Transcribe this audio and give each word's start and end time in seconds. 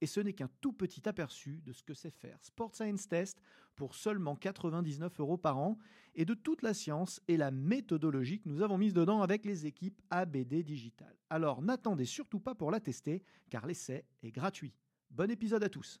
Et 0.00 0.06
ce 0.06 0.20
n'est 0.20 0.32
qu'un 0.32 0.50
tout 0.60 0.72
petit 0.72 1.08
aperçu 1.08 1.60
de 1.64 1.72
ce 1.72 1.82
que 1.82 1.94
c'est 1.94 2.10
faire 2.10 2.38
Sport 2.42 2.74
Science 2.74 3.08
Test 3.08 3.40
pour 3.76 3.94
seulement 3.94 4.36
99 4.36 5.20
euros 5.20 5.36
par 5.36 5.58
an 5.58 5.78
et 6.14 6.24
de 6.24 6.34
toute 6.34 6.62
la 6.62 6.74
science 6.74 7.20
et 7.28 7.36
la 7.36 7.50
méthodologie 7.50 8.40
que 8.40 8.48
nous 8.48 8.62
avons 8.62 8.78
mise 8.78 8.94
dedans 8.94 9.22
avec 9.22 9.44
les 9.44 9.66
équipes 9.66 10.00
ABD 10.10 10.62
Digital. 10.62 11.14
Alors 11.30 11.62
n'attendez 11.62 12.04
surtout 12.04 12.40
pas 12.40 12.54
pour 12.54 12.70
la 12.70 12.80
tester 12.80 13.22
car 13.50 13.66
l'essai 13.66 14.04
est 14.22 14.32
gratuit. 14.32 14.74
Bon 15.10 15.30
épisode 15.30 15.64
à 15.64 15.68
tous. 15.68 16.00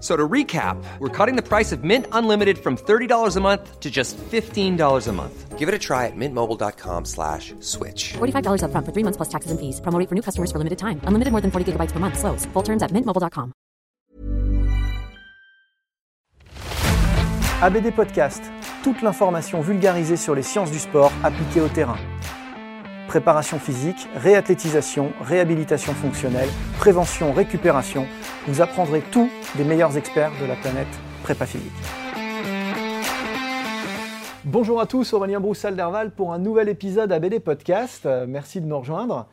So 0.00 0.16
to 0.16 0.28
recap, 0.28 0.76
we're 1.00 1.08
cutting 1.08 1.34
the 1.34 1.42
price 1.42 1.72
of 1.72 1.82
Mint 1.82 2.06
Unlimited 2.12 2.58
from 2.58 2.76
$30 2.76 3.36
a 3.36 3.40
month 3.40 3.80
to 3.80 3.90
just 3.90 4.16
$15 4.16 5.08
a 5.08 5.12
month. 5.12 5.58
Give 5.58 5.68
it 5.68 5.74
a 5.74 5.78
try 5.78 6.06
at 6.06 6.12
mintmobile.com 6.14 7.04
slash 7.04 7.52
switch. 7.58 8.12
$45 8.18 8.62
upfront 8.62 8.86
for 8.86 8.92
three 8.92 9.02
months 9.02 9.16
plus 9.16 9.28
taxes 9.28 9.50
and 9.50 9.58
fees. 9.58 9.80
Promo 9.80 9.98
rate 9.98 10.08
for 10.08 10.14
new 10.14 10.22
customers 10.22 10.52
for 10.52 10.58
limited 10.58 10.78
time. 10.78 11.00
Unlimited 11.02 11.32
more 11.32 11.40
than 11.40 11.50
40 11.50 11.72
gigabytes 11.72 11.90
per 11.90 11.98
month. 11.98 12.16
Slows. 12.16 12.46
Full 12.52 12.62
terms 12.62 12.82
at 12.84 12.92
mintmobile.com. 12.92 13.52
ABD 17.60 17.90
Podcast, 17.90 18.44
toute 18.84 19.02
l'information 19.02 19.60
vulgarisée 19.60 20.16
sur 20.16 20.36
les 20.36 20.44
sciences 20.44 20.70
du 20.70 20.78
sport 20.78 21.10
appliquées 21.24 21.60
au 21.60 21.66
terrain. 21.66 21.98
Préparation 23.08 23.58
physique, 23.58 24.06
réathlétisation, 24.14 25.12
réhabilitation 25.22 25.94
fonctionnelle, 25.94 26.50
prévention, 26.78 27.32
récupération. 27.32 28.06
Vous 28.46 28.60
apprendrez 28.60 29.00
tout 29.00 29.30
des 29.56 29.64
meilleurs 29.64 29.96
experts 29.96 30.30
de 30.42 30.44
la 30.44 30.56
planète 30.56 30.86
prépa 31.22 31.46
physique. 31.46 31.72
Bonjour 34.44 34.78
à 34.78 34.86
tous, 34.86 35.14
Aurélien 35.14 35.40
Broussal-Derval 35.40 36.10
pour 36.10 36.34
un 36.34 36.38
nouvel 36.38 36.68
épisode 36.68 37.10
ABD 37.10 37.38
Podcast. 37.38 38.04
Euh, 38.04 38.26
Merci 38.28 38.60
de 38.60 38.66
nous 38.66 38.78
rejoindre. 38.78 39.26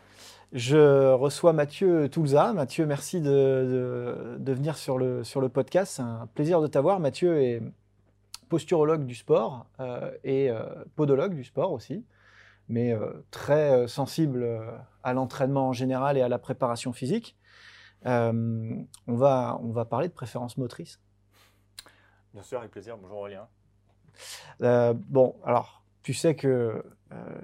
Je 0.53 1.11
reçois 1.11 1.51
Mathieu 1.51 2.07
Toulza. 2.07 2.53
Mathieu, 2.53 2.85
merci 2.85 3.19
de, 3.19 4.37
venir 4.39 4.77
sur 4.77 4.97
le, 4.97 5.25
sur 5.25 5.41
le 5.41 5.49
podcast. 5.49 5.95
C'est 5.97 6.01
un 6.01 6.29
plaisir 6.33 6.61
de 6.61 6.67
t'avoir. 6.67 7.01
Mathieu 7.01 7.41
est 7.41 7.61
posturologue 8.47 9.05
du 9.05 9.15
sport 9.15 9.65
euh, 9.81 10.11
et 10.23 10.49
euh, 10.49 10.63
podologue 10.95 11.33
du 11.33 11.43
sport 11.43 11.73
aussi, 11.73 12.05
mais 12.67 12.93
euh, 12.93 13.25
très 13.31 13.71
euh, 13.71 13.87
sensible 13.87 14.43
euh, 14.43 14.71
à 15.03 15.13
l'entraînement 15.13 15.69
en 15.69 15.73
général 15.73 16.17
et 16.17 16.21
à 16.21 16.29
la 16.29 16.39
préparation 16.39 16.93
physique. 16.93 17.37
Euh, 18.05 18.75
on, 19.07 19.15
va, 19.15 19.59
on 19.63 19.71
va 19.71 19.85
parler 19.85 20.07
de 20.07 20.13
préférence 20.13 20.57
motrice. 20.57 20.99
Bien 22.33 22.43
sûr, 22.43 22.59
avec 22.59 22.71
plaisir. 22.71 22.97
Bonjour 22.97 23.17
Aurélien. 23.19 23.47
Euh, 24.61 24.93
bon, 24.95 25.35
alors, 25.43 25.83
tu 26.03 26.13
sais 26.13 26.35
que 26.35 26.83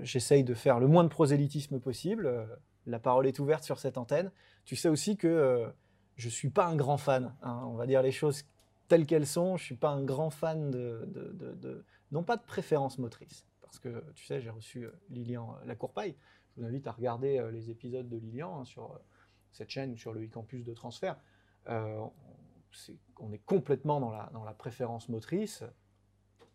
j'essaye 0.02 0.44
de 0.44 0.54
faire 0.54 0.80
le 0.80 0.88
moins 0.88 1.04
de 1.04 1.10
prosélytisme 1.10 1.80
possible. 1.80 2.48
La 2.86 3.00
parole 3.00 3.26
est 3.26 3.40
ouverte 3.40 3.64
sur 3.64 3.80
cette 3.80 3.98
antenne. 3.98 4.32
Tu 4.66 4.76
sais 4.76 4.90
aussi 4.90 5.16
que 5.16 5.72
je 6.18 6.28
ne 6.28 6.32
suis 6.32 6.50
pas 6.50 6.66
un 6.66 6.76
grand 6.76 6.98
fan. 6.98 7.34
hein. 7.42 7.62
on 7.68 7.76
va 7.76 7.88
dire 7.88 8.02
les 8.02 8.12
choses 8.12 8.44
telles 8.90 9.06
qu'elles 9.06 9.28
sont. 9.28 9.56
Je 9.56 9.64
ne 9.64 9.66
suis 9.66 9.76
pas 9.76 9.90
un 9.90 10.04
grand 10.04 10.30
fan 10.30 10.70
de, 10.72 11.06
de- 11.08 11.32
de- 11.34 11.54
de- 11.54 11.86
non 12.12 12.24
pas 12.24 12.36
de 12.36 12.44
préférence 12.44 12.98
motrice. 12.98 13.46
Parce 13.72 13.80
que, 13.80 14.04
tu 14.14 14.26
sais, 14.26 14.42
j'ai 14.42 14.50
reçu 14.50 14.86
euh, 14.86 14.92
Lilian 15.10 15.56
Lacourpaille. 15.66 16.16
Je 16.56 16.62
vous 16.62 16.68
invite 16.68 16.86
à 16.88 16.92
regarder 16.92 17.40
euh, 17.40 17.52
les 17.52 17.70
épisodes 17.70 18.08
de 18.10 18.18
Lilian 18.18 18.60
hein, 18.60 18.66
sur 18.66 18.92
euh, 18.92 18.98
cette 19.54 19.70
chaîne 19.70 19.94
ou 19.94 19.98
sur 19.98 20.14
le 20.14 20.26
e-campus 20.26 20.66
de 20.66 20.74
transfert. 20.74 21.18
Euh, 21.70 22.06
on- 23.18 23.32
est 23.32 23.46
complètement 23.46 24.00
dans 24.00 24.12
la, 24.12 24.30
dans 24.34 24.44
la 24.44 24.54
préférence 24.54 25.08
motrice 25.10 25.64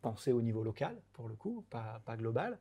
penser 0.03 0.32
au 0.32 0.43
niveau 0.43 0.62
local, 0.62 1.00
pour 1.15 1.28
le 1.28 1.34
coup, 1.34 1.65
pas, 1.71 2.00
pas 2.05 2.16
global. 2.16 2.59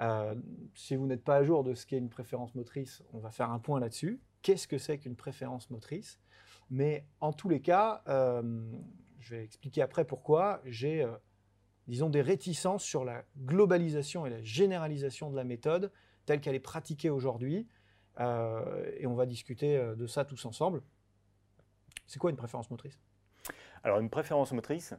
Euh, 0.00 0.34
si 0.74 0.94
vous 0.94 1.06
n'êtes 1.06 1.24
pas 1.24 1.36
à 1.36 1.42
jour 1.42 1.64
de 1.64 1.74
ce 1.74 1.86
qu'est 1.86 1.98
une 1.98 2.10
préférence 2.10 2.54
motrice, 2.54 3.02
on 3.12 3.18
va 3.18 3.30
faire 3.30 3.50
un 3.50 3.58
point 3.58 3.80
là-dessus. 3.80 4.20
Qu'est-ce 4.42 4.68
que 4.68 4.78
c'est 4.78 4.98
qu'une 4.98 5.16
préférence 5.16 5.70
motrice? 5.70 6.20
Mais 6.70 7.06
en 7.20 7.32
tous 7.32 7.48
les 7.48 7.60
cas, 7.60 8.02
euh, 8.06 8.70
je 9.18 9.34
vais 9.34 9.44
expliquer 9.44 9.82
après 9.82 10.04
pourquoi 10.04 10.60
j'ai, 10.64 11.02
euh, 11.02 11.16
disons, 11.88 12.10
des 12.10 12.22
réticences 12.22 12.84
sur 12.84 13.04
la 13.04 13.24
globalisation 13.38 14.26
et 14.26 14.30
la 14.30 14.42
généralisation 14.42 15.30
de 15.30 15.36
la 15.36 15.44
méthode 15.44 15.90
telle 16.26 16.40
qu'elle 16.40 16.54
est 16.54 16.60
pratiquée 16.60 17.10
aujourd'hui. 17.10 17.66
Euh, 18.20 18.90
et 18.98 19.06
on 19.06 19.14
va 19.14 19.26
discuter 19.26 19.76
euh, 19.76 19.94
de 19.94 20.06
ça 20.06 20.24
tous 20.24 20.44
ensemble. 20.44 20.82
C'est 22.06 22.18
quoi 22.18 22.30
une 22.30 22.36
préférence 22.36 22.70
motrice? 22.70 22.98
Alors, 23.84 24.00
une 24.00 24.10
préférence 24.10 24.52
motrice, 24.52 24.94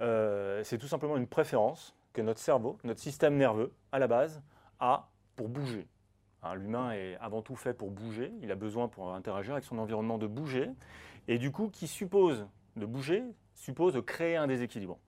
euh, 0.00 0.62
c'est 0.64 0.78
tout 0.78 0.86
simplement 0.86 1.16
une 1.16 1.26
préférence 1.26 1.94
que 2.12 2.22
notre 2.22 2.40
cerveau, 2.40 2.78
notre 2.84 3.00
système 3.00 3.36
nerveux, 3.36 3.72
à 3.92 3.98
la 3.98 4.06
base, 4.06 4.42
a 4.78 5.10
pour 5.36 5.48
bouger. 5.48 5.88
Hein, 6.42 6.54
L'humain 6.54 6.92
est 6.92 7.16
avant 7.20 7.42
tout 7.42 7.56
fait 7.56 7.74
pour 7.74 7.90
bouger. 7.90 8.32
Il 8.40 8.50
a 8.50 8.54
besoin 8.54 8.88
pour 8.88 9.14
interagir 9.14 9.52
avec 9.52 9.64
son 9.64 9.78
environnement 9.78 10.16
de 10.16 10.26
bouger. 10.26 10.70
Et 11.28 11.38
du 11.38 11.50
coup, 11.50 11.68
qui 11.68 11.86
suppose 11.86 12.46
de 12.76 12.86
bouger, 12.86 13.22
suppose 13.54 13.94
de 13.94 14.00
créer 14.00 14.36
un 14.36 14.46
déséquilibre. 14.46 14.98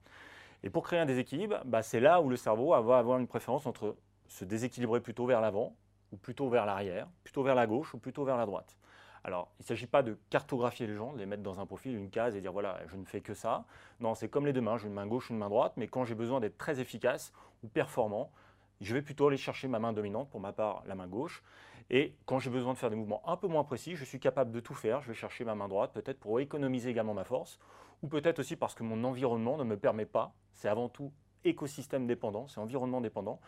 Et 0.62 0.70
pour 0.70 0.84
créer 0.84 1.00
un 1.00 1.06
déséquilibre, 1.06 1.60
bah, 1.64 1.82
c'est 1.82 2.00
là 2.00 2.20
où 2.20 2.28
le 2.28 2.36
cerveau 2.36 2.70
va 2.70 2.98
avoir 2.98 3.18
une 3.18 3.26
préférence 3.26 3.66
entre 3.66 3.96
se 4.28 4.44
déséquilibrer 4.44 5.00
plutôt 5.00 5.26
vers 5.26 5.40
l'avant, 5.40 5.74
ou 6.12 6.16
plutôt 6.16 6.48
vers 6.48 6.66
l'arrière, 6.66 7.08
plutôt 7.24 7.42
vers 7.42 7.54
la 7.54 7.66
gauche, 7.66 7.94
ou 7.94 7.98
plutôt 7.98 8.24
vers 8.24 8.36
la 8.36 8.46
droite. 8.46 8.76
Alors, 9.24 9.52
il 9.58 9.62
ne 9.62 9.66
s'agit 9.66 9.86
pas 9.86 10.02
de 10.02 10.18
cartographier 10.30 10.86
les 10.86 10.94
gens, 10.94 11.12
de 11.12 11.18
les 11.18 11.26
mettre 11.26 11.42
dans 11.42 11.60
un 11.60 11.66
profil, 11.66 11.96
une 11.96 12.10
case 12.10 12.34
et 12.34 12.40
dire 12.40 12.52
voilà, 12.52 12.80
je 12.86 12.96
ne 12.96 13.04
fais 13.04 13.20
que 13.20 13.34
ça. 13.34 13.64
Non, 14.00 14.14
c'est 14.14 14.28
comme 14.28 14.46
les 14.46 14.52
deux 14.52 14.60
mains, 14.60 14.78
j'ai 14.78 14.88
une 14.88 14.94
main 14.94 15.06
gauche, 15.06 15.30
une 15.30 15.38
main 15.38 15.48
droite, 15.48 15.74
mais 15.76 15.86
quand 15.86 16.04
j'ai 16.04 16.16
besoin 16.16 16.40
d'être 16.40 16.58
très 16.58 16.80
efficace 16.80 17.32
ou 17.62 17.68
performant, 17.68 18.32
je 18.80 18.94
vais 18.94 19.02
plutôt 19.02 19.28
aller 19.28 19.36
chercher 19.36 19.68
ma 19.68 19.78
main 19.78 19.92
dominante, 19.92 20.28
pour 20.28 20.40
ma 20.40 20.52
part 20.52 20.82
la 20.86 20.96
main 20.96 21.06
gauche. 21.06 21.42
Et 21.88 22.16
quand 22.26 22.40
j'ai 22.40 22.50
besoin 22.50 22.72
de 22.72 22.78
faire 22.78 22.90
des 22.90 22.96
mouvements 22.96 23.22
un 23.28 23.36
peu 23.36 23.46
moins 23.46 23.64
précis, 23.64 23.94
je 23.94 24.04
suis 24.04 24.18
capable 24.18 24.50
de 24.50 24.60
tout 24.60 24.74
faire, 24.74 25.02
je 25.02 25.08
vais 25.08 25.14
chercher 25.14 25.44
ma 25.44 25.54
main 25.54 25.68
droite, 25.68 25.92
peut-être 25.92 26.18
pour 26.18 26.40
économiser 26.40 26.90
également 26.90 27.14
ma 27.14 27.24
force, 27.24 27.60
ou 28.02 28.08
peut-être 28.08 28.40
aussi 28.40 28.56
parce 28.56 28.74
que 28.74 28.82
mon 28.82 29.04
environnement 29.04 29.56
ne 29.56 29.64
me 29.64 29.76
permet 29.76 30.06
pas, 30.06 30.34
c'est 30.52 30.68
avant 30.68 30.88
tout 30.88 31.12
écosystème 31.44 32.06
dépendant, 32.06 32.46
c'est 32.48 32.60
environnement 32.60 33.00
dépendant, 33.00 33.40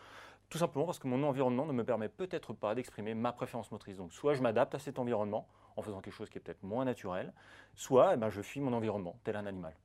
tout 0.49 0.57
simplement 0.57 0.85
parce 0.85 0.99
que 0.99 1.07
mon 1.07 1.23
environnement 1.23 1.65
ne 1.65 1.73
me 1.73 1.83
permet 1.83 2.09
peut-être 2.09 2.53
pas 2.53 2.75
d'exprimer 2.75 3.13
ma 3.13 3.31
préférence 3.31 3.71
motrice. 3.71 3.97
Donc 3.97 4.13
soit 4.13 4.33
je 4.33 4.41
m'adapte 4.41 4.75
à 4.75 4.79
cet 4.79 4.99
environnement 4.99 5.47
en 5.75 5.81
faisant 5.81 6.01
quelque 6.01 6.13
chose 6.13 6.29
qui 6.29 6.37
est 6.37 6.41
peut-être 6.41 6.63
moins 6.63 6.85
naturel, 6.85 7.33
soit 7.73 8.13
eh 8.13 8.17
ben, 8.17 8.29
je 8.29 8.41
fuis 8.41 8.61
mon 8.61 8.73
environnement, 8.73 9.19
tel 9.23 9.35
un 9.35 9.45
animal. 9.45 9.75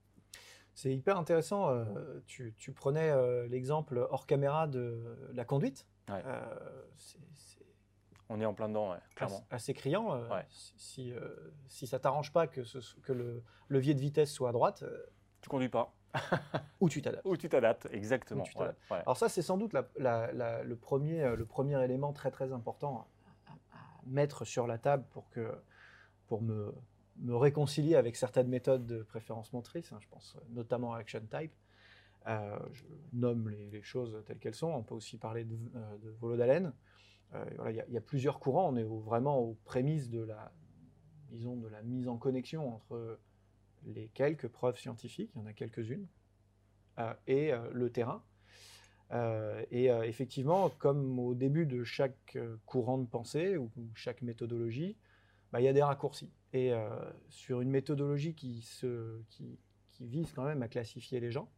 C'est 0.74 0.94
hyper 0.94 1.18
intéressant. 1.18 1.68
euh, 1.70 2.20
tu, 2.26 2.54
tu 2.56 2.72
prenais 2.72 3.10
euh, 3.10 3.46
l'exemple 3.48 4.06
hors 4.10 4.26
caméra 4.26 4.66
de 4.66 5.30
la 5.34 5.44
conduite. 5.44 5.86
Ouais. 6.08 6.22
Euh, 6.24 6.40
c'est 6.96 7.18
On 8.32 8.40
est 8.40 8.44
en 8.46 8.54
plein 8.54 8.68
dedans, 8.68 8.92
ouais, 8.92 8.98
clairement. 9.16 9.44
assez 9.50 9.74
criant. 9.74 10.14
euh, 10.14 10.28
Ouais. 10.28 10.46
Si, 10.50 11.12
euh, 11.12 11.18
si 11.68 11.86
ça 11.88 11.98
t'arrange 11.98 12.32
pas 12.32 12.46
que, 12.46 12.62
ce, 12.62 12.78
que 13.02 13.12
le 13.12 13.42
levier 13.68 13.92
de 13.92 14.00
vitesse 14.00 14.32
soit 14.32 14.50
à 14.50 14.52
droite, 14.52 14.84
euh, 14.84 15.04
Tu 15.42 15.48
conduis 15.48 15.68
pas. 15.68 15.92
ou 16.80 16.88
tu 16.88 17.02
t'adaptes. 17.02 17.26
Ou 17.26 17.36
tu 17.36 17.48
t'adaptes, 17.48 17.88
exactement. 17.92 18.44
Tu 18.44 18.56
ouais. 18.58 18.68
Alors 18.90 19.16
ça, 19.16 19.28
c'est 19.28 19.42
sans 19.42 19.58
doute 19.58 19.72
la- 19.72 19.88
la- 19.98 20.32
la- 20.32 20.62
le, 20.62 20.76
premier, 20.76 21.22
euh, 21.22 21.34
le 21.36 21.44
premier 21.44 21.82
élément 21.84 22.12
très 22.12 22.30
très 22.30 22.52
important 22.52 23.06
à, 23.48 23.52
à 23.76 23.78
mettre 24.06 24.44
sur 24.44 24.66
la 24.68 24.78
table 24.78 25.04
pour, 25.10 25.28
que, 25.30 25.52
pour 26.28 26.40
me, 26.42 26.72
me 27.18 27.34
réconcilier 27.36 27.96
avec 27.96 28.14
certaines 28.16 28.48
méthodes 28.48 28.86
de 28.86 29.02
préférence 29.02 29.52
motrice. 29.52 29.92
hein, 29.92 29.98
je 30.00 30.08
pense 30.08 30.36
notamment 30.50 30.94
à 30.94 30.98
Action 30.98 31.22
Type. 31.30 31.52
Euh, 32.28 32.58
je 32.72 32.84
nomme 33.12 33.48
les, 33.48 33.70
les 33.70 33.82
choses 33.82 34.22
telles 34.26 34.38
qu'elles 34.38 34.54
sont. 34.54 34.68
On 34.68 34.82
peut 34.82 34.94
aussi 34.94 35.16
parler 35.16 35.44
de, 35.44 35.56
euh, 35.74 35.98
de 35.98 36.10
Volodalen. 36.20 36.72
Euh, 37.34 37.70
Il 37.70 37.92
y, 37.92 37.96
a- 37.96 38.00
plusieurs 38.00 38.40
courants. 38.40 38.72
On 38.72 38.76
est 38.76 38.84
vraiment 38.84 39.38
aux 39.38 39.54
prémices 39.64 40.10
de 40.10 40.20
la, 40.20 40.52
mise 41.84 42.08
en 42.08 42.16
connexion 42.16 42.74
entre 42.74 43.18
les 43.84 44.08
quelques 44.08 44.48
preuves 44.48 44.78
scientifiques, 44.78 45.30
il 45.34 45.38
y 45.38 45.42
en 45.42 45.46
a 45.46 45.52
quelques-unes, 45.52 46.06
euh, 46.98 47.14
et 47.26 47.52
euh, 47.52 47.70
le 47.72 47.90
terrain. 47.90 48.22
Et 49.72 49.86
effectivement, 49.86 50.70
comme 50.78 51.18
au 51.18 51.34
début 51.34 51.66
de 51.66 51.82
chaque 51.82 52.38
courant 52.64 52.96
de 52.96 53.06
pensée 53.06 53.56
ou, 53.56 53.68
chaque 53.94 54.22
méthodologie, 54.22 54.96
bah, 55.50 55.60
il 55.60 55.64
y 55.64 55.68
a 55.68 55.72
des 55.72 55.82
raccourcis. 55.82 56.30
Et 56.52 56.72
sur 57.28 57.60
une 57.60 57.70
méthodologie 57.70 58.36
qui 58.36 58.64
vise 59.98 60.32
quand 60.32 60.44
même 60.44 60.62
à 60.62 60.68
classifier 60.68 61.18
les 61.18 61.32
gens, 61.32 61.50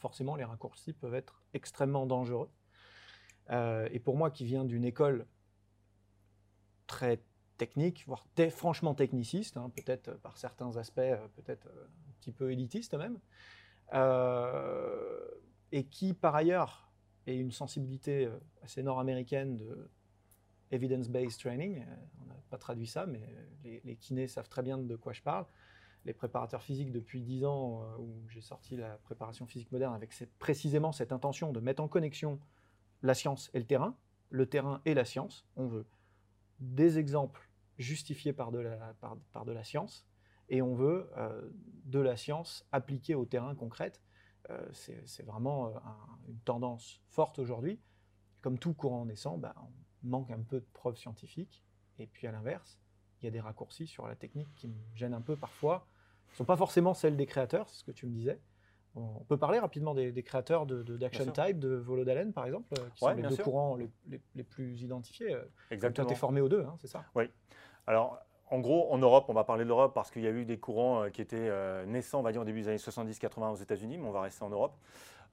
forcément 0.00 0.36
les 0.36 0.44
raccourcis 0.44 0.92
peuvent 0.92 1.14
être 1.14 1.42
extrêmement 1.54 2.04
dangereux. 2.04 2.50
Euh, 3.50 3.88
et 3.92 3.98
pour 3.98 4.16
moi 4.16 4.30
qui 4.30 4.44
viens 4.44 4.64
d'une 4.64 4.84
école 4.84 5.26
très 6.86 7.20
technique, 7.56 8.04
voire 8.06 8.24
franchement 8.50 8.94
techniciste, 8.94 9.56
hein, 9.56 9.70
peut-être 9.74 10.12
par 10.20 10.38
certains 10.38 10.76
aspects, 10.76 10.98
euh, 10.98 11.26
peut-être 11.36 11.66
euh, 11.66 11.84
un 12.08 12.12
petit 12.20 12.32
peu 12.32 12.52
élitiste 12.52 12.94
même, 12.94 13.18
euh, 13.92 15.28
et 15.72 15.84
qui 15.84 16.14
par 16.14 16.34
ailleurs 16.34 16.90
est 17.26 17.36
une 17.36 17.52
sensibilité 17.52 18.26
euh, 18.26 18.38
assez 18.62 18.82
nord-américaine 18.82 19.56
de 19.56 19.90
evidence-based 20.70 21.38
training. 21.38 21.78
Euh, 21.78 21.94
On 22.22 22.26
n'a 22.26 22.34
pas 22.50 22.58
traduit 22.58 22.86
ça, 22.86 23.06
mais 23.06 23.20
euh, 23.66 23.78
les, 23.84 23.96
kinés 23.96 24.28
savent 24.28 24.48
très 24.48 24.62
bien 24.62 24.78
de 24.78 24.96
quoi 24.96 25.12
je 25.12 25.22
parle. 25.22 25.46
Les 26.04 26.14
préparateurs 26.14 26.62
physiques 26.62 26.92
depuis 26.92 27.20
10 27.20 27.44
ans, 27.44 27.82
euh, 27.82 27.98
où 27.98 28.28
j'ai 28.28 28.40
sorti 28.40 28.76
la 28.76 28.96
préparation 28.98 29.46
physique 29.46 29.70
moderne 29.72 29.94
avec 29.94 30.10
précisément 30.38 30.92
cette 30.92 31.12
intention 31.12 31.52
de 31.52 31.60
mettre 31.60 31.82
en 31.82 31.88
connexion 31.88 32.38
la 33.02 33.14
science 33.14 33.50
et 33.54 33.58
le 33.58 33.66
terrain, 33.66 33.96
le 34.30 34.46
terrain 34.46 34.80
et 34.84 34.94
la 34.94 35.04
science. 35.04 35.46
On 35.56 35.66
veut 35.66 35.86
des 36.58 36.98
exemples 36.98 37.48
justifiés 37.78 38.32
par 38.32 38.52
de 38.52 38.58
la, 38.58 38.94
par, 39.32 39.44
de 39.44 39.52
la 39.52 39.64
science, 39.64 40.06
et 40.48 40.60
on 40.62 40.74
veut 40.74 41.10
euh, 41.16 41.48
de 41.84 42.00
la 42.00 42.16
science 42.16 42.66
appliquée 42.72 43.14
au 43.14 43.24
terrain 43.24 43.54
concrète. 43.54 44.02
Euh, 44.50 44.68
c'est 44.72 45.22
vraiment 45.24 45.68
euh, 45.68 45.70
un- 45.84 46.18
une 46.28 46.38
tendance 46.40 47.00
forte 47.08 47.38
aujourd'hui. 47.38 47.80
Comme 48.42 48.58
tout 48.58 48.74
courant 48.74 49.04
naissant, 49.06 49.38
bah, 49.38 49.54
on 49.58 50.08
manque 50.08 50.30
un 50.30 50.40
peu 50.40 50.60
de 50.60 50.66
preuves 50.72 50.96
scientifiques, 50.96 51.62
et 51.98 52.06
puis 52.06 52.26
à 52.26 52.32
l'inverse, 52.32 52.78
il 53.20 53.26
y 53.26 53.28
a 53.28 53.30
des 53.30 53.40
raccourcis 53.40 53.86
sur 53.86 54.06
la 54.06 54.16
technique 54.16 54.48
qui 54.54 54.68
me 54.68 54.74
gênent 54.94 55.14
un 55.14 55.20
peu 55.20 55.36
parfois. 55.36 55.86
Ce 56.28 56.32
ne 56.34 56.36
sont 56.38 56.44
pas 56.44 56.56
forcément 56.56 56.94
celles 56.94 57.16
des 57.16 57.26
créateurs, 57.26 57.68
c'est 57.68 57.78
ce 57.80 57.84
que 57.84 57.90
tu 57.92 58.06
me 58.06 58.12
disais. 58.12 58.40
On 58.96 59.24
peut 59.28 59.36
parler 59.36 59.58
rapidement 59.58 59.94
des, 59.94 60.10
des 60.12 60.22
créateurs 60.22 60.66
de, 60.66 60.82
de- 60.82 60.96
d'Action 60.96 61.24
Bien 61.24 61.34
sûr. 61.34 61.44
Type, 61.46 61.58
de 61.60 61.74
Volodalen 61.76 62.32
par 62.32 62.46
exemple, 62.46 62.74
euh, 62.78 62.82
qui 62.94 63.04
Ouais, 63.04 63.12
sont 63.12 63.16
les 63.16 63.22
deux 63.22 63.34
sûr. 63.36 63.44
courants 63.44 63.76
les, 63.76 63.88
les- 64.08 64.20
les 64.34 64.42
plus 64.42 64.82
identifiés. 64.82 65.32
Euh, 65.34 65.42
Exactement. 65.70 66.06
tu 66.08 66.12
es 66.14 66.16
formé 66.16 66.40
aux 66.40 66.48
deux, 66.48 66.62
hein, 66.64 66.74
c'est 66.78 66.88
ça? 66.88 67.04
Alors, 67.86 68.18
en 68.50 68.58
gros, 68.58 68.92
en 68.92 68.98
Europe, 68.98 69.26
on 69.28 69.32
va 69.32 69.44
parler 69.44 69.62
de 69.64 69.68
l'Europe 69.68 69.94
parce 69.94 70.10
qu'il 70.10 70.22
y 70.22 70.26
a 70.26 70.30
eu 70.30 70.44
des 70.44 70.58
courants 70.58 71.04
euh, 71.04 71.08
qui 71.08 71.22
étaient 71.22 71.50
naissants, 71.86 72.18
on 72.20 72.22
va 72.22 72.32
dire, 72.32 72.40
au 72.42 72.44
début 72.44 72.62
des 72.62 72.68
années 72.68 72.76
70-80 72.78 73.52
aux 73.52 73.56
États-Unis, 73.56 73.96
mais 73.98 74.06
on 74.08 74.12
va 74.12 74.22
rester 74.22 74.44
en 74.44 74.50
Europe. 74.50 74.74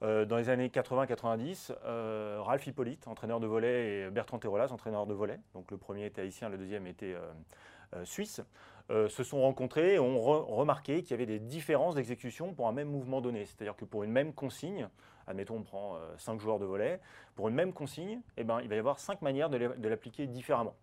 Euh, 0.03 0.25
dans 0.25 0.37
les 0.37 0.49
années 0.49 0.67
80-90, 0.69 1.73
euh, 1.85 2.37
Ralph 2.41 2.67
Hippolyte, 2.67 3.07
entraîneur 3.07 3.39
de 3.39 3.47
volet, 3.47 4.01
et 4.05 4.09
Bertrand 4.11 4.37
Terolas, 4.37 4.71
entraîneur 4.71 5.07
de 5.07 5.13
volet, 5.15 5.39
donc 5.55 5.71
le 5.71 5.77
premier 5.77 6.05
était 6.05 6.21
haïtien, 6.21 6.49
le 6.49 6.57
deuxième 6.59 6.85
était 6.85 7.15
euh, 7.95 8.05
suisse, 8.05 8.41
euh, 8.89 9.09
se 9.09 9.23
sont 9.23 9.41
rencontrés 9.41 9.95
et 9.95 9.99
ont 9.99 10.17
re- 10.19 10.45
remarqué 10.53 11.01
qu'il 11.01 11.11
y 11.11 11.13
avait 11.13 11.25
des 11.25 11.39
différences 11.39 11.95
d'exécution 11.95 12.53
pour 12.53 12.67
un 12.67 12.71
même 12.71 12.89
mouvement 12.89 13.21
donné. 13.21 13.45
C'est-à-dire 13.45 13.75
que 13.75 13.85
pour 13.85 14.03
une 14.03 14.11
même 14.11 14.33
consigne, 14.33 14.89
admettons 15.27 15.55
on 15.57 15.63
prend 15.63 15.97
5 16.17 16.39
joueurs 16.39 16.59
de 16.59 16.65
volet, 16.65 16.99
pour 17.35 17.49
une 17.49 17.55
même 17.55 17.73
consigne, 17.73 18.21
eh 18.37 18.43
ben, 18.43 18.61
il 18.61 18.69
va 18.69 18.75
y 18.75 18.79
avoir 18.79 18.99
5 18.99 19.21
manières 19.21 19.49
de 19.49 19.87
l'appliquer 19.87 20.25
différemment 20.27 20.75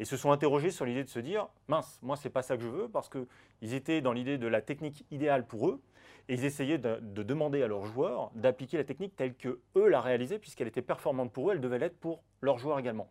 et 0.00 0.04
se 0.04 0.16
sont 0.16 0.30
interrogés 0.30 0.70
sur 0.70 0.84
l'idée 0.84 1.02
de 1.04 1.08
se 1.08 1.18
dire 1.18 1.48
mince, 1.66 1.98
moi 2.02 2.16
c'est 2.16 2.30
pas 2.30 2.42
ça 2.42 2.56
que 2.56 2.62
je 2.62 2.68
veux 2.68 2.88
parce 2.88 3.08
qu'ils 3.08 3.74
étaient 3.74 4.00
dans 4.00 4.12
l'idée 4.12 4.38
de 4.38 4.46
la 4.46 4.62
technique 4.62 5.04
idéale 5.10 5.44
pour 5.44 5.68
eux 5.68 5.80
et 6.28 6.34
ils 6.34 6.44
essayaient 6.44 6.78
de, 6.78 6.98
de 7.00 7.22
demander 7.22 7.62
à 7.62 7.66
leurs 7.66 7.84
joueurs 7.84 8.30
d'appliquer 8.34 8.76
la 8.76 8.84
technique 8.84 9.16
telle 9.16 9.34
que 9.34 9.58
eux 9.76 9.88
la 9.88 10.00
réalisaient 10.00 10.38
puisqu'elle 10.38 10.68
était 10.68 10.82
performante 10.82 11.32
pour 11.32 11.50
eux, 11.50 11.54
elle 11.54 11.60
devait 11.60 11.78
l'être 11.80 11.98
pour 11.98 12.22
leurs 12.42 12.58
joueurs 12.58 12.78
également. 12.78 13.08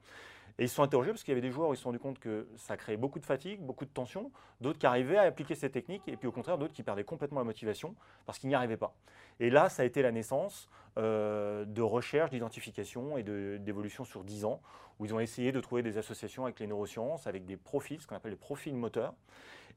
Et 0.59 0.63
ils 0.63 0.69
se 0.69 0.75
sont 0.75 0.83
interrogés 0.83 1.12
parce 1.12 1.24
qu'il 1.24 1.31
y 1.31 1.38
avait 1.38 1.42
des 1.42 1.51
joueurs 1.51 1.69
où 1.69 1.74
ils 1.74 1.77
se 1.77 1.83
sont 1.83 1.89
rendus 1.89 2.00
compte 2.00 2.18
que 2.18 2.48
ça 2.56 2.77
créait 2.77 2.98
beaucoup 2.98 3.19
de 3.19 3.25
fatigue, 3.25 3.62
beaucoup 3.62 3.86
de 3.86 3.92
tension, 3.92 4.31
d'autres 4.59 4.80
qui 4.80 4.88
arrivaient 4.88 5.18
à 5.18 5.21
appliquer 5.24 5.54
ces 5.54 5.69
techniques 5.69 6.07
et 6.07 6.18
puis 6.18 6.27
au 6.27 6.31
contraire 6.31 6.57
d'autres 6.57 6.74
qui 6.74 6.81
perdaient 6.81 7.04
complètement 7.04 7.39
la 7.39 7.44
motivation 7.44 7.95
parce 8.25 8.39
qu'ils 8.39 8.50
n'y 8.50 8.56
arrivaient 8.56 8.77
pas. 8.77 8.95
Et 9.39 9.51
là, 9.51 9.69
ça 9.69 9.83
a 9.83 9.86
été 9.86 10.01
la 10.01 10.12
naissance 10.12 10.68
euh, 10.98 11.63
de 11.65 11.81
recherche, 11.83 12.31
d'identification 12.31 13.18
et 13.18 13.24
d'évolution 13.24 14.04
sur 14.04 14.24
10 14.24 14.45
ans 14.45 14.62
où 15.00 15.06
ils 15.06 15.13
ont 15.13 15.19
essayé 15.19 15.51
de 15.51 15.59
trouver 15.59 15.83
des 15.83 16.00
associations 16.00 16.45
avec 16.45 16.59
les 16.59 16.65
neurosciences, 16.65 17.27
avec 17.27 17.45
des 17.45 17.56
profils, 17.56 18.01
ce 18.01 18.07
qu'on 18.07 18.15
appelle 18.15 18.31
les 18.31 18.38
profils 18.38 18.74
moteurs, 18.74 19.13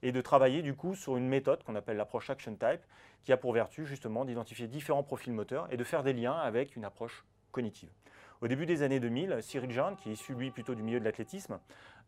et 0.03 0.13
de 0.13 0.21
travailler 0.23 0.63
du 0.63 0.75
coup 0.75 0.95
sur 0.95 1.19
une 1.19 1.29
méthode 1.29 1.63
qu'on 1.63 1.75
appelle 1.75 1.99
l'approche 1.99 2.31
Action 2.31 2.55
Type, 2.55 2.81
qui 3.23 3.33
a 3.33 3.37
pour 3.37 3.53
vertu 3.53 3.85
justement 3.85 4.25
d'identifier 4.25 4.67
différents 4.67 5.03
profils 5.03 5.33
moteurs 5.33 5.71
et 5.71 5.77
de 5.77 5.85
faire 5.85 6.03
des 6.03 6.15
liens 6.15 6.37
avec 6.37 6.75
une 6.75 6.87
approche 6.87 7.25
cognitive. 7.53 7.91
Au 8.43 8.49
début 8.49 8.65
des 8.65 8.83
années 8.83 9.01
2000, 9.01 9.39
Cyril 9.43 9.71
Jeanne, 9.71 9.97
qui 9.97 10.09
est 10.09 10.13
issu 10.15 10.33
lui 10.33 10.51
plutôt 10.51 10.75
du 10.75 10.83
milieu 10.83 10.99
de 10.99 11.05
l'athlétisme, 11.05 11.59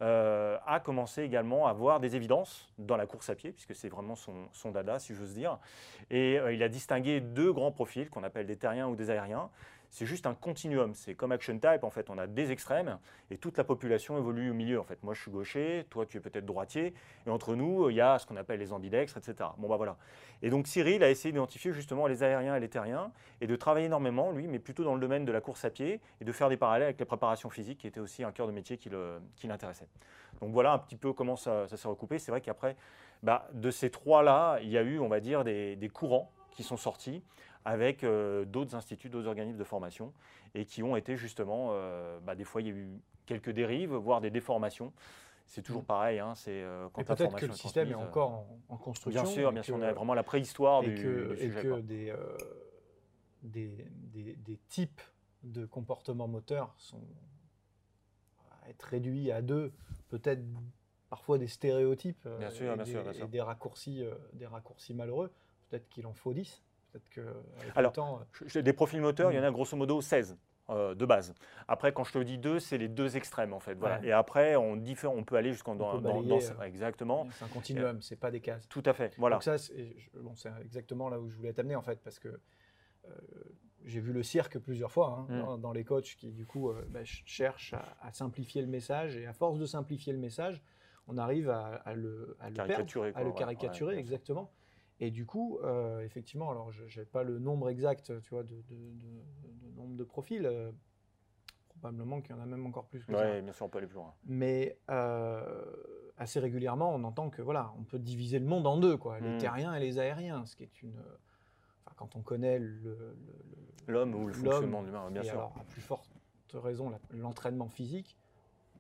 euh, 0.01 0.57
a 0.67 0.81
commencé 0.81 1.23
également 1.23 1.67
à 1.67 1.75
voir 1.75 2.01
des 2.01 2.17
évidences 2.17 2.73
dans 2.79 2.97
la 2.97 3.07
course 3.07 3.29
à 3.29 3.35
pied, 3.35 3.53
puisque 3.53 3.75
c'est 3.75 3.91
vraiment 3.91 4.17
son, 4.17 4.49
son 4.55 4.71
dada, 4.71 4.99
si 4.99 5.15
j'ose 5.15 5.35
dire. 5.35 5.59
Et 6.11 6.39
euh, 6.39 6.55
il 6.55 6.63
a 6.63 6.71
distingué 6.71 7.21
deux 7.21 7.53
grands 7.53 7.71
profils 7.71 8.09
qu'on 8.09 8.25
appelle 8.25 8.47
des 8.47 8.57
terriens 8.57 8.89
ou 8.89 8.97
des 8.97 9.11
aériens. 9.11 9.51
C'est 9.93 10.07
juste 10.07 10.25
un 10.25 10.33
continuum. 10.33 10.95
C'est 10.95 11.15
comme 11.15 11.33
Action 11.33 11.53
Type, 11.53 11.85
en 11.85 11.91
fait, 11.91 12.09
on 12.09 12.17
a 12.17 12.27
des 12.27 12.51
extrêmes 12.51 12.99
et 13.31 13.37
toute 13.37 13.59
la 13.59 13.63
population 13.63 14.17
évolue 14.17 14.51
au 14.51 14.55
milieu. 14.55 14.81
En 14.81 14.85
fait, 14.85 15.03
moi, 15.03 15.13
je 15.13 15.21
suis 15.21 15.31
gaucher, 15.31 15.87
toi, 15.91 16.07
tu 16.07 16.17
es 16.17 16.21
peut-être 16.21 16.47
droitier, 16.47 16.95
et 17.27 17.31
entre 17.31 17.55
nous, 17.55 17.91
il 17.91 17.97
y 17.97 18.01
a 18.01 18.19
ce 18.19 18.25
qu'on 18.25 18.37
appelle 18.37 18.59
les 18.59 18.73
ambidextres, 18.73 19.19
etc. 19.19 19.51
Bon, 19.59 19.69
bah 19.69 19.77
voilà. 19.77 19.99
Et 20.41 20.49
donc, 20.49 20.67
Cyril 20.67 21.05
a 21.05 21.11
essayé 21.11 21.31
d'identifier 21.31 21.75
justement 21.75 22.07
les 22.07 22.23
aériens 22.23 22.57
et 22.57 22.61
les 22.61 22.71
terriens 22.71 23.13
et 23.43 23.47
de 23.47 23.55
travailler 23.55 23.85
énormément, 23.85 24.33
lui, 24.33 24.47
mais 24.49 24.59
plutôt 24.59 24.83
dans 24.83 24.95
le 24.95 25.01
domaine 25.01 25.27
de 25.27 25.33
la 25.33 25.43
course 25.43 25.63
à 25.67 25.71
pied 25.71 26.01
et 26.23 26.25
de 26.25 26.33
faire 26.33 26.49
des 26.49 26.57
parallèles 26.57 26.85
avec 26.85 26.99
les 26.99 27.05
préparations 27.05 27.51
physiques, 27.51 27.81
qui 27.81 27.87
était 27.87 28.01
aussi 28.01 28.25
un 28.25 28.33
cœur 28.33 28.47
de 28.47 28.53
métier 28.53 28.79
qui 28.79 28.89
l'intéressait. 29.47 29.89
Donc 30.41 30.53
voilà 30.53 30.73
un 30.73 30.79
petit 30.79 30.97
peu 30.97 31.13
comment 31.13 31.37
ça, 31.37 31.69
s'est 31.69 31.89
recoupé. 31.89 32.19
C'est 32.19 32.31
vrai 32.31 32.41
qu'après, 32.41 32.77
bah, 33.23 33.47
de 33.53 33.71
ces 33.71 33.91
trois-là, 33.91 34.59
il 34.63 34.71
y 34.71 34.79
a 34.79 34.83
eu, 34.83 35.01
on 35.01 35.09
va 35.09 35.21
dire, 35.21 35.45
des 35.45 35.91
courants 35.93 36.33
qui 36.51 36.63
sont 36.63 36.79
sortis 36.79 37.23
avec 37.65 38.03
euh, 38.05 38.45
d'autres 38.45 38.75
instituts, 38.75 39.09
d'autres 39.09 39.29
organismes 39.29 39.59
de 39.59 39.65
formation, 39.65 40.13
et 40.55 40.65
qui 40.65 40.83
ont 40.83 40.97
été 40.97 41.17
justement, 41.17 41.69
euh, 41.73 42.19
bah, 42.21 42.35
des 42.35 42.45
fois, 42.45 42.61
il 42.63 42.67
y 42.67 42.71
a 42.71 42.75
eu 42.75 42.89
quelques 43.27 43.51
dérives, 43.51 43.95
voire 43.95 44.21
des 44.21 44.31
déformations. 44.31 44.93
C'est 45.47 45.63
toujours 45.63 45.85
pareil, 45.85 46.19
hein, 46.19 46.35
c'est 46.35 46.63
euh, 46.63 46.89
quand 46.93 47.05
peut-être 47.05 47.37
que 47.37 47.47
le 47.47 47.53
système 47.53 47.89
est 47.89 47.93
transmise, 47.93 48.07
euh, 48.07 48.11
encore 48.11 48.31
en, 48.31 48.59
en 48.71 48.77
construction. 48.77 49.23
Bien 49.23 49.31
sûr, 49.31 49.53
bien 49.53 49.63
sûr, 49.63 49.77
on 49.77 49.83
est 49.83 49.93
vraiment 49.93 50.15
la 50.15 50.23
préhistoire 50.23 50.83
et 50.83 50.89
du, 50.91 51.03
que, 51.03 51.29
du 51.29 51.35
et 51.35 51.37
sujet. 51.47 51.63
que 51.63 51.81
des, 51.81 52.15
des, 53.43 53.69
des- 54.15 54.37
des 54.37 54.59
types 54.69 55.01
de 55.43 55.67
comportements 55.67 56.29
moteurs 56.29 56.73
sont 56.79 57.03
à 58.63 58.71
être 58.71 58.83
réduits 58.83 59.31
à 59.33 59.43
deux, 59.43 59.73
peut-être 60.09 60.43
parfois 61.11 61.37
des 61.39 61.49
stéréotypes 61.49 62.27
Bien 62.39 62.51
sûr, 62.51 62.73
et, 62.73 62.77
bien 62.77 62.85
des, 62.85 62.91
sûr, 62.93 63.03
bien 63.03 63.13
et 63.13 63.17
sûr. 63.17 63.29
des 63.29 63.41
raccourcis, 63.41 64.05
des 64.33 64.47
raccourcis 64.47 64.95
malheureux. 64.95 65.33
Peut-être 65.69 65.89
qu'il 65.89 66.07
en 66.07 66.15
faut 66.15 66.33
10. 66.33 66.63
Peut-être 66.93 67.09
que 67.11 67.21
Alors, 67.75 67.91
le 67.91 67.95
temps, 67.95 68.21
Des 68.61 68.73
profils 68.73 69.01
moteurs, 69.01 69.33
il 69.33 69.37
y 69.37 69.39
en 69.41 69.45
a 69.45 69.51
grosso 69.51 69.77
modo 69.77 70.01
16 70.01 70.37
euh, 70.71 70.95
de 70.95 71.07
base. 71.07 71.35
Après, 71.69 71.93
quand 71.93 72.05
je 72.05 72.13
te 72.13 72.19
dis 72.19 72.39
deux, 72.39 72.61
c'est 72.61 72.79
les 72.79 72.89
deux 72.89 73.17
extrêmes 73.17 73.53
en 73.53 73.61
fait. 73.61 73.75
Voilà. 73.75 73.99
Ouais. 74.01 74.09
Et 74.09 74.13
après, 74.13 74.57
on, 74.57 74.77
diffère, 74.77 75.13
on 75.13 75.25
peut 75.25 75.37
aller 75.37 75.53
jusqu'en 75.53 75.75
dans, 75.75 75.97
euh, 76.05 76.63
exactement. 76.65 77.27
c'est 77.33 77.45
un 77.45 77.49
continuum, 77.49 78.01
c'est 78.03 78.17
pas 78.17 78.31
des 78.31 78.41
cases. 78.41 78.69
Tout 78.69 78.83
à 78.87 78.93
fait. 78.93 79.15
Voilà. 79.19 79.37
Donc 79.37 79.43
ça, 79.43 79.59
c'est 79.59 79.97
bon, 80.15 80.35
exactement 80.63 81.09
là 81.09 81.19
où 81.19 81.29
je 81.29 81.37
voulais 81.37 81.53
t'amener 81.53 81.77
en 81.77 81.83
fait, 81.83 82.01
parce 82.03 82.19
que 82.19 82.29
euh, 82.29 83.11
j'ai 83.85 84.01
vu 84.01 84.13
le 84.13 84.23
cirque 84.23 84.59
plusieurs 84.59 84.93
fois 84.93 85.09
hein, 85.19 85.27
Mm. 85.29 85.39
dans, 85.41 85.59
dans 85.59 85.73
les 85.73 85.85
coachs 85.85 86.15
qui 86.17 86.31
du 86.31 86.47
coup 86.47 86.73
bah, 86.91 87.01
ch- 87.01 87.23
cherchent 87.27 87.75
à, 87.75 87.97
à 88.01 88.13
simplifier 88.13 88.63
le 88.63 88.69
message 88.69 89.17
et 89.17 89.27
à 89.27 89.33
force 89.33 89.59
de 89.59 89.67
simplifier 89.67 90.13
le 90.13 90.21
message, 90.21 90.63
on 91.09 91.19
arrive 91.19 91.51
à, 91.51 91.67
à 91.85 91.95
le, 91.95 92.37
à 92.39 92.49
le 92.49 92.55
perdre, 92.55 92.69
Caricaturer, 92.69 93.13
à 93.17 93.25
le 93.25 93.33
caricaturer 93.33 93.95
ouais, 93.95 94.01
exactement. 94.01 94.53
Et 95.05 95.11
du 95.11 95.27
coup, 95.27 95.59
euh, 95.65 96.01
effectivement, 96.05 96.49
alors 96.53 96.71
je 96.71 97.01
n'ai 97.01 97.05
pas 97.05 97.25
le 97.25 97.41
nombre 97.41 97.69
exact, 97.69 98.13
tu 98.21 98.31
vois, 98.31 98.45
de, 98.45 98.55
de- 98.55 98.93
de- 98.93 99.67
de 99.69 99.77
nombre 99.77 99.97
de 99.97 100.05
profils. 100.05 100.47
euh, 100.47 100.71
probablement 101.81 102.21
qu'il 102.21 102.37
y 102.37 102.39
en 102.39 102.41
a 102.41 102.47
même 102.47 102.65
encore 102.65 102.87
plus 102.87 103.05
que 103.05 103.13
ça. 103.13 103.19
Ouais, 103.19 103.43
bien 103.43 103.53
sûr, 103.53 103.67
on 103.67 103.69
peut 103.69 103.79
aller 103.79 103.89
plus 103.89 103.97
loin. 103.97 104.15
Mais 104.25 104.79
euh, 104.89 105.65
assez 106.17 106.39
régulièrement, 106.39 106.95
on 106.95 107.03
entend 107.03 107.29
que 107.31 107.43
voilà, 107.43 107.73
on 107.77 107.83
peut 107.83 107.99
diviser 107.99 108.39
le 108.39 108.45
monde 108.47 108.65
en 108.69 108.77
deux, 108.77 108.97
quoi, 108.97 109.19
les 109.19 109.29
Mm. 109.35 109.39
terriens 109.39 109.75
et 109.75 109.81
les 109.81 109.99
aériens, 109.99 110.47
ce 110.47 110.55
qui 110.55 110.63
est 110.63 110.83
une. 110.83 110.95
enfin, 111.85 111.95
quand 111.97 112.15
on 112.15 112.23
connaît 112.23 112.61
le, 112.61 113.17
L'homme 113.89 114.15
ou 114.15 114.29
le 114.29 114.33
fonctionnement 114.33 114.83
de 114.83 114.87
l'humain, 114.87 115.11
bien 115.11 115.23
et 115.23 115.25
sûr. 115.25 115.35
alors, 115.35 115.57
à 115.59 115.65
plus 115.65 115.81
forte 115.83 116.09
raison, 116.55 116.93
l'entraînement 117.11 117.69
physique, 117.69 118.17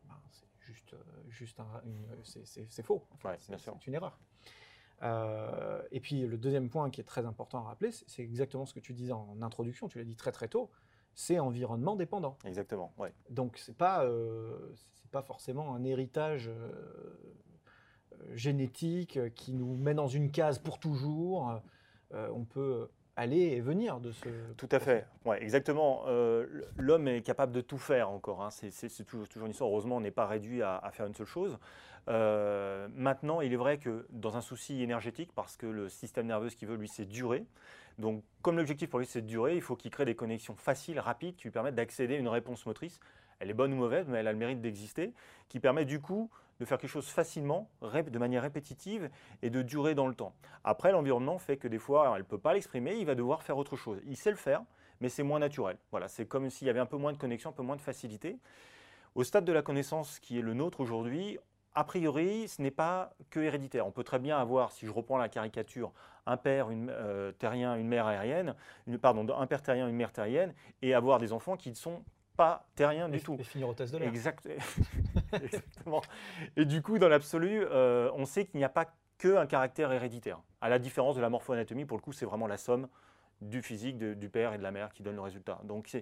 ben, 0.06 0.14
c'est 0.30 0.46
juste, 0.60 0.94
juste 1.28 1.58
un- 1.58 1.82
c'est- 2.22 2.82
faux. 2.84 3.02
en 3.12 3.16
fait. 3.16 3.28
Ouais. 3.30 3.36
C'est 3.58 3.86
une 3.88 3.94
erreur. 3.94 4.16
Euh, 5.02 5.82
et 5.90 6.00
puis 6.00 6.22
le 6.26 6.36
deuxième 6.38 6.68
point 6.70 6.88
qui 6.90 7.00
est 7.00 7.04
très 7.04 7.26
important 7.26 7.58
à 7.58 7.62
rappeler, 7.62 7.90
c'est 8.06 8.22
exactement 8.22 8.66
ce 8.66 8.74
que 8.74 8.80
tu 8.80 8.92
disais 8.92 9.12
en 9.12 9.42
introduction, 9.42 9.88
tu 9.88 9.98
l'as 9.98 10.04
dit 10.04 10.14
très 10.16 10.30
très 10.32 10.48
tôt, 10.48 10.70
c'est 11.14 11.38
environnement 11.38 11.96
dépendant. 11.96 12.38
Exactement. 12.44 12.92
Ouais. 12.98 13.12
Donc 13.30 13.58
c'est 13.58 13.76
pas 13.76 14.04
euh, 14.04 14.74
pas 15.10 15.22
forcément 15.22 15.74
un 15.74 15.82
héritage 15.84 16.48
euh, 16.48 16.70
génétique 18.34 19.16
euh, 19.16 19.28
qui 19.28 19.52
nous 19.52 19.76
met 19.76 19.94
dans 19.94 20.06
une 20.08 20.30
case 20.30 20.58
pour 20.58 20.78
toujours. 20.78 21.60
On 22.14 22.44
peut 22.44 22.90
aller 23.16 23.38
et 23.40 23.60
venir 23.62 23.98
de 23.98 24.12
ce. 24.12 24.28
Tout 24.58 24.68
à 24.70 24.78
fait, 24.80 25.06
ouais, 25.24 25.42
exactement. 25.42 26.02
Euh, 26.08 26.46
L'homme 26.76 27.08
est 27.08 27.22
capable 27.22 27.52
de 27.52 27.62
tout 27.62 27.78
faire 27.78 28.10
encore. 28.10 28.42
hein. 28.42 28.50
C'est- 28.50 29.04
toujours, 29.06 29.26
toujours 29.28 29.46
une 29.46 29.52
histoire. 29.52 29.70
Heureusement, 29.70 29.96
on 29.96 30.00
n'est 30.00 30.10
pas 30.10 30.26
réduit 30.26 30.60
à, 30.62 30.76
à 30.76 30.90
faire 30.90 31.06
une 31.06 31.14
seule 31.14 31.26
chose. 31.26 31.58
Euh, 32.08 32.88
maintenant, 32.94 33.40
il 33.40 33.52
est 33.52 33.56
vrai 33.56 33.78
que 33.78 34.06
dans 34.10 34.36
un 34.36 34.40
souci 34.40 34.82
énergétique, 34.82 35.30
parce 35.34 35.56
que 35.56 35.66
le 35.66 35.88
système 35.88 36.26
nerveux, 36.26 36.50
ce 36.50 36.56
qu'il 36.56 36.68
veut, 36.68 36.76
lui, 36.76 36.88
c'est 36.88 37.04
durer. 37.04 37.44
Donc, 37.98 38.24
comme 38.42 38.56
l'objectif 38.56 38.90
pour 38.90 38.98
lui, 38.98 39.06
c'est 39.06 39.22
de 39.22 39.26
durer, 39.26 39.54
il 39.54 39.62
faut 39.62 39.76
qu'il 39.76 39.90
crée 39.90 40.04
des 40.04 40.14
connexions 40.14 40.56
faciles, 40.56 40.98
rapides, 40.98 41.36
qui 41.36 41.44
lui 41.44 41.50
permettent 41.50 41.74
d'accéder 41.74 42.16
à 42.16 42.18
une 42.18 42.28
réponse 42.28 42.66
motrice. 42.66 42.98
Elle 43.38 43.50
est 43.50 43.54
bonne 43.54 43.72
ou 43.72 43.76
mauvaise, 43.76 44.08
mais 44.08 44.18
elle 44.18 44.28
a 44.28 44.32
le 44.32 44.38
mérite 44.38 44.60
d'exister, 44.60 45.12
qui 45.48 45.60
permet 45.60 45.84
du 45.84 46.00
coup 46.00 46.30
de 46.60 46.64
faire 46.64 46.78
quelque 46.78 46.90
chose 46.90 47.08
facilement, 47.08 47.68
de 47.82 48.18
manière 48.18 48.42
répétitive 48.42 49.10
et 49.42 49.50
de 49.50 49.62
durer 49.62 49.94
dans 49.94 50.06
le 50.06 50.14
temps. 50.14 50.32
Après, 50.64 50.92
l'environnement 50.92 51.38
fait 51.38 51.56
que 51.56 51.66
des 51.66 51.78
fois, 51.78 52.12
elle 52.14 52.22
ne 52.22 52.26
peut 52.26 52.38
pas 52.38 52.54
l'exprimer, 52.54 52.94
il 52.94 53.06
va 53.06 53.14
devoir 53.14 53.42
faire 53.42 53.58
autre 53.58 53.76
chose. 53.76 54.00
Il 54.06 54.16
sait 54.16 54.30
le 54.30 54.36
faire, 54.36 54.62
mais 55.00 55.08
c'est 55.08 55.24
moins 55.24 55.40
naturel. 55.40 55.76
Voilà, 55.90 56.06
c'est 56.06 56.24
comme 56.24 56.48
s'il 56.50 56.68
y 56.68 56.70
avait 56.70 56.80
un 56.80 56.86
peu 56.86 56.96
moins 56.96 57.12
de 57.12 57.18
connexion, 57.18 57.50
un 57.50 57.52
peu 57.52 57.64
moins 57.64 57.76
de 57.76 57.80
facilité. 57.80 58.38
Au 59.14 59.24
stade 59.24 59.44
de 59.44 59.52
la 59.52 59.62
connaissance 59.62 60.20
qui 60.20 60.38
est 60.38 60.42
le 60.42 60.54
nôtre 60.54 60.80
aujourd'hui, 60.80 61.38
a 61.74 61.84
priori, 61.84 62.48
ce 62.48 62.60
n'est 62.62 62.70
pas 62.70 63.14
que 63.30 63.40
héréditaire. 63.40 63.86
On 63.86 63.90
peut 63.90 64.04
très 64.04 64.18
bien 64.18 64.38
avoir, 64.38 64.72
si 64.72 64.86
je 64.86 64.90
reprends 64.90 65.16
la 65.18 65.28
caricature, 65.28 65.92
un 66.26 66.36
père 66.36 66.70
une, 66.70 66.90
euh, 66.90 67.32
terrien, 67.32 67.76
une 67.76 67.88
mère 67.88 68.06
aérienne, 68.06 68.54
une, 68.86 68.98
pardon, 68.98 69.26
un 69.36 69.46
père 69.46 69.62
terrien, 69.62 69.88
une 69.88 69.96
mère 69.96 70.12
terrienne, 70.12 70.54
et 70.82 70.94
avoir 70.94 71.18
des 71.18 71.32
enfants 71.32 71.56
qui 71.56 71.70
ne 71.70 71.74
sont 71.74 72.02
pas 72.36 72.66
terriens 72.74 73.08
du 73.08 73.18
et, 73.18 73.20
tout. 73.20 73.36
et 73.38 73.44
finir 73.44 73.68
au 73.68 73.74
test 73.74 73.92
de 73.92 73.98
l'air. 73.98 74.08
Exact- 74.08 74.48
Exactement. 75.32 76.02
Et 76.56 76.64
du 76.64 76.82
coup, 76.82 76.98
dans 76.98 77.08
l'absolu, 77.08 77.64
euh, 77.64 78.10
on 78.14 78.24
sait 78.24 78.46
qu'il 78.46 78.58
n'y 78.58 78.64
a 78.64 78.68
pas 78.70 78.86
qu'un 79.18 79.46
caractère 79.46 79.92
héréditaire. 79.92 80.40
À 80.60 80.68
la 80.68 80.78
différence 80.78 81.16
de 81.16 81.20
la 81.20 81.30
morphoanatomie, 81.30 81.84
pour 81.84 81.96
le 81.96 82.02
coup, 82.02 82.12
c'est 82.12 82.26
vraiment 82.26 82.46
la 82.46 82.56
somme 82.56 82.88
du 83.48 83.62
physique 83.62 83.98
de- 83.98 84.14
du 84.14 84.28
père 84.30 84.54
et 84.54 84.58
de 84.58 84.62
la 84.62 84.70
mère 84.70 84.92
qui 84.92 85.02
donne 85.02 85.14
le 85.16 85.20
résultat. 85.20 85.60
Donc, 85.64 85.96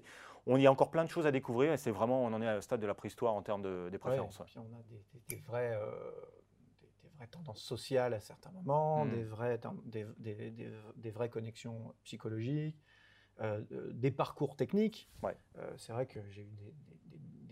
on 0.46 0.56
y 0.56 0.66
a 0.66 0.72
encore 0.72 0.90
plein 0.90 1.04
de 1.04 1.10
choses 1.10 1.26
à 1.26 1.32
découvrir 1.32 1.72
et 1.72 1.76
c'est 1.76 1.90
vraiment, 1.90 2.22
on 2.24 2.32
en 2.32 2.40
est 2.42 2.56
au 2.56 2.60
stade 2.60 2.80
de 2.80 2.86
la 2.86 2.94
préhistoire 2.94 3.34
en 3.34 3.42
termes 3.42 3.62
de, 3.62 3.88
des 3.90 3.98
préférences. 3.98 4.38
ouais. 4.38 4.46
puis 4.46 4.58
on 4.58 4.78
a 4.78 4.82
des, 4.84 5.04
des- 5.12 5.36
des 5.36 5.42
vraies, 5.42 5.74
euh, 5.74 6.10
des, 7.02 7.08
vraies 7.16 7.26
tendances 7.26 7.62
sociales 7.62 8.14
à 8.14 8.20
certains 8.20 8.50
moments, 8.52 9.04
Mm. 9.04 9.10
des, 9.10 9.24
vraies, 9.24 9.58
des, 9.86 11.28
connexions 11.30 11.94
psychologiques, 12.04 12.78
euh, 13.40 13.62
euh, 13.72 13.90
des 13.92 14.10
parcours 14.10 14.56
techniques. 14.56 15.08
Ouais. 15.22 15.36
Euh, 15.58 15.72
c'est 15.76 15.92
vrai 15.92 16.06
que 16.06 16.20
j'ai 16.30 16.42
eu 16.42 16.56
des, 16.56 16.74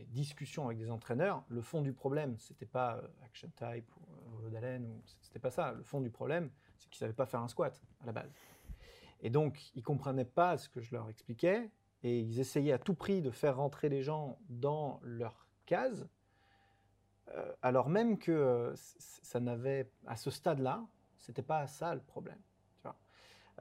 discussions 0.08 0.64
avec 0.66 0.78
des 0.78 0.90
entraîneurs. 0.90 1.44
Le 1.48 1.60
fond 1.60 1.82
du 1.82 1.92
problème, 1.92 2.38
c'était 2.38 2.66
pas 2.66 2.98
Action 3.22 3.50
Type 3.54 3.84
ou 4.00 4.30
Volo 4.30 4.48
d'Haleine, 4.48 4.86
ou 4.86 5.02
c'était 5.20 5.38
pas 5.38 5.50
ça. 5.50 5.72
Le 5.72 5.82
fond 5.82 6.00
du 6.00 6.10
problème, 6.10 6.50
c'est 6.78 6.88
qu'ils 6.88 6.98
savaient 6.98 7.12
pas 7.12 7.26
faire 7.26 7.40
un 7.40 7.46
squat 7.48 7.80
à 8.00 8.06
la 8.06 8.12
base. 8.12 8.32
Et 9.20 9.30
donc, 9.30 9.74
ils 9.74 9.82
comprenaient 9.82 10.24
pas 10.24 10.56
ce 10.58 10.68
que 10.68 10.80
je 10.80 10.94
leur 10.94 11.08
expliquais 11.08 11.70
et 12.02 12.20
ils 12.20 12.38
essayaient 12.40 12.72
à 12.72 12.78
tout 12.78 12.94
prix 12.94 13.20
de 13.22 13.30
faire 13.30 13.56
rentrer 13.56 13.88
les 13.88 14.02
gens 14.02 14.38
dans 14.48 15.00
leur 15.02 15.46
case, 15.66 16.08
euh, 17.34 17.52
alors 17.62 17.88
même 17.88 18.18
que 18.18 18.30
euh, 18.32 18.72
ça 18.76 19.40
n'avait, 19.40 19.90
à 20.06 20.16
ce 20.16 20.30
stade-là, 20.30 20.86
c'était 21.16 21.42
pas 21.42 21.66
ça 21.66 21.94
le 21.94 22.00
problème. 22.00 22.40
tu 22.76 22.82
vois. 22.84 22.96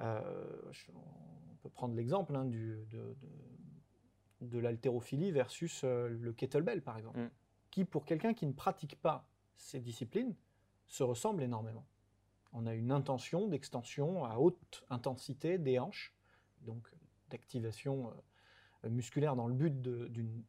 Euh, 0.02 0.62
je- 0.72 0.92
on 0.92 1.56
peut 1.64 1.70
prendre 1.70 1.96
l'exemple 1.96 2.36
hein, 2.36 2.46
de, 2.46 2.86
de, 2.92 3.16
de 4.42 4.60
l'haltérophilie 4.60 5.32
versus 5.32 5.84
le 5.84 6.32
kettlebell, 6.34 6.84
par 6.84 6.98
exemple, 6.98 7.20
Mm. 7.20 7.30
qui, 7.72 7.84
pour 7.84 8.06
quelqu'un 8.06 8.34
qui 8.36 8.46
ne 8.46 8.54
pratique 8.54 9.02
pas 9.02 9.28
ces 9.58 9.80
disciplines, 9.80 10.36
se 10.86 11.02
ressemblent 11.04 11.42
énormément. 11.44 11.86
On 12.54 12.66
a 12.66 12.74
une 12.74 12.92
intention 12.92 13.48
d'extension 13.48 14.26
à 14.26 14.38
haute 14.38 14.86
intensité 14.90 15.58
des 15.58 15.80
hanches, 15.80 16.14
donc 16.62 16.90
d'activation 17.30 18.12
euh, 18.86 18.90
musculaire 18.90 19.36
dans 19.36 19.48
le 19.48 19.54
but 19.54 19.82
d'une 19.82 20.44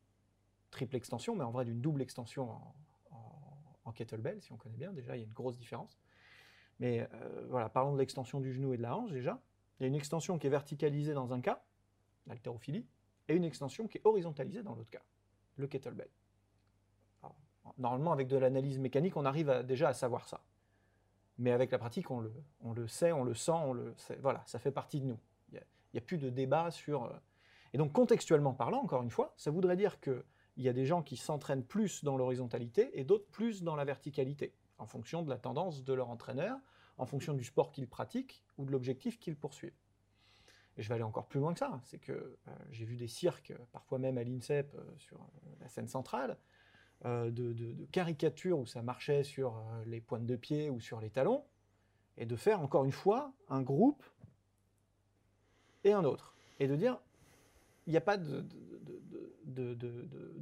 triple 0.71 0.97
extension, 0.97 1.35
mais 1.35 1.45
en 1.45 1.51
vrai 1.51 1.65
d'une 1.65 1.81
double 1.81 2.03
extension 2.03 2.51
en, 2.51 3.93
kettlebell, 3.93 4.41
si 4.43 4.53
on 4.53 4.59
connaît 4.59 4.77
bien. 4.77 4.93
Déjà, 4.93 5.17
il 5.17 5.21
y 5.21 5.23
a 5.23 5.27
une 5.27 5.33
grosse 5.33 5.57
différence. 5.57 5.99
Mais 6.79 7.09
euh, 7.15 7.47
voilà, 7.49 7.71
parlons 7.71 7.95
de 7.95 7.99
l'extension 7.99 8.39
du 8.39 8.53
genou 8.53 8.75
et 8.75 8.77
de 8.77 8.83
la 8.83 8.95
hanche 8.95 9.11
déjà. 9.11 9.41
Il 9.79 9.83
y 9.83 9.85
a 9.85 9.89
une 9.89 9.95
extension 9.95 10.39
qui 10.39 10.47
est 10.47 10.51
verticalisée 10.51 11.15
dans 11.15 11.33
un 11.33 11.41
cas, 11.41 11.65
l'haltérophilie, 12.27 12.87
et 13.29 13.35
une 13.35 13.45
extension 13.45 13.89
qui 13.89 13.99
est 13.99 14.03
horizontalisée 14.05 14.63
dans 14.63 14.75
l'autre 14.75 14.91
cas, 14.91 15.03
le 15.57 15.67
kettlebell. 15.67 16.11
Normalement, 17.79 18.13
avec 18.13 18.29
de 18.29 18.37
l'analyse 18.37 18.79
mécanique, 18.79 19.17
on 19.17 19.25
arrive 19.25 19.65
déjà 19.67 19.89
à 19.89 19.95
savoir 19.95 20.29
ça. 20.29 20.43
Mais 21.39 21.53
avec 21.53 21.71
la 21.71 21.79
pratique, 21.79 22.11
on 22.11 22.21
le, 22.21 22.89
sait, 22.89 23.13
on 23.13 23.23
le 23.25 23.35
sent, 23.35 23.53
on 23.53 23.73
le 23.73 23.95
sait. 23.97 24.19
voilà, 24.21 24.43
ça 24.47 24.59
fait 24.59 24.73
partie 24.73 25.01
de 25.01 25.07
nous. 25.07 25.19
Il 25.53 25.61
n'y 25.95 25.99
a, 25.99 26.03
plus 26.03 26.19
de 26.19 26.29
débat 26.29 26.71
sur. 26.71 27.05
euh, 27.05 27.11
Et 27.73 27.79
donc, 27.79 27.93
contextuellement 27.93 28.53
parlant, 28.55 28.83
encore 28.83 29.03
une 29.03 29.11
fois, 29.11 29.33
ça 29.37 29.51
voudrait 29.51 29.77
dire 29.77 30.01
qu'il 30.01 30.23
y 30.59 30.69
a 30.69 30.73
des 30.73 30.85
gens 30.85 31.03
qui 31.03 31.17
s'entraînent 31.17 31.65
plus 31.65 32.05
dans 32.05 32.17
l'horizontalité 32.17 32.91
et 32.99 33.05
d'autres 33.05 33.29
plus 33.31 33.63
dans 33.63 33.77
la 33.77 33.85
verticalité, 33.85 34.53
en 34.79 34.87
fonction 34.87 35.23
de 35.23 35.31
la 35.31 35.39
tendance 35.39 35.85
de 35.85 35.93
leur 35.95 36.11
entraîneur, 36.11 36.59
en 36.99 37.07
fonction 37.07 37.33
du 37.33 37.45
sport 37.45 37.71
qu'ils 37.73 37.89
pratiquent 37.89 38.43
ou 38.59 38.65
de 38.67 38.73
l'objectif 38.73 39.19
qu'ils 39.19 39.37
poursuivent. 39.37 39.79
Et 40.77 40.83
je 40.83 40.89
vais 40.89 40.97
aller 40.97 41.05
encore 41.05 41.27
plus 41.27 41.41
loin 41.41 41.53
que 41.53 41.59
ça. 41.61 41.81
C'est 41.85 41.99
que 41.99 42.13
euh, 42.13 42.37
j'ai 42.71 42.85
vu 42.85 42.97
des 42.97 43.09
cirques, 43.09 43.53
parfois 43.73 43.99
même 43.99 44.19
à 44.19 44.25
l'INSEP, 44.25 44.75
euh, 44.75 44.83
sur 44.99 45.19
la 45.61 45.69
scène 45.69 45.89
centrale, 45.89 46.37
de, 47.05 47.31
de- 47.31 47.73
de 47.73 47.85
caricatures 47.87 48.59
où 48.59 48.67
ça 48.67 48.83
marchait 48.83 49.23
sur 49.25 49.57
euh, 49.57 49.85
les 49.87 50.01
pointes 50.01 50.27
de 50.27 50.37
pied 50.37 50.69
ou 50.71 50.81
sur 50.81 51.01
les 51.01 51.11
talons, 51.11 51.45
et 52.17 52.27
de 52.27 52.37
faire 52.37 52.61
encore 52.61 52.85
une 52.85 52.93
fois 52.93 53.33
un 53.49 53.63
groupe 53.63 54.03
et 55.85 55.93
un 55.93 56.05
autre. 56.05 56.35
Et 56.59 56.67
de 56.67 56.75
dire, 56.77 56.99
il 57.87 57.91
n'y 57.91 57.97
a 57.97 58.01
pas 58.01 58.17
de, 58.17 58.45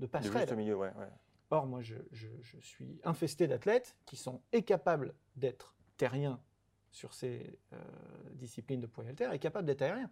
passerelle. 0.07 0.57
milieu, 0.57 0.77
ouais. 0.77 0.93
ouais. 0.99 1.09
Or, 1.51 1.67
moi, 1.67 1.81
je, 1.83 1.95
je- 2.13 2.29
je 2.43 2.59
suis 2.59 2.99
infesté 3.05 3.47
d'athlètes 3.47 3.97
qui 4.07 4.17
sont 4.17 4.41
et 4.53 4.63
capables 4.63 5.15
d'être 5.37 5.75
terriens 5.97 6.41
sur 6.91 7.13
ces 7.15 7.59
euh, 7.73 7.77
disciplines 8.33 8.81
de 8.81 8.87
poids 8.87 9.05
et 9.05 9.09
haltères 9.09 9.33
et 9.33 9.39
capables 9.39 9.67
d'être 9.67 9.83
aériens. 9.83 10.11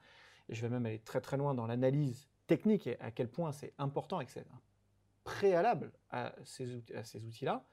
Et 0.49 0.55
je 0.55 0.61
vais 0.63 0.69
même 0.69 0.85
aller 0.87 0.99
très 1.01 1.21
très 1.23 1.37
loin 1.39 1.55
dans 1.55 1.67
l'analyse 1.67 2.29
technique 2.47 2.87
et 2.87 3.01
à 3.01 3.11
quel 3.11 3.29
point 3.29 3.51
c'est 3.53 3.73
important 3.79 4.21
et 4.21 4.27
que 4.27 4.31
c'est 4.31 4.47
préalable 5.25 5.93
à 6.11 6.35
ces, 6.45 6.75
outils- 6.77 6.95
à 6.95 7.05
ces 7.05 7.25
outils-là. 7.25 7.67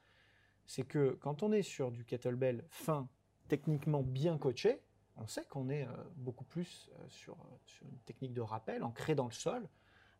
C'est 0.66 0.84
que 0.84 1.12
quand 1.20 1.42
on 1.42 1.52
est 1.52 1.62
sur 1.62 1.90
du 1.92 2.04
kettlebell 2.04 2.64
fin, 2.68 3.08
techniquement 3.48 4.02
bien 4.02 4.38
coaché, 4.38 4.82
on 5.16 5.26
sait 5.26 5.44
qu'on 5.44 5.68
est 5.68 5.86
euh, 5.86 5.92
beaucoup 6.16 6.44
plus 6.44 6.88
euh, 6.94 7.08
sur, 7.08 7.34
euh, 7.34 7.58
sur 7.66 7.86
une 7.86 7.98
technique 8.00 8.32
de 8.32 8.40
rappel 8.40 8.82
ancrée 8.82 9.14
dans 9.14 9.26
le 9.26 9.32
sol, 9.32 9.68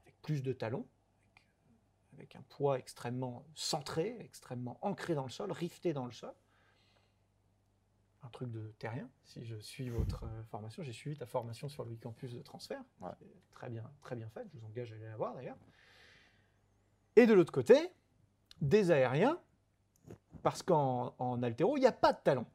avec 0.03 0.21
plus 0.21 0.43
de 0.43 0.53
talons, 0.53 0.87
avec 2.13 2.37
un 2.37 2.43
poids 2.43 2.79
extrêmement 2.79 3.47
centré, 3.55 4.17
extrêmement 4.21 4.79
ancré 4.83 5.15
dans 5.15 5.25
le 5.25 5.31
sol, 5.31 5.51
rifté 5.51 5.93
dans 5.93 6.05
le 6.05 6.13
sol. 6.13 6.35
Un 8.25 8.29
truc 8.29 8.51
de 8.51 8.73
terrien. 8.79 9.09
Si 9.25 9.45
je 9.45 9.57
suis 9.57 9.89
votre 9.89 10.25
formation, 10.51 10.83
j'ai 10.83 10.93
suivi 10.93 11.17
ta 11.17 11.27
formation 11.27 11.69
sur 11.69 11.85
le 11.85 11.97
campus 11.97 12.33
de 12.35 12.43
transfert. 12.43 12.85
Ouais. 13.01 13.11
Très 13.51 13.71
bien, 13.71 13.91
très 14.01 14.15
bien 14.15 14.29
faite. 14.29 14.47
Je 14.53 14.59
vous 14.59 14.67
engage 14.67 14.93
à 14.93 14.95
aller 14.97 15.07
la 15.07 15.17
voir 15.17 15.35
d'ailleurs. 15.35 15.57
Et 17.17 17.27
de 17.27 17.35
l'autre 17.35 17.53
côté, 17.53 17.91
des 18.61 18.91
aériens, 18.91 19.39
parce 20.43 20.63
qu'en 20.63 21.15
en 21.19 21.43
haltéro, 21.43 21.77
il 21.77 21.81
n'y 21.81 21.87
a 21.87 21.93
pas 21.93 22.13
de 22.13 22.19
talon. 22.23 22.47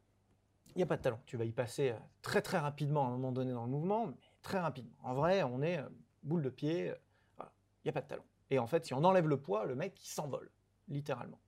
Il 0.74 0.78
n'y 0.78 0.82
a 0.82 0.86
pas 0.86 0.96
de 0.96 1.02
talon. 1.02 1.18
Tu 1.26 1.36
vas 1.36 1.44
y 1.44 1.52
passer 1.52 1.90
euh, 1.90 1.98
très 2.22 2.42
très 2.42 2.58
rapidement 2.58 3.04
à 3.04 3.08
un 3.08 3.10
moment 3.12 3.32
donné 3.32 3.52
dans 3.52 3.64
le 3.64 3.70
mouvement, 3.70 4.06
mais 4.06 4.16
très 4.42 4.58
rapidement. 4.58 4.96
En 5.02 5.14
vrai, 5.14 5.42
on 5.42 5.62
est 5.62 5.78
euh, 5.78 5.88
boule 6.22 6.42
de 6.42 6.50
pied, 6.50 6.90
euh, 6.90 6.94
il 7.40 7.86
n'y 7.86 7.90
a 7.90 7.92
pas 7.92 8.02
de 8.02 8.08
talon. 8.08 8.24
Et 8.50 8.58
en 8.58 8.66
fait, 8.66 8.84
si 8.84 8.94
on 8.94 9.04
enlève 9.04 9.28
le 9.28 9.40
poids, 9.40 9.64
le 9.64 9.74
mec, 9.74 9.98
il 10.02 10.08
s'envole, 10.08 10.50
littéralement. 10.88 11.40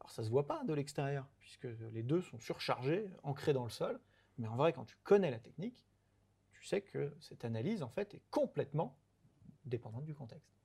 Alors 0.00 0.10
ça 0.10 0.24
se 0.24 0.30
voit 0.30 0.46
pas 0.46 0.64
de 0.64 0.74
l'extérieur, 0.74 1.26
puisque 1.38 1.68
les 1.92 2.02
deux 2.02 2.22
sont 2.22 2.38
surchargés, 2.38 3.08
ancrés 3.22 3.52
dans 3.52 3.64
le 3.64 3.70
sol. 3.70 4.00
Mais 4.38 4.48
en 4.48 4.56
vrai, 4.56 4.72
quand 4.72 4.84
tu 4.84 4.96
connais 5.04 5.30
la 5.30 5.38
technique, 5.38 5.86
tu 6.52 6.64
sais 6.64 6.80
que 6.80 7.14
cette 7.20 7.44
analyse, 7.44 7.82
en 7.82 7.88
fait, 7.88 8.14
est 8.14 8.22
complètement 8.30 8.98
dépendante 9.64 10.04
du 10.04 10.14
contexte. 10.14 10.61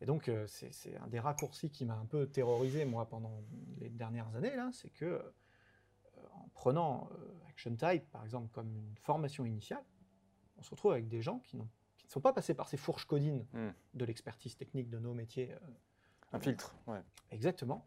Et 0.00 0.06
donc, 0.06 0.28
euh, 0.28 0.46
c'est 0.46 0.96
un 0.98 1.06
des 1.06 1.20
raccourcis 1.20 1.70
qui 1.70 1.84
m'a 1.84 1.94
un 1.94 2.06
peu 2.06 2.26
terrorisé, 2.26 2.84
moi, 2.84 3.08
pendant 3.08 3.42
les 3.78 3.88
dernières 3.88 4.34
années, 4.34 4.54
là, 4.54 4.70
c'est 4.72 4.90
que, 4.90 5.04
euh, 5.04 5.22
en 6.32 6.48
prenant 6.54 7.08
euh, 7.12 7.48
Action 7.48 7.74
Type, 7.74 8.10
par 8.10 8.24
exemple, 8.24 8.48
comme 8.52 8.74
une 8.74 8.96
formation 8.98 9.44
initiale, 9.44 9.84
on 10.56 10.62
se 10.62 10.70
retrouve 10.70 10.92
avec 10.92 11.08
des 11.08 11.22
gens 11.22 11.38
qui, 11.40 11.56
ne 11.56 11.64
sont 12.08 12.20
pas 12.20 12.32
passés 12.32 12.54
par 12.54 12.68
ces 12.68 12.76
fourches 12.76 13.06
codines 13.06 13.46
Hmm. 13.52 13.70
de 13.94 14.04
l'expertise 14.04 14.56
technique 14.56 14.88
de 14.90 14.98
nos 14.98 15.14
métiers 15.14 15.52
euh, 15.52 15.58
Un 16.32 16.38
filtre, 16.38 16.76
ouais. 16.86 17.00
Exactement. 17.30 17.86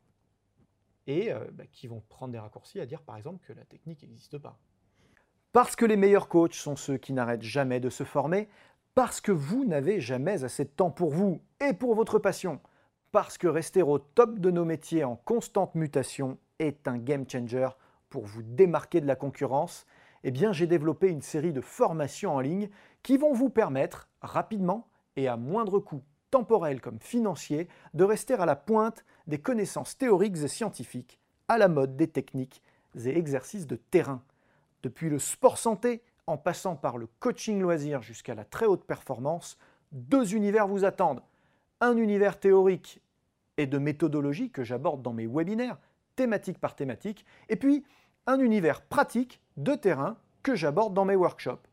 Et 1.05 1.31
bah, 1.53 1.65
qui 1.67 1.87
vont 1.87 2.01
prendre 2.01 2.33
des 2.33 2.39
raccourcis 2.39 2.81
à 2.81 2.85
dire, 2.85 3.01
par 3.01 3.15
exemple, 3.15 3.39
que 3.47 3.53
la 3.53 3.63
technique 3.63 4.01
n'existe 4.01 4.37
pas. 4.37 4.59
Parce 5.53 5.77
que 5.77 5.85
les 5.85 5.95
meilleurs 5.95 6.27
coachs 6.27 6.53
sont 6.53 6.75
ceux 6.75 6.97
qui 6.97 7.13
n'arrêtent 7.13 7.43
jamais 7.43 7.79
de 7.79 7.89
se 7.89 8.03
former, 8.03 8.49
parce 8.97 9.21
que 9.21 9.31
vous 9.31 9.63
n'avez 9.63 10.01
jamais 10.01 10.43
assez 10.43 10.63
de 10.63 10.71
temps 10.71 10.89
pour 10.89 11.11
vous 11.11 11.39
et 11.59 11.73
pour 11.73 11.93
votre 11.93 12.17
passion, 12.17 12.59
parce 13.11 13.37
que 13.37 13.45
rester 13.45 13.83
au 13.83 13.99
top 13.99 14.39
de 14.39 14.49
nos 14.49 14.65
métiers 14.65 15.03
en 15.03 15.15
constante 15.17 15.75
mutation 15.75 16.39
est 16.57 16.87
un 16.87 16.97
game 16.97 17.29
changer 17.29 17.69
pour 18.09 18.25
vous 18.25 18.41
démarquer 18.41 18.99
de 18.99 19.05
la 19.05 19.15
concurrence 19.15 19.85
eh 20.23 20.31
bien 20.31 20.51
j'ai 20.51 20.65
développé 20.65 21.09
une 21.09 21.21
série 21.21 21.53
de 21.53 21.61
formations 21.61 22.33
en 22.33 22.39
ligne 22.39 22.69
qui 23.03 23.17
vont 23.17 23.33
vous 23.33 23.51
permettre 23.51 24.09
rapidement 24.23 24.87
et 25.15 25.27
à 25.27 25.37
moindre 25.37 25.77
coût 25.77 26.01
temporel 26.31 26.81
comme 26.81 26.99
financier 26.99 27.67
de 27.93 28.03
rester 28.03 28.33
à 28.33 28.47
la 28.47 28.55
pointe 28.55 29.05
des 29.27 29.37
connaissances 29.37 29.95
théoriques 29.99 30.37
et 30.37 30.47
scientifiques 30.47 31.19
à 31.47 31.59
la 31.59 31.67
mode 31.67 31.97
des 31.97 32.07
techniques 32.07 32.63
et 33.05 33.15
exercices 33.15 33.67
de 33.67 33.75
terrain. 33.75 34.23
Depuis 34.81 35.11
le 35.11 35.19
sport 35.19 35.59
santé 35.59 36.01
en 36.27 36.37
passant 36.37 36.75
par 36.75 36.97
le 36.97 37.07
coaching 37.19 37.59
loisir 37.59 38.01
jusqu'à 38.01 38.35
la 38.35 38.43
très 38.43 38.65
haute 38.65 38.83
performance, 38.83 39.57
deux 39.91 40.35
univers 40.35 40.67
vous 40.67 40.85
attendent. 40.85 41.23
Un 41.79 41.95
univers 41.97 42.39
théorique 42.39 43.01
et 43.55 43.65
de 43.65 43.77
méthodologie 43.77 44.51
que 44.51 44.63
j'aborde 44.63 45.01
dans 45.01 45.13
mes 45.13 45.25
webinaires, 45.25 45.77
thématique 46.15 46.59
par 46.59 46.75
thématique, 46.75 47.25
et 47.49 47.55
puis 47.55 47.85
un 48.25 48.39
univers 48.39 48.81
pratique 48.81 49.41
de 49.55 49.73
terrain 49.73 50.17
que 50.43 50.55
j'aborde 50.55 50.93
dans 50.93 51.05
mes 51.05 51.15
workshops. 51.15 51.67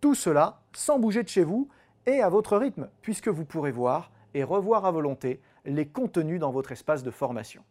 Tout 0.00 0.14
cela 0.14 0.62
sans 0.72 0.98
bouger 0.98 1.22
de 1.22 1.28
chez 1.28 1.44
vous 1.44 1.68
et 2.06 2.20
à 2.20 2.28
votre 2.28 2.56
rythme, 2.56 2.88
puisque 3.02 3.28
vous 3.28 3.44
pourrez 3.44 3.70
voir 3.70 4.10
et 4.34 4.44
revoir 4.44 4.84
à 4.84 4.90
volonté 4.90 5.40
les 5.64 5.86
contenus 5.86 6.40
dans 6.40 6.50
votre 6.50 6.72
espace 6.72 7.02
de 7.02 7.10
formation. 7.10 7.64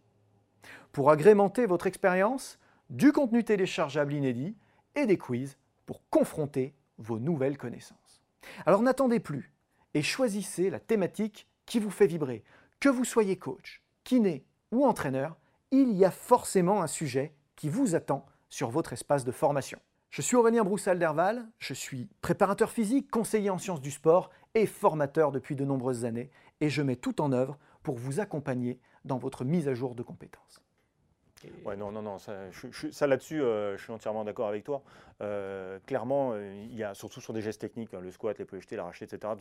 Pour 0.92 1.12
agrémenter 1.12 1.66
votre 1.66 1.88
expérience, 1.88 2.58
du 2.90 3.12
contenu 3.12 3.44
téléchargeable 3.44 4.14
inédit 4.14 4.56
et 4.96 5.06
des 5.06 5.18
quiz 5.18 5.58
pour 5.86 6.02
confronter 6.10 6.76
vos 6.98 7.20
nouvelles 7.20 7.58
connaissances. 7.58 8.22
Alors 8.66 8.82
n'attendez 8.82 9.20
plus 9.20 9.54
et 9.94 10.02
choisissez 10.02 10.70
la 10.70 10.80
thématique 10.80 11.48
qui 11.66 11.80
vous 11.80 11.90
fait 11.90 12.08
vibrer. 12.08 12.44
Que 12.80 12.90
vous 12.90 13.06
soyez 13.06 13.38
coach, 13.38 13.82
kiné 14.04 14.46
ou 14.72 14.86
entraîneur, 14.86 15.38
il 15.72 15.92
y 15.94 16.06
a 16.06 16.12
forcément 16.12 16.82
un 16.82 16.88
sujet 16.88 17.34
qui 17.56 17.70
vous 17.70 17.96
attend 17.96 18.26
sur 18.50 18.70
votre 18.70 18.94
espace 18.94 19.26
de 19.26 19.32
formation. 19.32 19.80
Je 20.10 20.22
suis 20.22 20.36
Aurélien 20.36 20.64
Broussal-Derval, 20.64 21.46
je 21.60 21.74
suis 21.74 22.08
préparateur 22.22 22.72
physique, 22.72 23.12
conseiller 23.12 23.50
en 23.50 23.58
sciences 23.58 23.82
du 23.82 23.92
sport 23.92 24.30
et 24.54 24.66
formateur 24.66 25.32
depuis 25.32 25.56
de 25.56 25.66
nombreuses 25.66 26.06
années 26.06 26.32
et 26.62 26.70
je 26.70 26.82
mets 26.82 26.96
tout 26.96 27.20
en 27.22 27.32
œuvre 27.32 27.58
pour 27.84 27.98
vous 27.98 28.20
accompagner 28.20 28.80
dans 29.04 29.18
votre 29.18 29.44
mise 29.44 29.68
à 29.68 29.74
jour 29.74 29.94
de 29.94 30.04
compétences. 30.04 30.65
Ouais, 31.66 31.76
non, 31.76 31.92
non, 31.92 32.02
non, 32.02 32.18
ça, 32.18 32.34
ça 32.92 33.08
là-dessus, 33.08 33.42
euh, 33.42 33.78
je 33.78 33.84
suis 33.84 33.92
entièrement 33.92 34.24
d'accord 34.24 34.48
avec 34.48 34.64
toi. 34.64 34.84
Euh, 35.22 35.80
clairement, 35.86 36.32
euh, 36.34 36.66
il 36.70 36.76
y 36.76 36.84
a 36.84 36.94
surtout 36.94 37.22
sur 37.22 37.34
des 37.34 37.42
gestes 37.42 37.62
techniques, 37.62 37.94
hein, 37.94 38.00
le 38.02 38.12
squat, 38.12 38.38
les 38.38 38.60
jetés, 38.60 38.76
l'arraché, 38.76 39.06
etc. 39.06 39.34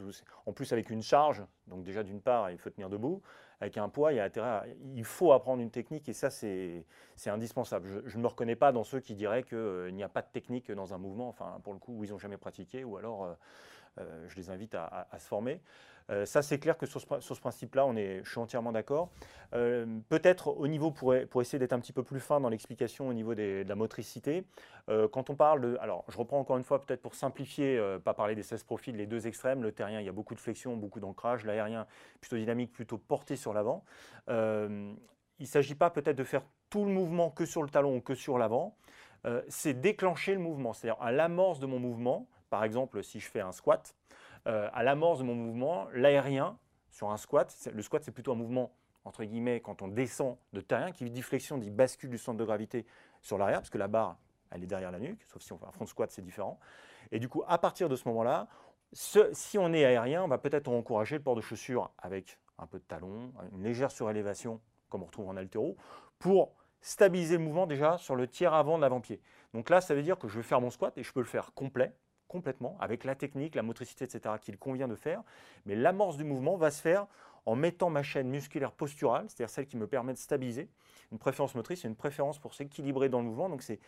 En 0.47 0.53
plus, 0.53 0.73
avec 0.73 0.91
une 0.91 1.03
charge, 1.03 1.43
donc 1.67 1.83
déjà 1.85 2.03
d'une 2.03 2.21
part, 2.21 2.51
il 2.51 2.59
faut 2.59 2.71
tenir 2.71 2.89
debout. 2.89 3.23
Avec 3.61 3.79
un 3.79 3.89
poids, 3.89 4.13
il, 4.13 4.17
y 4.17 4.21
a 4.21 4.25
intérêt 4.25 4.77
il 4.95 5.05
faut 5.05 5.33
apprendre 5.33 5.63
une 5.63 5.71
technique 5.71 6.09
et 6.09 6.13
ça, 6.13 6.29
c'est 6.31 6.85
indispensable. 7.27 8.03
Je, 8.05 8.17
ne 8.17 8.23
me 8.23 8.27
reconnais 8.27 8.57
pas 8.57 8.73
dans 8.73 8.85
ceux 8.85 9.01
qui 9.01 9.15
diraient 9.15 9.45
qu'il 9.45 9.95
n'y 9.95 10.03
a 10.03 10.09
pas 10.09 10.23
de 10.23 10.29
technique 10.33 10.71
dans 10.73 10.93
un 10.93 10.99
mouvement, 10.99 11.29
enfin, 11.29 11.59
pour 11.63 11.73
le 11.73 11.79
coup, 11.79 11.95
où 11.97 12.05
ils 12.05 12.11
n'ont 12.11 12.19
jamais 12.19 12.37
pratiqué, 12.37 12.85
ou 12.85 12.97
alors 12.97 13.37
je 13.97 14.35
les 14.35 14.51
invite 14.51 14.75
à 14.75 15.07
se 15.19 15.27
former. 15.27 15.61
Euh, 16.11 16.27
ça, 16.27 16.43
c'est 16.43 16.59
clair 16.59 16.77
que 16.77 16.87
sur 16.87 17.01
ce, 17.01 17.41
principe-là, 17.41 17.87
je 17.95 18.29
suis 18.29 18.39
entièrement 18.39 18.73
d'accord. 18.73 19.11
Euh, 19.55 19.87
peut-être 20.09 20.49
au 20.49 20.67
niveau, 20.67 20.91
pour, 20.91 21.15
essayer 21.15 21.59
d'être 21.59 21.73
un 21.73 21.81
petit 21.81 21.93
peu 21.93 22.03
plus 22.03 22.21
fin 22.21 22.41
dans 22.41 22.49
l'explication 22.49 23.09
au 23.09 23.13
niveau 23.13 23.35
de 23.35 23.65
la 23.67 23.75
motricité, 23.75 24.45
euh, 24.89 25.09
quand 25.09 25.31
on 25.31 25.37
parle 25.37 25.61
de... 25.61 25.79
Alors, 25.81 26.05
je 26.09 26.19
reprends 26.19 26.39
encore 26.39 26.59
une 26.59 26.65
fois, 26.65 26.85
peut-être 26.85 27.01
pour 27.01 27.15
simplifier, 27.15 27.81
pas 28.05 28.15
parler 28.15 28.35
des 28.35 28.43
16 28.43 28.65
profils, 28.65 28.97
les 28.97 29.07
deux 29.07 29.27
extrêmes. 29.27 29.63
Le 29.63 29.73
terrien, 29.73 30.01
il 30.01 30.07
y 30.07 30.09
a 30.09 30.13
beaucoup 30.13 30.35
de 30.35 30.41
flexion, 30.41 30.77
beaucoup 30.77 31.01
d'ancrage. 31.01 31.45
L'aérien, 31.45 31.87
plutôt 32.21 32.37
dynamique, 32.37 32.73
plutôt 32.73 32.99
porté 32.99 33.37
sur 33.37 33.55
l'avant. 33.55 33.85
il 34.29 34.35
ne 34.35 35.47
s'agit 35.47 35.75
pas 35.75 35.91
peut-être 35.91 36.17
de 36.17 36.25
faire 36.25 36.43
tout 36.71 36.85
le 36.85 36.91
mouvement 36.91 37.31
que 37.31 37.47
sur 37.47 37.63
le 37.63 37.71
talon 37.71 37.97
ou 37.97 38.01
que 38.01 38.15
sur 38.15 38.39
l'avant. 38.39 38.77
c'est 39.49 39.75
déclencher 39.75 40.35
le 40.35 40.41
mouvement. 40.41 40.73
C'est-à-dire 40.73 41.01
à 41.03 41.13
l'amorce 41.13 41.61
de 41.61 41.67
mon 41.67 41.79
mouvement, 41.79 42.29
par 42.51 42.63
exemple, 42.63 43.03
si 43.03 43.21
je 43.21 43.29
fais 43.29 43.41
un 43.41 43.53
squat, 43.53 43.97
euh, 44.47 44.69
à 44.73 44.83
l'amorce 44.83 45.19
de 45.19 45.25
mon 45.25 45.35
mouvement, 45.35 45.87
l'aérien, 45.95 46.59
sur 46.91 47.11
un 47.11 47.17
squat, 47.17 47.53
le 47.73 47.83
squat 47.83 48.03
c'est 48.05 48.13
plutôt 48.13 48.33
un 48.33 48.37
mouvement, 48.37 48.73
entre 49.05 49.25
guillemets, 49.25 49.61
quand 49.61 49.83
on 49.83 49.89
descend 49.89 50.37
de 50.53 50.61
terrien, 50.61 50.93
qui 50.93 51.09
dit 51.11 51.23
flexion, 51.23 51.59
dit 51.59 51.71
bascule 51.71 52.11
du 52.11 52.19
centre 52.19 52.39
de 52.39 52.45
gravité 52.45 52.87
sur 53.21 53.39
l'arrière, 53.39 53.61
parce 53.61 53.71
que 53.71 53.79
la 53.79 53.89
barre, 53.89 54.17
elle 54.51 54.63
est 54.63 54.67
derrière 54.67 54.92
la 54.92 55.01
nuque, 55.01 55.25
sauf 55.27 55.42
si 55.42 55.53
on 55.53 55.59
fait 55.59 55.66
un 55.66 55.73
front 55.73 55.87
squat, 55.87 56.11
c'est 56.11 56.23
différent. 56.23 56.59
Et 57.11 57.18
du 57.18 57.29
coup, 57.29 57.42
à 57.47 57.59
partir 57.59 57.88
de 57.88 57.97
ce 57.97 58.07
moment-là, 58.09 58.49
si 58.92 59.59
on 59.59 59.73
est 59.73 59.85
aérien, 59.85 60.23
on 60.23 60.29
va 60.29 60.38
peut-être 60.38 60.68
encourager 60.68 61.16
le 61.16 61.23
port 61.23 61.35
de 61.35 61.40
chaussures 61.40 61.90
avec 61.99 62.38
un 62.59 62.66
peu 62.66 62.79
de 62.79 62.85
talon, 62.85 63.33
une 63.53 63.64
légère 63.64 63.90
surélévation, 63.90 64.61
comme 64.88 65.03
on 65.03 65.07
retrouve 65.07 65.29
en 65.29 65.37
altéro, 65.37 65.77
pour 66.18 66.55
stabiliser 66.81 67.38
le 67.38 67.42
mouvement 67.42 67.66
déjà 67.66 67.99
sur 67.99 68.14
le 68.14 68.29
tiers 68.29 68.55
avant 68.55 68.77
de 68.77 68.83
l'avant-pied. 68.83 69.21
Donc 69.53 69.71
là, 69.71 69.81
ça 69.81 69.95
veut 69.95 70.03
dire 70.03 70.18
que 70.18 70.29
je 70.29 70.37
vais 70.37 70.42
faire 70.42 70.61
mon 70.61 70.71
squat 70.71 70.97
et 70.97 71.03
je 71.03 71.12
peux 71.12 71.21
le 71.21 71.27
faire 71.27 71.53
complet, 71.55 71.92
complètement, 72.29 72.77
avec 72.81 73.05
la 73.05 73.15
technique, 73.15 73.55
la 73.55 73.63
motricité, 73.63 74.05
etc., 74.05 74.37
qu'il 74.41 74.59
convient 74.59 74.89
de 74.89 74.95
faire. 74.95 75.23
Mais 75.67 75.75
l'amorce 75.75 76.17
du 76.17 76.25
mouvement 76.25 76.57
va 76.57 76.71
se 76.71 76.81
faire 76.81 77.07
en 77.47 77.57
mettant 77.57 77.91
ma 77.91 78.03
chaîne 78.03 78.29
musculaire 78.29 78.73
posturale, 78.73 79.27
c'est-à-dire 79.29 79.51
celle 79.51 79.67
qui 79.67 79.77
me 79.77 79.87
permet 79.87 80.13
de 80.13 80.19
stabiliser. 80.19 80.69
Une 81.13 81.19
préférence 81.19 81.55
motrice, 81.55 81.83
c'est 81.83 81.89
une 81.89 81.97
préférence 81.97 82.39
pour 82.39 82.55
s'équilibrer 82.55 83.09
dans 83.09 83.21
le 83.21 83.27
mouvement. 83.27 83.49
Donc 83.49 83.63
c'est 83.63 83.79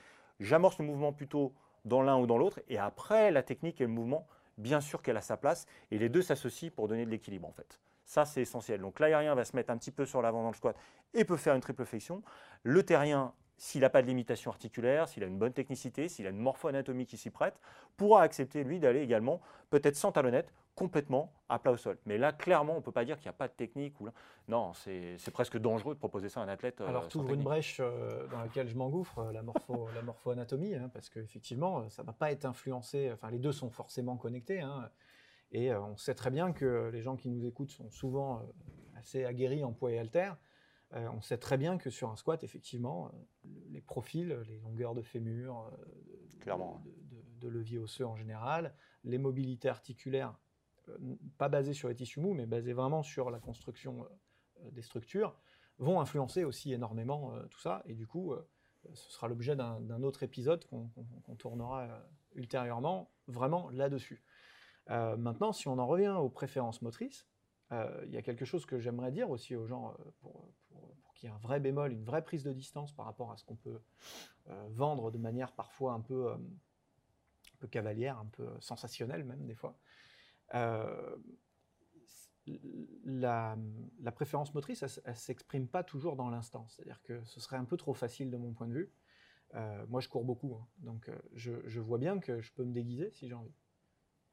j'amorce 0.41 0.79
le 0.79 0.85
mouvement 0.85 1.13
plutôt 1.13 1.55
dans 1.85 2.03
l'un 2.03 2.19
ou 2.19 2.27
dans 2.27 2.37
l'autre, 2.37 2.61
et 2.69 2.79
après 2.79 3.31
la 3.31 3.43
technique 3.43 3.81
et 3.81 3.85
le 3.85 3.91
mouvement, 3.91 4.27
bien 4.59 4.81
sûr 4.81 5.03
qu'elle 5.03 5.17
a 5.17 5.23
sa 5.23 5.37
place, 5.37 5.67
et 5.91 5.99
les 5.99 6.09
deux 6.09 6.23
s'associent 6.23 6.71
pour 6.75 6.89
donner 6.89 7.05
de 7.07 7.11
l'équilibre 7.11 7.49
en 7.49 7.53
fait. 7.53 7.81
Ça, 8.05 8.25
c'est 8.25 8.43
essentiel. 8.43 8.81
Donc 8.81 9.01
l'aérien 9.01 9.35
va 9.35 9.45
se 9.45 9.57
mettre 9.57 9.71
un 9.71 9.77
petit 9.77 9.91
peu 9.91 10.07
sur 10.07 10.23
l'avant 10.23 10.43
dans 10.43 10.51
le 10.51 10.55
squat 10.55 10.77
et 11.15 11.25
peut 11.25 11.37
faire 11.37 11.55
une 11.55 11.61
triple 11.61 11.85
flexion. 11.85 12.23
Le 12.63 12.85
terrien 12.85 13.33
s'il 13.57 13.81
n'a 13.81 13.91
pas 13.91 14.03
de 14.03 14.07
limitation 14.07 14.51
articulaire, 14.51 15.09
s'il 15.09 15.23
a 15.25 15.27
une 15.27 15.39
bonne 15.39 15.53
technicité, 15.53 16.09
s'il 16.09 16.27
a 16.27 16.31
une 16.31 16.39
morpho-anatomie 16.39 17.07
qui 17.07 17.17
s'y 17.17 17.31
prête, 17.31 17.59
pourra 17.97 18.23
accepter, 18.23 18.65
lui, 18.65 18.81
d'aller 18.81 19.01
également, 19.01 19.41
peut-être 19.71 19.97
sans 19.97 20.13
talonnette, 20.13 20.53
complètement 20.75 21.33
à 21.49 21.59
plat 21.59 21.73
au 21.73 21.77
sol. 21.77 21.97
Mais 22.05 22.19
là, 22.19 22.33
clairement, 22.33 22.75
on 22.75 22.77
ne 22.77 22.83
peut 22.83 22.93
pas 22.93 23.07
dire 23.07 23.17
qu'il 23.17 23.25
n'y 23.25 23.31
a 23.31 23.39
pas 23.39 23.49
de 23.49 23.55
technique. 23.55 23.99
Ou 24.01 24.09
Non, 24.47 24.73
c'est 24.75 25.31
presque 25.33 25.57
dangereux 25.57 25.95
de 25.95 25.99
proposer 25.99 26.29
ça 26.29 26.41
à 26.41 26.45
un 26.45 26.49
athlète. 26.49 26.83
Euh, 26.83 26.89
Alors, 26.89 27.09
tu 27.09 27.17
ouvres 27.17 27.33
une 27.33 27.43
brèche 27.43 27.79
euh, 27.81 28.27
dans 28.29 28.41
laquelle 28.41 28.69
je 28.69 28.77
m'engouffre, 28.77 29.19
euh, 29.21 29.33
la, 29.33 29.43
morpho, 29.43 29.89
la 29.95 30.03
morpho-anatomie, 30.03 30.75
hein, 30.75 30.91
parce 30.93 31.09
qu'effectivement, 31.09 31.89
ça 31.89 32.03
ne 32.03 32.07
va 32.07 32.13
pas 32.13 32.31
être 32.31 32.45
influencé. 32.45 33.11
Enfin, 33.13 33.31
les 33.31 33.39
deux 33.39 33.53
sont 33.53 33.71
forcément 33.71 34.19
connectés. 34.19 34.61
Hein, 34.61 34.91
et 35.51 35.75
on 35.75 35.97
sait 35.97 36.15
très 36.15 36.31
bien 36.31 36.53
que 36.53 36.91
les 36.93 37.01
gens 37.01 37.17
qui 37.17 37.31
nous 37.31 37.47
écoutent 37.47 37.71
sont 37.71 37.91
souvent 37.91 38.43
assez 38.97 39.25
aguerris 39.25 39.65
en 39.65 39.73
poids 39.73 39.93
et 39.93 39.99
haltères. 39.99 40.37
Euh, 40.97 41.09
on 41.13 41.21
sait 41.21 41.39
très 41.39 41.59
bien 41.59 41.79
que 41.79 41.91
sur 41.91 42.11
un 42.11 42.17
squat, 42.17 42.43
effectivement, 42.43 43.09
euh, 43.09 43.49
les 43.69 43.81
profils, 43.81 44.29
les 44.49 44.59
longueurs 44.59 44.95
de 44.95 45.03
fémur, 45.03 45.71
euh, 46.47 46.57
de, 47.41 47.49
levier 47.49 47.79
osseux 47.79 48.07
en 48.07 48.17
général, 48.17 48.75
les 49.05 49.19
mobilités 49.19 49.69
articulaires, 49.69 50.37
pas 51.39 51.49
basées 51.49 51.75
sur 51.75 51.89
les 51.89 51.95
tissus 51.95 52.21
mous, 52.21 52.35
mais 52.35 52.47
basées 52.47 52.73
vraiment 52.73 53.03
sur 53.03 53.31
la 53.31 53.39
construction 53.39 54.05
des 54.73 54.83
structures, 54.83 55.37
vont 55.79 56.01
influencer 56.01 56.43
aussi 56.43 56.73
énormément 56.73 57.33
tout 57.51 57.61
ça. 57.61 57.83
Et 57.87 57.95
du 57.95 58.07
coup, 58.07 58.35
ce 58.95 59.13
sera 59.13 59.29
l'objet 59.29 59.55
d'un 59.55 60.03
autre 60.03 60.25
épisode 60.25 60.65
qu'on 60.67 61.37
tournera 61.37 61.89
ultérieurement, 62.35 63.13
vraiment 63.29 63.71
là-dessus. 63.71 64.25
maintenant, 64.89 65.53
si 65.53 65.69
on 65.69 65.79
en 65.79 65.87
revient 65.87 66.17
aux 66.19 66.31
préférences 66.31 66.83
motrices, 66.83 67.29
il 67.71 68.11
y 68.11 68.17
a 68.17 68.23
quelque 68.23 68.45
chose 68.45 68.67
que 68.67 68.81
j'aimerais 68.81 69.13
dire 69.13 69.31
aussi 69.31 69.55
aux 69.55 69.67
gens 69.67 69.95
pour, 70.21 70.51
qui 71.17 71.27
est 71.27 71.31
un 71.31 71.39
vrai 71.39 71.61
bémol, 71.61 71.93
une 71.93 72.05
vraie 72.05 72.23
prise 72.23 72.45
de 72.45 72.53
distance 72.53 72.93
par 72.93 73.07
rapport 73.07 73.33
à 73.33 73.37
ce 73.37 73.45
qu'on 73.45 73.57
peut 73.57 73.81
euh, 74.49 74.69
vendre 74.71 75.11
de 75.11 75.19
manière 75.19 75.53
parfois 75.53 75.95
un 75.95 76.01
peu, 76.01 76.29
euh, 76.31 76.35
un 76.35 77.57
peu 77.59 77.67
cavalière, 77.67 78.19
un 78.19 78.27
peu 78.27 78.49
sensationnelle 78.61 79.25
même 79.25 79.45
des 79.47 79.55
fois. 79.55 79.77
Euh, 80.55 81.17
la, 83.05 83.57
préférence 84.15 84.55
motrice, 84.55 84.83
elle, 84.83 85.11
ne 85.11 85.17
s'exprime 85.17 85.67
pas 85.67 85.83
toujours 85.83 86.15
dans 86.15 86.31
l'instant. 86.31 86.69
C'est-à-dire 86.69 87.03
que 87.03 87.25
ce 87.25 87.41
serait 87.41 87.57
un 87.57 87.65
peu 87.65 87.77
trop 87.77 87.95
facile 87.95 88.31
de 88.31 88.37
mon 88.37 88.53
point 88.53 88.69
de 88.69 88.75
vue. 88.75 88.93
moi, 89.89 90.01
je 90.01 90.09
cours 90.09 90.25
beaucoup, 90.25 90.55
hein. 90.55 90.69
donc 90.79 91.11
je, 91.33 91.81
vois 91.81 91.99
bien 91.99 92.21
que 92.21 92.41
je 92.41 92.53
peux 92.53 92.65
me 92.65 92.73
déguiser 92.73 93.11
si 93.11 93.27
j'ai 93.27 93.35
envie. 93.35 93.55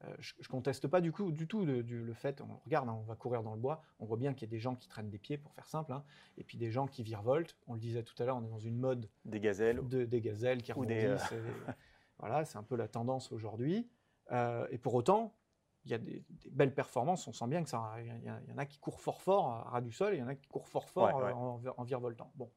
Euh, 0.05 0.15
je, 0.19 0.33
ne 0.39 0.47
conteste 0.47 0.87
pas 0.87 1.01
du, 1.01 1.11
coup, 1.11 1.31
du 1.31 1.47
tout 1.47 1.65
le 1.65 2.13
fait, 2.13 2.41
on 2.41 2.57
regarde, 2.65 2.89
hein, 2.89 2.97
on 2.99 3.03
va 3.03 3.15
courir 3.15 3.43
dans 3.43 3.53
le 3.53 3.59
bois, 3.59 3.83
on 3.99 4.05
voit 4.05 4.17
bien 4.17 4.33
qu'il 4.33 4.47
y 4.47 4.49
a 4.49 4.51
des 4.51 4.59
gens 4.59 4.75
qui 4.75 4.87
traînent 4.87 5.09
des 5.09 5.17
pieds, 5.17 5.37
pour 5.37 5.53
faire 5.53 5.67
simple, 5.67 5.93
hein, 5.93 6.03
et 6.37 6.43
puis 6.43 6.57
des 6.57 6.71
gens 6.71 6.87
qui 6.87 7.03
virevoltent. 7.03 7.57
On 7.67 7.73
le 7.73 7.79
disait 7.79 8.03
tout 8.03 8.15
à 8.21 8.25
l'heure, 8.25 8.37
on 8.37 8.43
est 8.43 8.49
dans 8.49 8.59
une 8.59 8.77
mode 8.77 9.09
des 9.25 9.39
gazelles, 9.39 9.87
de, 9.87 10.05
des 10.05 10.21
gazelles 10.21 10.61
qui 10.61 10.71
rebondissent. 10.71 11.31
Euh, 11.31 11.51
voilà, 12.19 12.45
c'est 12.45 12.57
un 12.57 12.63
peu 12.63 12.75
la 12.75 12.87
tendance 12.87 13.31
aujourd'hui. 13.31 13.87
Euh, 14.31 14.67
et 14.71 14.77
pour 14.77 14.93
autant, 14.93 15.33
il 15.85 15.91
y 15.91 15.93
a 15.93 15.97
des, 15.97 16.23
belles 16.51 16.73
performances. 16.73 17.27
On 17.27 17.33
sent 17.33 17.47
bien 17.47 17.63
que 17.63 17.69
ça, 17.69 17.95
il 17.99 18.23
y, 18.25 18.53
en 18.53 18.57
a 18.57 18.65
qui 18.65 18.79
courent 18.79 19.01
fort 19.01 19.21
fort 19.21 19.49
à 19.49 19.63
ras 19.69 19.81
du 19.81 19.91
sol, 19.91 20.13
il 20.15 20.19
y 20.19 20.23
en 20.23 20.27
a 20.27 20.35
qui 20.35 20.47
courent 20.47 20.67
fort 20.67 20.89
fort 20.89 21.61
En, 21.77 21.83
virevoltant. 21.83 22.31
Bon. 22.35 22.51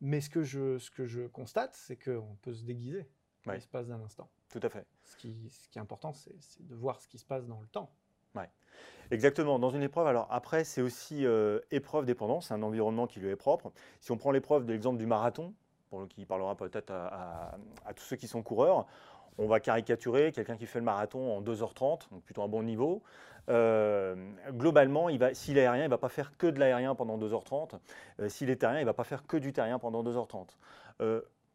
mais 0.00 0.20
ce 0.20 0.30
que 0.30 0.42
je, 0.42 0.78
ce 0.78 0.90
que 0.90 1.06
je 1.06 1.22
constate, 1.26 1.74
c'est 1.74 1.96
qu'on 1.96 2.36
peut 2.42 2.54
se 2.54 2.64
déguiser 2.64 3.08
dans 3.46 3.52
l'espace 3.52 3.86
d'un 3.88 4.00
instant. 4.00 4.28
Tout 4.50 4.60
à 4.62 4.68
fait. 4.68 4.86
Ce 5.04 5.16
qui, 5.16 5.48
ce 5.48 5.68
qui 5.68 5.78
est 5.78 5.82
important, 5.82 6.12
c'est 6.12 6.34
de 6.60 6.74
voir 6.74 7.00
ce 7.00 7.08
qui 7.08 7.18
se 7.18 7.24
passe 7.24 7.46
dans 7.46 7.60
le 7.60 7.66
temps. 7.68 7.90
Ouais. 8.34 8.48
Exactement. 9.10 9.58
Dans 9.58 9.70
une 9.70 9.82
épreuve, 9.82 10.06
alors 10.06 10.26
après, 10.30 10.64
c'est 10.64 10.82
aussi 10.82 11.26
euh, 11.26 11.60
épreuve 11.70 12.06
dépendant, 12.06 12.40
c'est 12.40 12.54
un 12.54 12.62
environnement 12.62 13.06
qui 13.06 13.20
lui 13.20 13.28
est 13.28 13.36
propre. 13.36 13.72
Si 14.00 14.12
on 14.12 14.16
prend 14.16 14.30
l'épreuve 14.30 14.64
de 14.66 14.72
l'exemple 14.72 14.98
du 14.98 15.06
marathon, 15.06 15.54
pour, 15.88 16.06
qui 16.08 16.24
parlera 16.24 16.54
peut-être 16.54 16.90
à, 16.92 17.58
à 17.84 17.94
tous 17.94 18.04
ceux 18.04 18.16
qui 18.16 18.28
sont 18.28 18.42
coureurs. 18.42 18.86
On 19.38 19.46
va 19.46 19.58
caricaturer 19.58 20.32
quelqu'un 20.32 20.56
qui 20.56 20.66
fait 20.66 20.78
le 20.78 20.84
marathon 20.84 21.36
en 21.36 21.40
2h30, 21.40 22.10
donc 22.10 22.22
plutôt 22.22 22.42
un 22.42 22.48
bon 22.48 22.62
niveau. 22.62 23.02
Euh, 23.48 24.14
globalement, 24.50 25.08
s'il 25.32 25.58
est 25.58 25.62
aérien, 25.62 25.82
il 25.82 25.86
ne 25.86 25.90
va 25.90 25.98
pas 25.98 26.08
faire 26.08 26.36
que 26.36 26.46
de 26.46 26.58
l'aérien 26.60 26.94
pendant 26.94 27.18
2h30. 27.18 27.78
Euh, 28.20 28.28
s'il 28.28 28.50
est 28.50 28.56
terrien, 28.56 28.78
il 28.78 28.82
ne 28.82 28.86
va 28.86 28.94
pas 28.94 29.04
faire 29.04 29.26
que 29.26 29.36
du 29.36 29.52
terrien 29.52 29.78
pendant 29.78 30.04
2h30. 30.04 30.48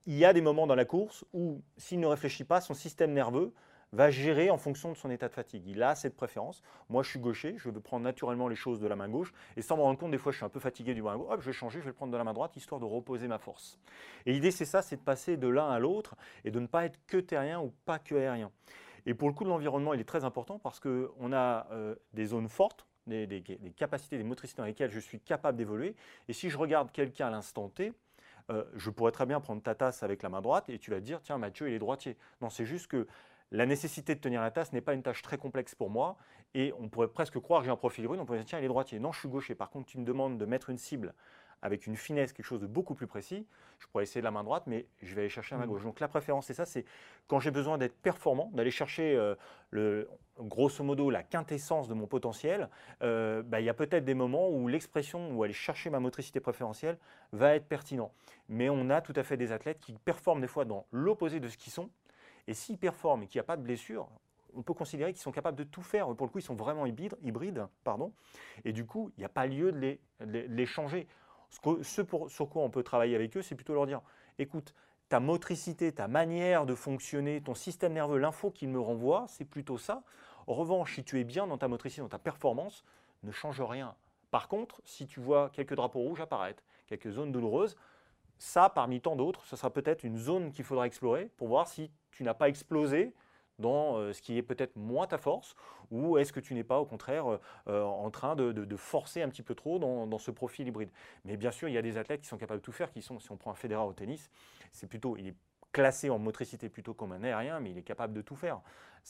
Il 0.08 0.15
y 0.15 0.26
a 0.26 0.34
des 0.34 0.41
moments 0.41 0.68
dans 0.68 0.76
la 0.76 0.86
course 0.86 1.26
où, 1.34 1.62
s'il 1.78 2.00
ne 2.00 2.08
réfléchit 2.08 2.44
pas, 2.44 2.62
son 2.62 2.74
système 2.74 3.12
nerveux 3.13 3.54
va 3.91 4.12
gérer 4.12 4.50
en 4.50 4.58
fonction 4.58 4.91
de 4.91 4.98
son 4.98 5.10
état 5.10 5.28
de 5.28 5.34
fatigue. 5.34 5.65
Il 5.68 5.82
a 5.82 5.96
cette 5.96 6.15
préférence. 6.15 6.62
Moi, 6.89 7.02
je 7.02 7.10
suis 7.10 7.20
gaucher, 7.20 7.56
je 7.58 7.70
veux 7.70 7.80
prendre 7.80 8.04
naturellement 8.04 8.48
les 8.48 8.56
choses 8.56 8.80
de 8.80 8.88
la 8.88 8.96
main 8.96 9.08
gauche, 9.08 9.34
et 9.56 9.62
sans 9.62 9.78
me 9.78 9.82
rendre 9.82 9.98
compte, 9.98 10.12
des 10.12 10.18
fois, 10.18 10.32
je 10.32 10.38
suis 10.38 10.46
un 10.46 10.50
peu 10.50 10.60
fatigué 10.60 10.94
du 10.94 11.02
bras 11.02 11.15
gauche, 11.15 11.28
hop, 11.30 11.41
je 11.41 11.46
vais 11.46 11.54
changer, 11.54 11.80
je 11.80 11.86
vais 11.86 11.91
le 11.91 11.96
prendre 11.96 12.12
de 12.12 12.18
la 12.18 12.24
main 12.24 12.34
droite, 12.34 12.56
histoire 12.56 12.82
de 12.82 12.86
reposer 12.86 13.28
ma 13.28 13.38
force. 13.38 13.80
Et 14.26 14.34
l'idée, 14.34 14.52
c'est 14.52 14.65
ça, 14.65 14.82
c'est 14.82 14.98
de 14.98 15.02
passer 15.02 15.38
de 15.38 15.48
l'un 15.48 15.70
à 15.70 15.80
l'autre, 15.80 16.15
et 16.44 16.52
de 16.52 16.60
ne 16.60 16.68
pas 16.68 16.86
être 16.86 17.00
que 17.08 17.18
terrien 17.18 17.62
ou 17.62 17.72
pas 17.86 18.00
que 18.00 18.15
aérien. 18.15 18.52
Et 19.06 19.13
pour 19.13 19.28
le 19.28 19.34
coup, 19.34 19.46
l'environnement, 19.46 19.94
il 19.94 20.00
est 20.00 20.06
très 20.06 20.24
important 20.24 20.60
parce 20.60 20.80
qu'on 20.80 21.32
a 21.32 21.68
euh, 21.72 21.96
des 22.13 22.26
zones 22.26 22.50
fortes, 22.50 22.88
des, 23.08 23.44
capacités, 23.78 24.18
des 24.18 24.24
motricités 24.24 24.62
dans 24.62 24.65
lesquelles 24.65 24.91
je 24.91 25.00
suis 25.00 25.20
capable 25.20 25.58
d'évoluer. 25.58 25.96
Et 26.28 26.34
si 26.34 26.50
je 26.50 26.58
regarde 26.58 26.91
quelqu'un 26.91 27.28
à 27.28 27.30
l'instant 27.30 27.70
T, 27.70 27.94
euh, 28.52 28.64
je 28.76 28.90
pourrais 28.90 29.12
très 29.12 29.26
bien 29.26 29.40
prendre 29.40 29.62
ta 29.62 29.76
tasse 29.76 30.04
avec 30.04 30.22
la 30.24 30.30
main 30.30 30.42
droite 30.42 30.70
et 30.70 30.78
tu 30.80 30.92
vas 30.92 30.98
te 30.98 31.06
dire, 31.06 31.22
tiens, 31.22 31.38
Mathieu, 31.38 31.68
il 31.68 31.74
est 31.74 31.80
droitier. 31.80 32.18
Non, 32.42 32.50
c'est 32.50 32.66
juste 32.66 32.88
que 32.88 33.08
la 33.52 33.66
nécessité 33.66 34.16
de 34.16 34.20
tenir 34.20 34.42
la 34.42 34.52
tasse 34.52 34.74
n'est 34.74 34.82
pas 34.82 34.94
une 34.94 35.04
tâche 35.04 35.22
très 35.22 35.38
complexe 35.38 35.76
pour 35.76 35.90
moi. 35.90 36.18
Et 36.54 36.74
on 36.80 36.90
pourrait 36.90 37.08
presque 37.08 37.40
croire 37.40 37.62
que 37.62 37.66
j'ai 37.66 37.72
un 37.72 37.76
profil 37.76 38.06
hybride, 38.06 38.20
on 38.22 38.26
pourrait 38.26 38.40
dire, 38.40 38.48
tiens, 38.48 38.60
il 38.60 38.66
est 38.66 38.70
droitier. 38.70 39.00
Non, 39.00 39.12
je 39.12 39.20
suis 39.20 39.30
gaucher. 39.30 39.56
Par 39.56 39.70
contre, 39.70 39.88
tu 39.88 39.98
me 39.98 40.06
demandes 40.06 40.38
de 40.38 40.46
mettre 40.46 40.70
une 40.70 40.78
cible 40.78 41.14
avec 41.65 41.88
une 41.88 41.95
finesse, 41.95 42.32
quelque 42.32 42.45
chose 42.45 42.62
de 42.62 42.67
beaucoup 42.67 42.93
plus 42.93 43.08
précis. 43.08 43.47
Je 43.80 43.88
pourrais 43.88 44.04
essayer 44.04 44.21
de 44.21 44.25
la 44.25 44.32
main 44.32 44.43
droite, 44.43 44.63
mais 44.67 44.86
je 45.01 45.15
vais 45.15 45.21
aller 45.21 45.30
chercher 45.30 45.56
la 45.56 45.60
main 45.60 45.65
mmh. 45.65 45.69
gauche. 45.69 45.84
Donc 45.84 45.99
la 45.99 46.08
préférence, 46.08 46.45
c'est 46.45 46.54
ça, 46.54 46.65
c'est 46.65 46.86
quand 47.28 47.39
j'ai 47.39 47.49
besoin 47.49 47.80
d'être 47.80 47.95
performant, 47.95 48.51
d'aller 48.54 48.69
chercher 48.69 49.15
euh, 49.15 49.34
le, 49.71 50.08
grosso 50.39 50.84
modo 50.84 51.10
la 51.10 51.23
quintessence 51.23 51.88
de 51.88 51.95
mon 51.95 52.06
potentiel, 52.06 52.69
euh, 53.01 53.41
bah, 53.41 53.62
il 53.62 53.65
y 53.65 53.69
a 53.69 53.73
peut-être 53.73 54.06
des 54.06 54.13
moments 54.13 54.49
où 54.49 54.67
l'expression, 54.67 55.36
ou 55.36 55.41
aller 55.41 55.54
chercher 55.54 55.89
ma 55.89 55.99
motricité 55.99 56.39
préférentielle, 56.39 56.99
va 57.32 57.56
être 57.56 57.67
pertinent. 57.67 58.12
Mais 58.47 58.69
on 58.69 58.91
a 58.91 59.01
tout 59.01 59.13
à 59.15 59.23
fait 59.23 59.36
des 59.36 59.51
athlètes 59.51 59.80
qui 59.80 59.93
performent 59.93 60.41
des 60.41 60.47
fois 60.47 60.65
dans 60.65 60.86
l'opposé 60.91 61.39
de 61.39 61.47
ce 61.47 61.58
qu'ils 61.58 61.73
sont. 61.73 61.89
Et 62.47 62.54
s'ils 62.54 62.78
performent 62.78 63.23
et 63.23 63.28
qu'il 63.28 63.39
n'y 63.39 63.45
a 63.45 63.47
pas 63.47 63.58
de 63.58 63.63
blessure, 63.63 64.08
on 64.56 64.62
peut 64.62 64.75
considérer 64.75 65.13
qu'ils 65.13 65.21
sont 65.21 65.32
capables 65.32 65.58
de 65.58 65.63
tout 65.63 65.82
faire. 65.82 66.06
Pour 66.15 66.28
le 66.28 66.32
coup, 66.32 66.38
ils 66.38 66.43
sont 66.43 66.56
vraiment 66.56 66.86
hybrides, 66.86 67.17
hybrides 67.23 67.65
pardon. 67.84 68.13
et 68.63 68.71
du 68.71 68.86
coup, 68.86 69.12
il 69.17 69.21
n'y 69.21 69.25
a 69.25 69.30
pas 69.30 69.47
lieu 69.47 69.71
de 69.71 69.80
les, 69.80 69.99
de 70.21 70.45
les 70.47 70.65
changer. 70.67 71.08
Ce, 71.50 72.04
sur 72.28 72.50
quoi 72.50 72.64
on 72.64 72.70
peut 72.70 72.84
travailler 72.84 73.16
avec 73.16 73.36
eux, 73.38 73.42
c'est 73.42 73.56
plutôt 73.56 73.74
leur 73.74 73.86
dire, 73.86 74.02
écoute, 74.40 74.74
ta 75.10 75.20
motricité, 75.20 75.92
ta 75.92 76.08
manière 76.08 76.66
de 76.66 76.76
fonctionner, 76.76 77.42
ton 77.42 77.54
système 77.54 77.94
nerveux, 77.94 78.18
l'info 78.18 78.52
qu'il 78.52 78.70
me 78.70 78.80
renvoie, 78.80 79.26
c'est 79.28 79.46
plutôt 79.46 79.78
ça. 79.78 80.04
En 80.48 80.54
revanche, 80.54 80.96
si 80.96 81.04
tu 81.04 81.20
es 81.20 81.24
bien 81.24 81.48
dans 81.48 81.58
ta 81.58 81.68
motricité, 81.68 82.02
dans 82.02 82.10
ta 82.10 82.20
performance, 82.20 82.84
ne 83.24 83.32
change 83.32 83.62
rien. 83.62 83.96
Par 84.32 84.48
contre, 84.48 84.82
si 84.84 85.08
tu 85.08 85.20
vois 85.20 85.50
quelques 85.52 85.76
drapeaux 85.76 86.00
rouges 86.00 86.22
apparaître, 86.22 86.64
quelques 86.88 87.12
zones 87.12 87.32
douloureuses, 87.32 87.76
ça, 88.38 88.70
parmi 88.70 89.00
tant 89.00 89.16
d'autres, 89.16 89.46
ce 89.46 89.56
sera 89.56 89.70
peut-être 89.70 90.04
une 90.04 90.18
zone 90.18 90.52
qu'il 90.52 90.66
faudra 90.66 90.88
explorer 90.88 91.32
pour 91.38 91.48
voir 91.48 91.68
si 91.68 91.90
tu 92.12 92.24
n'as 92.24 92.34
pas 92.34 92.50
explosé 92.50 93.14
dans 93.60 93.98
euh, 93.98 94.13
ce 94.13 94.22
qui 94.22 94.38
est 94.38 94.41
peut-être 94.41 94.76
moins 94.76 95.08
ta 95.08 95.18
force 95.18 95.56
ou 95.91 96.18
est-ce 96.18 96.34
que 96.34 96.39
tu 96.39 96.54
n'es 96.54 96.63
pas 96.63 96.80
au 96.80 96.86
contraire 96.86 97.32
euh, 97.32 97.39
euh, 97.68 97.84
en 97.84 98.10
train 98.10 98.36
de, 98.36 98.76
forcer 98.76 99.22
un 99.22 99.30
petit 99.30 99.44
peu 99.44 99.56
trop 99.56 99.80
dans, 99.80 100.18
ce 100.18 100.32
profil 100.32 100.68
hybride? 100.68 100.89
Mais 101.24 101.38
bien 101.38 101.52
sûr, 101.52 101.70
il 101.70 101.74
y 101.74 101.78
a 101.78 101.82
des 101.82 101.98
athlètes 101.98 102.22
qui 102.22 102.28
sont 102.28 102.38
capables 102.38 102.60
de 102.60 102.65
tout 102.65 102.72
faire, 102.72 102.91
qui 102.91 103.02
sont, 103.02 103.20
si 103.20 103.32
on 103.32 103.38
prend 103.38 103.52
un 103.52 103.56
Federer 103.56 103.84
au 103.84 103.94
tennis, 103.94 104.30
c'est 104.72 104.88
plutôt, 104.88 105.15
il 105.18 105.28
est 105.28 105.36
classé 105.72 106.10
en 106.10 106.20
motricité 106.20 106.70
plutôt 106.70 106.94
comme 106.94 107.12
un 107.12 107.24
aérien, 107.24 107.60
mais 107.60 107.72
il 107.72 107.78
est 107.78 107.84
capable 107.84 108.13
de 108.13 108.22
tout 108.22 108.36
faire. 108.36 108.62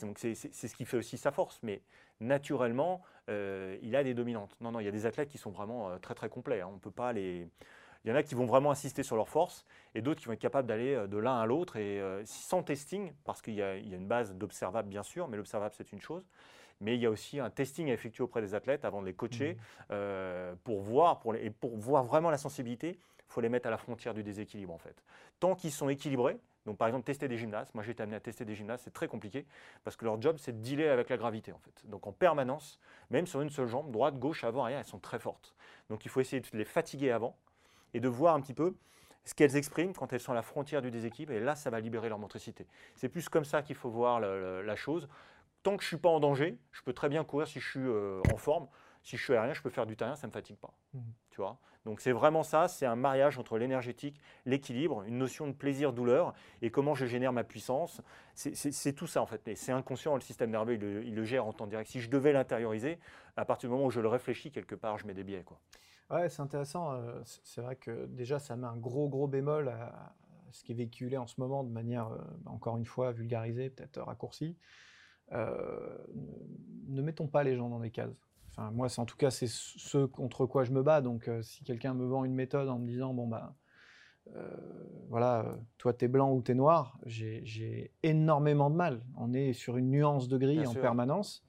Donc 0.02 0.20
c'est 0.20 0.36
ce 0.36 0.76
qui 0.76 0.84
fait 0.84 0.98
aussi 0.98 1.18
sa 1.18 1.32
force, 1.32 1.60
mais 1.64 1.82
naturellement, 2.20 3.02
il 3.30 3.96
a 3.96 4.04
des 4.04 4.14
dominantes. 4.14 4.56
Non, 4.60 4.72
non, 4.72 4.80
il 4.80 4.86
y 4.86 4.90
a 4.90 4.92
des 4.92 5.06
athlètes 5.06 5.30
qui 5.30 5.38
sont 5.38 5.52
vraiment 5.52 5.98
très 6.00 6.16
très 6.16 6.28
complets. 6.28 6.62
Hein. 6.62 6.68
On 6.70 6.74
ne 6.74 6.80
peut 6.80 6.92
pas 6.92 7.14
les 7.14 7.48
il 8.06 8.10
y 8.10 8.12
en 8.12 8.16
a 8.16 8.24
qui 8.24 8.36
vont 8.36 8.46
vraiment 8.46 8.70
insister 8.70 9.02
sur 9.02 9.16
leur 9.16 9.28
force 9.28 9.66
et 9.96 10.02
d'autres 10.02 10.20
qui 10.20 10.28
vont 10.28 10.34
être 10.34 10.40
capables 10.40 10.68
d'aller 10.68 10.94
euh, 10.94 11.08
de 11.08 11.18
l'un 11.18 11.40
à 11.40 11.46
l'autre 11.48 11.76
et 11.76 12.00
euh, 12.00 12.22
sans 12.26 12.62
testing, 12.62 13.12
parce 13.24 13.42
qu'il 13.42 13.56
y, 13.56 13.64
a 13.64 13.76
une 13.76 14.08
base 14.08 14.36
d'observable 14.36 14.88
bien 14.88 15.04
sûr, 15.04 15.28
mais 15.28 15.38
l'observable 15.38 15.74
c'est 15.76 15.92
une 15.92 16.02
chose. 16.02 16.28
Mais 16.82 16.96
il 16.96 17.02
y 17.02 17.06
a 17.06 17.10
aussi 17.10 17.40
un 17.40 17.50
testing 17.50 17.90
à 17.90 17.94
effectuer 17.94 18.24
auprès 18.24 18.42
des 18.42 18.54
athlètes 18.54 18.86
avant 18.86 19.02
de 19.02 19.08
les 19.08 19.14
coacher 19.14 19.54
mmh. 19.54 19.58
euh, 19.92 20.56
pour 20.64 20.82
voir, 20.82 21.20
pour 21.20 21.36
et 21.36 21.50
pour 21.50 21.76
voir 21.78 22.04
vraiment 22.04 22.30
la 22.30 22.38
sensibilité, 22.38 23.00
il 23.00 23.32
faut 23.32 23.42
les 23.42 23.50
mettre 23.50 23.68
à 23.68 23.72
la 23.72 23.78
frontière 23.78 24.14
du 24.14 24.24
déséquilibre 24.24 24.74
en 24.74 24.78
fait. 24.78 25.04
Tant 25.40 25.56
qu'ils 25.56 25.72
sont 25.72 25.90
équilibrés, 25.90 26.38
donc 26.66 26.78
par 26.78 26.88
exemple 26.88 27.06
tester 27.06 27.28
des 27.28 27.38
gymnastes, 27.38 27.74
moi 27.74 27.84
j'ai 27.84 27.92
été 27.92 28.04
amené 28.04 28.18
à 28.18 28.20
tester 28.20 28.46
des 28.46 28.56
gymnastes, 28.56 28.84
c'est 28.84 28.94
très 28.94 29.08
compliqué 29.08 29.46
parce 29.84 29.96
que 29.96 30.06
leur 30.06 30.22
job 30.22 30.36
c'est 30.38 30.52
de 30.52 30.62
dealer 30.62 30.90
avec 30.90 31.10
la 31.10 31.18
gravité 31.18 31.54
en 31.54 31.60
fait. 31.60 31.90
Donc 31.90 32.06
en 32.06 32.12
permanence, 32.12 32.80
même 33.10 33.26
sur 33.26 33.42
une 33.42 33.50
seule 33.50 33.68
jambe, 33.68 33.90
droite, 33.90 34.20
gauche, 34.20 34.44
avant, 34.44 34.64
arrière, 34.64 34.80
elles 34.80 34.86
sont 34.86 35.00
très 35.00 35.18
fortes. 35.18 35.56
Donc 35.90 36.06
il 36.06 36.10
faut 36.10 36.20
essayer 36.20 36.42
de 36.42 36.48
les 36.54 36.66
fatiguer 36.66 37.12
avant 37.12 37.36
et 37.96 38.02
de 38.02 38.10
voir 38.10 38.36
un 38.36 38.42
petit 38.42 38.54
peu 38.54 38.76
ce 39.24 39.34
qu'elles 39.34 39.56
expriment 39.56 39.94
quand 39.94 40.12
elles 40.14 40.20
sont 40.20 40.34
à 40.34 40.36
la 40.36 40.42
frontière 40.42 40.82
du 40.82 40.92
déséquilibre. 40.92 41.32
Et 41.32 41.40
là, 41.40 41.56
ça 41.56 41.70
va 41.70 41.80
libérer 41.80 42.10
leur 42.10 42.20
motricité. 42.20 42.68
C'est 42.96 43.10
plus 43.10 43.30
comme 43.30 43.46
ça 43.46 43.64
qu'il 43.64 43.76
faut 43.76 43.90
voir 43.90 44.20
la, 44.20 44.76
chose. 44.76 45.08
Tant 45.64 45.78
que 45.78 45.82
je 45.82 45.88
ne 45.88 45.90
suis 45.96 45.98
pas 45.98 46.10
en 46.10 46.20
danger, 46.20 46.60
je 46.74 46.84
peux 46.84 46.94
très 46.94 47.10
bien 47.10 47.24
courir 47.24 47.48
si 47.48 47.60
je 47.60 47.68
suis 47.68 47.80
euh, 47.80 48.22
en 48.34 48.38
forme. 48.38 48.68
Si 49.02 49.18
je 49.18 49.24
suis 49.24 49.34
aérien, 49.34 49.54
je 49.54 49.62
peux 49.62 49.70
faire 49.70 49.86
du 49.86 49.96
terrain, 49.96 50.16
ça 50.16 50.28
ne 50.28 50.30
me 50.30 50.34
fatigue 50.34 50.58
pas. 50.58 50.74
Mmh. 50.94 51.00
Tu 51.32 51.38
vois? 51.38 51.58
Donc 51.86 52.02
c'est 52.02 52.12
vraiment 52.12 52.44
ça, 52.44 52.68
c'est 52.68 52.88
un 52.88 52.96
mariage 52.96 53.38
entre 53.38 53.58
l'énergétique, 53.60 54.20
l'équilibre, 54.46 55.04
une 55.04 55.20
notion 55.20 55.48
de 55.48 55.54
plaisir-douleur 55.54 56.34
et 56.64 56.72
comment 56.72 56.96
je 56.96 57.06
génère 57.06 57.32
ma 57.32 57.44
puissance. 57.44 58.02
C'est 58.34 58.94
tout 58.94 59.06
ça 59.06 59.22
en 59.22 59.28
fait. 59.28 59.42
Mais 59.46 59.56
c'est 59.56 59.72
inconscient, 59.72 60.16
le 60.16 60.22
système 60.22 60.50
nerveux, 60.50 60.74
il 60.74 60.82
le, 60.82 61.06
il 61.06 61.16
le, 61.16 61.24
gère 61.24 61.46
en 61.46 61.54
temps 61.54 61.68
direct. 61.68 61.90
Si 61.90 62.02
je 62.02 62.10
devais 62.10 62.34
l'intérioriser, 62.34 62.98
à 63.38 63.46
partir 63.46 63.70
du 63.70 63.76
moment 63.76 63.86
où 63.86 63.92
je 63.92 64.02
le 64.02 64.08
réfléchis, 64.08 64.52
quelque 64.52 64.74
part, 64.74 64.98
je 64.98 65.06
mets 65.06 65.14
des 65.14 65.24
biais. 65.24 65.44
Quoi. 65.44 65.60
Ouais, 66.10 66.30
c'est 66.30 66.42
intéressant. 66.42 66.94
Euh, 66.94 67.20
c'est 67.24 67.62
vrai 67.62 67.76
que 67.76 68.06
déjà, 68.06 68.40
ça 68.40 68.56
met 68.56 68.68
un 68.68 68.78
gros, 68.78 69.10
gros 69.10 69.28
bémol 69.28 69.70
à 69.70 70.14
ce 70.52 70.64
qui 70.64 70.72
est 70.72 70.76
véhiculé 70.76 71.18
en 71.18 71.28
ce 71.28 71.36
moment 71.40 71.64
de 71.64 71.72
manière, 71.72 72.10
euh, 72.10 72.18
bah, 72.42 72.52
encore 72.52 72.78
une 72.78 72.86
fois, 72.86 73.12
vulgarisée, 73.12 73.70
peut-être 73.70 74.02
raccourcie. 74.02 74.56
Euh, 75.32 75.98
ne 76.88 77.02
mettons 77.02 77.28
pas 77.28 77.44
les 77.44 77.56
gens 77.56 77.70
dans 77.70 77.80
des 77.80 77.90
cases. 77.90 78.12
Enfin, 78.52 78.72
moi, 78.72 78.88
en 78.98 79.06
tout 79.06 79.18
cas, 79.18 79.32
c'est 79.32 79.50
ce 79.50 80.06
contre 80.06 80.46
quoi 80.46 80.64
je 80.64 80.72
me 80.72 80.84
bats. 80.84 81.02
Donc, 81.02 81.30
si 81.42 81.64
quelqu'un 81.64 81.94
me 81.94 82.06
vend 82.06 82.24
une 82.24 82.36
méthode 82.36 82.70
en 82.70 82.80
me 82.80 82.88
disant, 82.88 83.14
bon, 83.14 83.28
bah, 83.28 83.54
voilà, 85.10 85.58
toi, 85.78 85.92
t'es 85.92 86.08
blanc 86.08 86.32
ou 86.32 86.42
t'es 86.42 86.54
noir, 86.54 86.98
j'ai 87.06 87.92
énormément 88.04 88.70
de 88.70 88.76
mal. 88.76 89.02
On 89.18 89.34
est 89.34 89.52
sur 89.52 89.76
une 89.76 89.90
nuance 89.90 90.30
de 90.30 90.38
gris 90.38 90.66
en 90.66 90.74
permanence. 90.74 91.46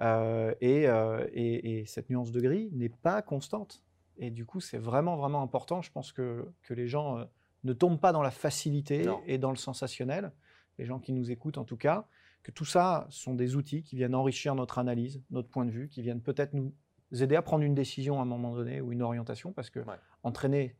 Euh, 0.00 0.54
euh, 0.62 1.26
et, 1.32 1.84
cette 1.86 2.10
nuance 2.10 2.32
de 2.32 2.40
gris 2.40 2.70
n'est 2.72 2.88
pas 2.88 3.22
constante. 3.22 3.82
Et 4.16 4.30
du 4.30 4.46
coup, 4.46 4.60
c'est 4.60 4.78
vraiment, 4.78 5.16
vraiment 5.16 5.42
important. 5.42 5.82
Je 5.82 5.90
pense 5.90 6.12
que, 6.12 6.46
que 6.62 6.74
les 6.74 6.88
gens 6.88 7.18
euh, 7.18 7.24
ne 7.64 7.72
tombent 7.72 8.00
pas 8.00 8.12
dans 8.12 8.22
la 8.22 8.30
facilité 8.30 9.06
et 9.26 9.38
dans 9.38 9.50
le 9.50 9.56
sensationnel, 9.56 10.32
les 10.78 10.84
gens 10.84 10.98
qui 10.98 11.12
nous 11.12 11.30
écoutent 11.30 11.58
en 11.58 11.64
tout 11.64 11.76
cas, 11.76 12.06
que 12.42 12.50
tout 12.50 12.64
ça 12.64 13.06
sont 13.10 13.34
des 13.34 13.56
outils 13.56 13.82
qui 13.82 13.96
viennent 13.96 14.14
enrichir 14.14 14.54
notre 14.54 14.78
analyse, 14.78 15.22
notre 15.30 15.48
point 15.48 15.64
de 15.64 15.70
vue, 15.70 15.88
qui 15.88 16.02
viennent 16.02 16.20
peut-être 16.20 16.52
nous 16.52 16.74
aider 17.12 17.36
à 17.36 17.42
prendre 17.42 17.64
une 17.64 17.74
décision 17.74 18.18
à 18.18 18.22
un 18.22 18.26
moment 18.26 18.54
donné 18.54 18.80
ou 18.80 18.92
une 18.92 19.02
orientation, 19.02 19.52
parce 19.52 19.70
que 19.70 19.80
entraîner, 20.22 20.76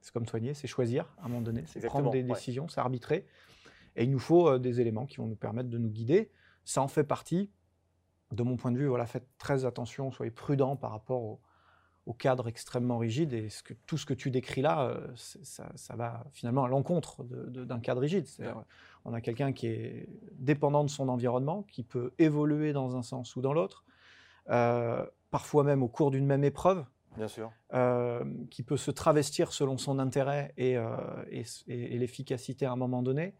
c'est 0.00 0.12
comme 0.12 0.26
soigner, 0.26 0.54
c'est 0.54 0.66
choisir 0.66 1.14
à 1.18 1.26
un 1.26 1.28
moment 1.28 1.42
donné, 1.42 1.64
c'est 1.66 1.84
prendre 1.86 2.10
des 2.10 2.22
décisions, 2.22 2.68
c'est 2.68 2.80
arbitrer. 2.80 3.26
Et 3.96 4.04
il 4.04 4.10
nous 4.10 4.18
faut 4.18 4.58
des 4.58 4.80
éléments 4.80 5.06
qui 5.06 5.18
vont 5.18 5.26
nous 5.26 5.36
permettre 5.36 5.68
de 5.68 5.78
nous 5.78 5.90
guider. 5.90 6.30
Ça 6.64 6.80
en 6.80 6.88
fait 6.88 7.04
partie 7.04 7.50
de 8.32 8.42
mon 8.42 8.56
point 8.56 8.72
de 8.72 8.78
vue, 8.78 8.86
voilà, 8.86 9.06
faites 9.06 9.28
très 9.38 9.64
attention, 9.64 10.10
soyez 10.10 10.30
prudent 10.30 10.76
par 10.76 10.90
rapport 10.90 11.38
au, 12.06 12.12
cadre 12.12 12.48
extrêmement 12.48 12.98
rigide. 12.98 13.32
Et 13.32 13.48
ce 13.48 13.62
que, 13.62 13.74
tout 13.86 13.98
ce 13.98 14.06
que 14.06 14.14
tu 14.14 14.30
décris 14.30 14.62
là, 14.62 14.88
euh, 14.88 15.06
ça, 15.14 15.96
va 15.96 16.24
finalement 16.32 16.64
à 16.64 16.68
l'encontre 16.68 17.24
d'un 17.24 17.80
cadre 17.80 18.00
rigide. 18.00 18.26
On 19.04 19.12
a 19.12 19.20
quelqu'un 19.20 19.52
qui 19.52 19.66
est 19.66 20.08
dépendant 20.32 20.84
de 20.84 20.90
son 20.90 21.08
environnement, 21.08 21.62
qui 21.64 21.82
peut 21.82 22.12
évoluer 22.18 22.72
dans 22.72 22.96
un 22.96 23.02
sens 23.02 23.36
ou 23.36 23.42
dans 23.42 23.52
l'autre, 23.52 23.84
euh, 24.50 25.04
parfois 25.30 25.64
même 25.64 25.82
au 25.82 25.88
cours 25.88 26.10
d'une 26.10 26.26
même 26.26 26.44
épreuve. 26.44 26.84
Bien 27.16 27.28
sûr. 27.28 27.52
Euh, 27.74 28.24
qui 28.50 28.64
peut 28.64 28.76
se 28.76 28.90
travestir 28.90 29.52
selon 29.52 29.78
son 29.78 30.00
intérêt 30.00 30.52
et, 30.56 30.76
et 31.68 31.98
l'efficacité 31.98 32.66
à 32.66 32.72
un 32.72 32.76
moment 32.76 33.02
donné. 33.02 33.34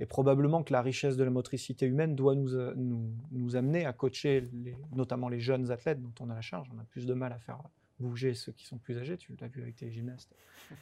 Et 0.00 0.06
probablement 0.06 0.62
que 0.62 0.72
la 0.72 0.80
richesse 0.80 1.18
de 1.18 1.24
la 1.24 1.30
motricité 1.30 1.84
humaine 1.84 2.16
doit 2.16 2.34
nous, 2.34 2.54
euh, 2.54 2.72
nous, 2.74 3.56
amener 3.56 3.84
à 3.84 3.92
coacher 3.92 4.44
notamment 4.92 5.28
les 5.28 5.40
jeunes 5.40 5.70
athlètes 5.70 6.00
dont 6.00 6.14
on 6.20 6.30
a 6.30 6.34
la 6.34 6.40
charge. 6.40 6.68
On 6.74 6.78
a 6.78 6.84
plus 6.84 7.04
de 7.04 7.12
mal 7.12 7.34
à 7.34 7.38
faire 7.38 7.58
bouger 8.00 8.34
ceux 8.34 8.52
qui 8.52 8.66
sont 8.66 8.78
plus 8.78 8.98
âgés. 8.98 9.16
Tu 9.16 9.34
l'as 9.40 9.48
vu 9.48 9.62
avec 9.62 9.76
tes 9.76 9.90
gymnastes 9.90 10.34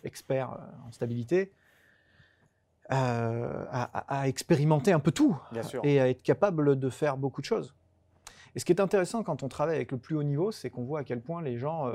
experts 0.04 0.52
euh, 0.52 0.88
en 0.88 0.92
stabilité. 0.92 1.52
Euh, 2.90 3.66
à, 3.70 4.28
expérimenter 4.28 4.92
un 4.92 4.98
peu 4.98 5.12
tout 5.12 5.38
et 5.84 6.00
à 6.00 6.08
être 6.08 6.22
capable 6.22 6.78
de 6.78 6.88
faire 6.88 7.18
beaucoup 7.18 7.42
de 7.42 7.46
choses. 7.46 7.74
Et 8.54 8.60
ce 8.60 8.64
qui 8.64 8.72
est 8.72 8.80
intéressant 8.80 9.22
quand 9.22 9.42
on 9.42 9.48
travaille 9.48 9.76
avec 9.76 9.92
le 9.92 9.98
plus 9.98 10.16
haut 10.16 10.22
niveau, 10.22 10.52
c'est 10.52 10.70
qu'on 10.70 10.84
voit 10.84 11.00
à 11.00 11.04
quel 11.04 11.20
point 11.20 11.42
les 11.42 11.58
gens, 11.58 11.92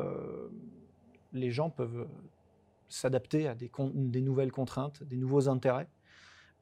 les 1.31 1.49
gens 1.49 1.71
peuvent 1.71 2.07
s'adapter 2.89 3.47
à 3.47 3.55
des, 3.55 3.71
des, 3.95 4.21
nouvelles 4.21 4.51
contraintes, 4.51 5.01
des 5.01 5.17
nouveaux 5.17 5.49
intérêts. 5.49 5.87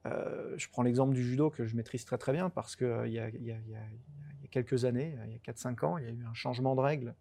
je 0.06 0.66
prends 0.70 0.82
l'exemple 0.82 1.12
du 1.12 1.22
judo 1.22 1.50
que 1.50 1.66
je 1.66 1.76
maîtrise 1.76 2.06
très 2.06 2.16
très 2.16 2.32
bien 2.32 2.48
parce 2.48 2.74
qu'il 2.74 3.08
y, 3.08 3.18
y, 3.18 3.48
y, 3.48 3.52
a 3.52 4.48
quelques 4.50 4.86
années, 4.86 5.14
il 5.26 5.32
y 5.32 5.34
a 5.34 5.52
4-5 5.52 5.84
ans, 5.84 5.98
il 5.98 6.04
y 6.04 6.06
a 6.06 6.10
eu 6.10 6.24
un 6.24 6.32
changement 6.32 6.74
de 6.74 6.80
règles 6.80 7.14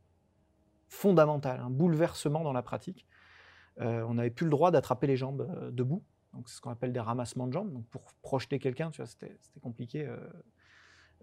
fondamental, 0.91 1.59
un 1.61 1.69
bouleversement 1.69 2.43
dans 2.43 2.53
la 2.53 2.61
pratique. 2.61 3.07
on 3.77 4.13
n'avait 4.13 4.29
plus 4.29 4.43
le 4.43 4.51
droit 4.51 4.71
d'attraper 4.71 5.07
les 5.07 5.17
jambes 5.17 5.71
debout. 5.71 6.03
Donc 6.33 6.49
c'est 6.49 6.55
ce 6.57 6.61
qu'on 6.61 6.69
appelle 6.69 6.93
des 6.93 6.99
ramassements 6.99 7.47
de 7.47 7.53
jambes. 7.53 7.71
Donc 7.71 7.85
pour 7.87 8.03
projeter 8.21 8.59
quelqu'un, 8.59 8.91
tu 8.91 8.97
vois, 8.97 9.07
c'était 9.07 9.37
compliqué 9.61 10.07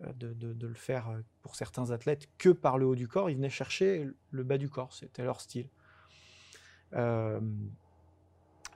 euh, 0.05 0.13
de, 0.15 0.67
le 0.67 0.75
faire 0.75 1.09
euh, 1.09 1.21
pour 1.43 1.57
certains 1.57 1.91
athlètes 1.91 2.29
que 2.39 2.51
par 2.51 2.79
le 2.79 2.87
haut 2.87 2.95
du 2.95 3.09
corps. 3.09 3.31
Ils 3.31 3.37
venaient 3.37 3.51
chercher 3.51 4.07
le 4.31 4.43
bas 4.45 4.59
du 4.59 4.69
corps, 4.69 4.93
c'était 4.93 5.25
leur 5.25 5.41
style. 5.41 5.69
Euh, 6.95 7.41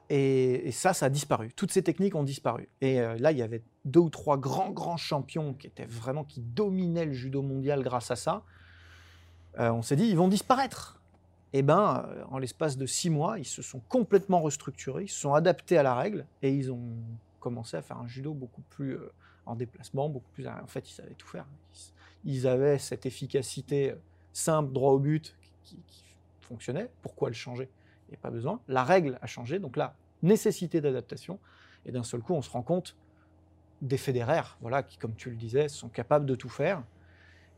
et, 0.08 0.70
ça, 0.72 0.94
ça 0.94 1.06
a 1.06 1.10
disparu. 1.10 1.52
Toutes 1.52 1.70
ces 1.70 1.82
techniques 1.82 2.14
ont 2.14 2.24
disparu. 2.24 2.68
Et 2.80 2.96
là, 2.96 3.32
il 3.32 3.38
y 3.38 3.42
avait 3.42 3.62
deux 3.86 4.00
ou 4.00 4.10
trois 4.10 4.36
grands, 4.36 4.70
grands 4.70 4.98
champions 4.98 5.54
qui 5.54 5.66
étaient 5.66 5.86
vraiment 5.86 6.24
qui 6.24 6.40
dominaient 6.40 7.06
le 7.06 7.14
judo 7.14 7.40
mondial 7.40 7.82
grâce 7.82 8.10
à 8.10 8.16
ça. 8.16 8.44
On 9.58 9.82
s'est 9.82 9.96
dit, 9.96 10.06
ils 10.06 10.16
vont 10.16 10.28
disparaître. 10.28 11.00
Eh 11.52 11.62
ben, 11.62 12.08
en 12.30 12.38
l'espace 12.38 12.78
de 12.78 12.86
six 12.86 13.10
mois, 13.10 13.38
ils 13.38 13.44
se 13.44 13.60
sont 13.60 13.80
complètement 13.88 14.40
restructurés, 14.40 15.04
ils 15.04 15.08
se 15.08 15.20
sont 15.20 15.34
adaptés 15.34 15.76
à 15.76 15.82
la 15.82 15.94
règle 15.94 16.24
et 16.40 16.50
ils 16.50 16.72
ont 16.72 16.96
commencé 17.40 17.76
à 17.76 17.82
faire 17.82 17.98
un 17.98 18.06
judo 18.06 18.32
beaucoup 18.32 18.62
plus 18.70 18.96
en 19.46 19.54
déplacement, 19.54 20.08
beaucoup 20.08 20.30
plus. 20.32 20.46
En 20.46 20.66
fait, 20.66 20.88
ils 20.88 20.94
savaient 20.94 21.14
tout 21.14 21.26
faire. 21.26 21.46
Ils 22.24 22.46
avaient 22.46 22.78
cette 22.78 23.06
efficacité 23.06 23.94
simple, 24.32 24.72
droit 24.72 24.92
au 24.92 24.98
but, 24.98 25.36
qui, 25.64 25.78
fonctionnait. 26.40 26.90
Pourquoi 27.02 27.28
le 27.28 27.34
changer? 27.34 27.68
Il 28.08 28.12
n'y 28.12 28.16
a 28.16 28.20
pas 28.20 28.30
besoin. 28.30 28.60
La 28.68 28.84
règle 28.84 29.18
a 29.22 29.26
changé, 29.26 29.58
donc 29.58 29.76
là, 29.76 29.94
nécessité 30.22 30.80
d'adaptation. 30.80 31.38
Et 31.86 31.92
d'un 31.92 32.02
seul 32.02 32.20
coup, 32.20 32.34
on 32.34 32.42
se 32.42 32.50
rend 32.50 32.62
compte 32.62 32.96
des 33.80 33.96
fédéraires, 33.96 34.56
voilà, 34.60 34.82
qui, 34.82 34.96
comme 34.98 35.14
tu 35.14 35.30
le 35.30 35.36
disais, 35.36 35.68
sont 35.68 35.88
capables 35.88 36.26
de 36.26 36.34
tout 36.34 36.48
faire. 36.48 36.82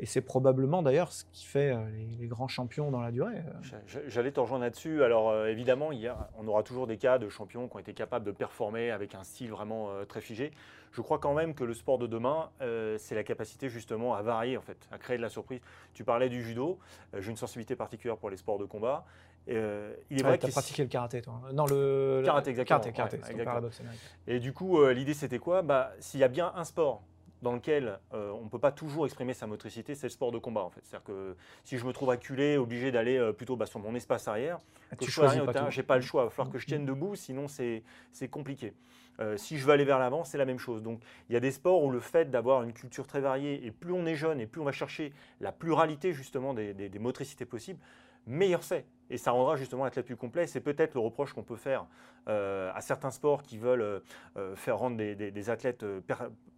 Et 0.01 0.07
c'est 0.07 0.21
probablement 0.21 0.83
d'ailleurs 0.83 1.13
ce 1.13 1.25
qui 1.33 1.45
fait 1.45 1.71
euh, 1.71 1.79
les, 2.19 2.27
grands 2.27 2.49
champions 2.49 2.91
dans 2.91 3.01
la 3.01 3.13
durée. 3.13 3.37
Euh. 3.37 4.01
J'allais 4.09 4.33
te 4.33 4.41
rejoindre 4.41 4.65
là-dessus. 4.65 5.05
Alors 5.05 5.31
euh, 5.31 5.47
évidemment, 5.47 5.93
il 5.93 6.01
y 6.01 6.11
on 6.39 6.49
aura 6.49 6.63
toujours 6.63 6.87
des 6.87 6.97
cas 6.97 7.19
de 7.19 7.29
champions 7.29 7.69
qui 7.69 7.77
ont 7.77 7.79
été 7.79 7.95
capables 7.95 8.25
de 8.25 8.33
performer 8.33 8.91
avec 8.91 9.15
un 9.15 9.23
style 9.23 9.51
vraiment 9.51 9.91
très 10.09 10.21
figé. 10.21 10.53
Je 10.93 11.01
crois 11.01 11.19
quand 11.19 11.35
même 11.35 11.55
que 11.55 11.65
le 11.65 11.75
sport 11.75 11.99
de 11.99 12.07
demain, 12.07 12.51
c'est 12.99 13.15
la 13.15 13.25
capacité 13.25 13.69
justement 13.69 14.15
à 14.15 14.23
varier 14.23 14.57
en 14.57 14.63
fait, 14.63 14.89
à 14.93 14.99
créer 14.99 15.17
de 15.17 15.23
la 15.23 15.29
surprise. 15.29 15.61
Tu 15.93 16.05
parlais 16.05 16.29
du 16.29 16.43
judo. 16.43 16.79
J'ai 17.19 17.31
une 17.31 17.37
sensibilité 17.37 17.75
particulière 17.75 18.17
pour 18.17 18.31
les 18.31 18.37
sports 18.37 18.59
de 18.59 18.65
combat. 18.65 19.05
il 19.49 19.55
est 19.55 20.23
vrai 20.23 20.39
que 20.39 20.45
tu 20.45 20.51
as 20.51 20.53
pratiqué 20.53 20.83
le 20.83 20.89
karaté, 20.89 21.23
toi. 21.23 21.41
Hein. 21.45 21.53
Non, 21.53 21.67
le 21.67 22.23
karaté, 22.25 22.51
exactement. 22.51 22.81
Karaté, 22.81 23.19
karaté, 23.19 23.85
Et 24.27 24.39
du 24.39 24.53
coup, 24.53 24.85
l'idée 24.87 25.15
c'était 25.15 25.39
quoi? 25.39 25.63
Bah, 25.63 25.93
S'il 25.99 26.21
y 26.21 26.25
a 26.25 26.29
bien 26.29 26.53
un 26.55 26.65
sport 26.65 27.03
dans 27.45 27.53
lequel 27.53 28.01
euh, 28.15 28.33
on 28.33 28.45
ne 28.45 28.49
peut 28.49 28.59
pas 28.59 28.73
toujours 28.73 29.05
exprimer 29.05 29.35
sa 29.35 29.47
motricité, 29.47 29.95
c'est 29.95 30.07
le 30.07 30.13
sport 30.13 30.33
de 30.33 30.39
combat 30.39 30.63
en 30.63 30.71
fait. 30.71 30.81
C'est-à-dire 30.83 31.05
que 31.05 31.37
si 31.63 31.79
je 31.79 31.85
me 31.85 31.93
trouve 31.93 32.11
acculé, 32.11 32.57
obligé 32.57 32.91
d'aller 32.91 33.19
euh, 33.19 33.33
plutôt 33.33 33.55
bah, 33.55 33.67
sur 33.67 33.79
mon 33.79 33.95
espace 33.95 34.27
arrière, 34.27 34.59
ah, 34.91 34.97
tu 34.97 35.11
choisis 35.11 35.41
pas 35.43 35.71
j'ai 35.71 35.83
pas 35.83 35.97
le 35.97 36.03
choix. 36.03 36.23
Il 36.23 36.25
va 36.25 36.31
falloir 36.31 36.53
que 36.53 36.59
je 36.59 36.67
tienne 36.67 36.85
debout, 36.85 37.15
sinon 37.15 37.47
c'est 37.47 37.83
compliqué. 38.31 38.73
Euh, 39.21 39.37
si 39.37 39.59
je 39.59 39.65
veux 39.65 39.73
aller 39.73 39.85
vers 39.85 40.01
l'avant, 40.01 40.25
c'est 40.25 40.39
la 40.39 40.47
même 40.47 40.59
chose. 40.59 40.83
Donc 40.83 41.01
il 41.29 41.35
y 41.35 41.37
a 41.37 41.41
des 41.41 41.53
sports 41.53 41.85
où 41.85 41.91
le 41.91 42.01
fait 42.01 42.31
d'avoir 42.31 42.65
une 42.65 42.73
culture 42.73 43.07
très 43.07 43.21
variée, 43.21 43.65
et 43.65 43.71
plus 43.71 43.93
on 43.93 44.07
est 44.07 44.17
jeune, 44.17 44.41
et 44.41 44.47
plus 44.47 44.61
on 44.61 44.65
va 44.65 44.73
chercher 44.73 45.13
la 45.41 45.53
pluralité 45.53 46.13
justement 46.13 46.55
des, 46.55 46.73
des 46.75 46.99
motricités 46.99 47.45
possibles, 47.45 47.79
meilleur 48.27 48.65
c'est. 48.65 48.87
Et 49.11 49.19
ça 49.19 49.33
rendra 49.33 49.57
justement 49.57 49.85
l'athlète 49.85 50.07
plus 50.07 50.17
complet. 50.17 50.47
C'est 50.47 50.61
peut-être 50.61 50.95
le 50.95 51.01
reproche 51.01 51.33
qu'on 51.33 51.43
peut 51.43 51.57
faire 51.57 51.87
euh, 52.29 52.71
à 52.75 52.81
certains 52.81 53.11
sports 53.11 53.43
qui 53.43 53.59
veulent 53.59 53.83
euh, 53.83 54.01
euh, 54.37 54.57
faire 54.57 54.79
rendre 54.79 54.97
des, 54.97 55.51
athlètes 55.51 55.85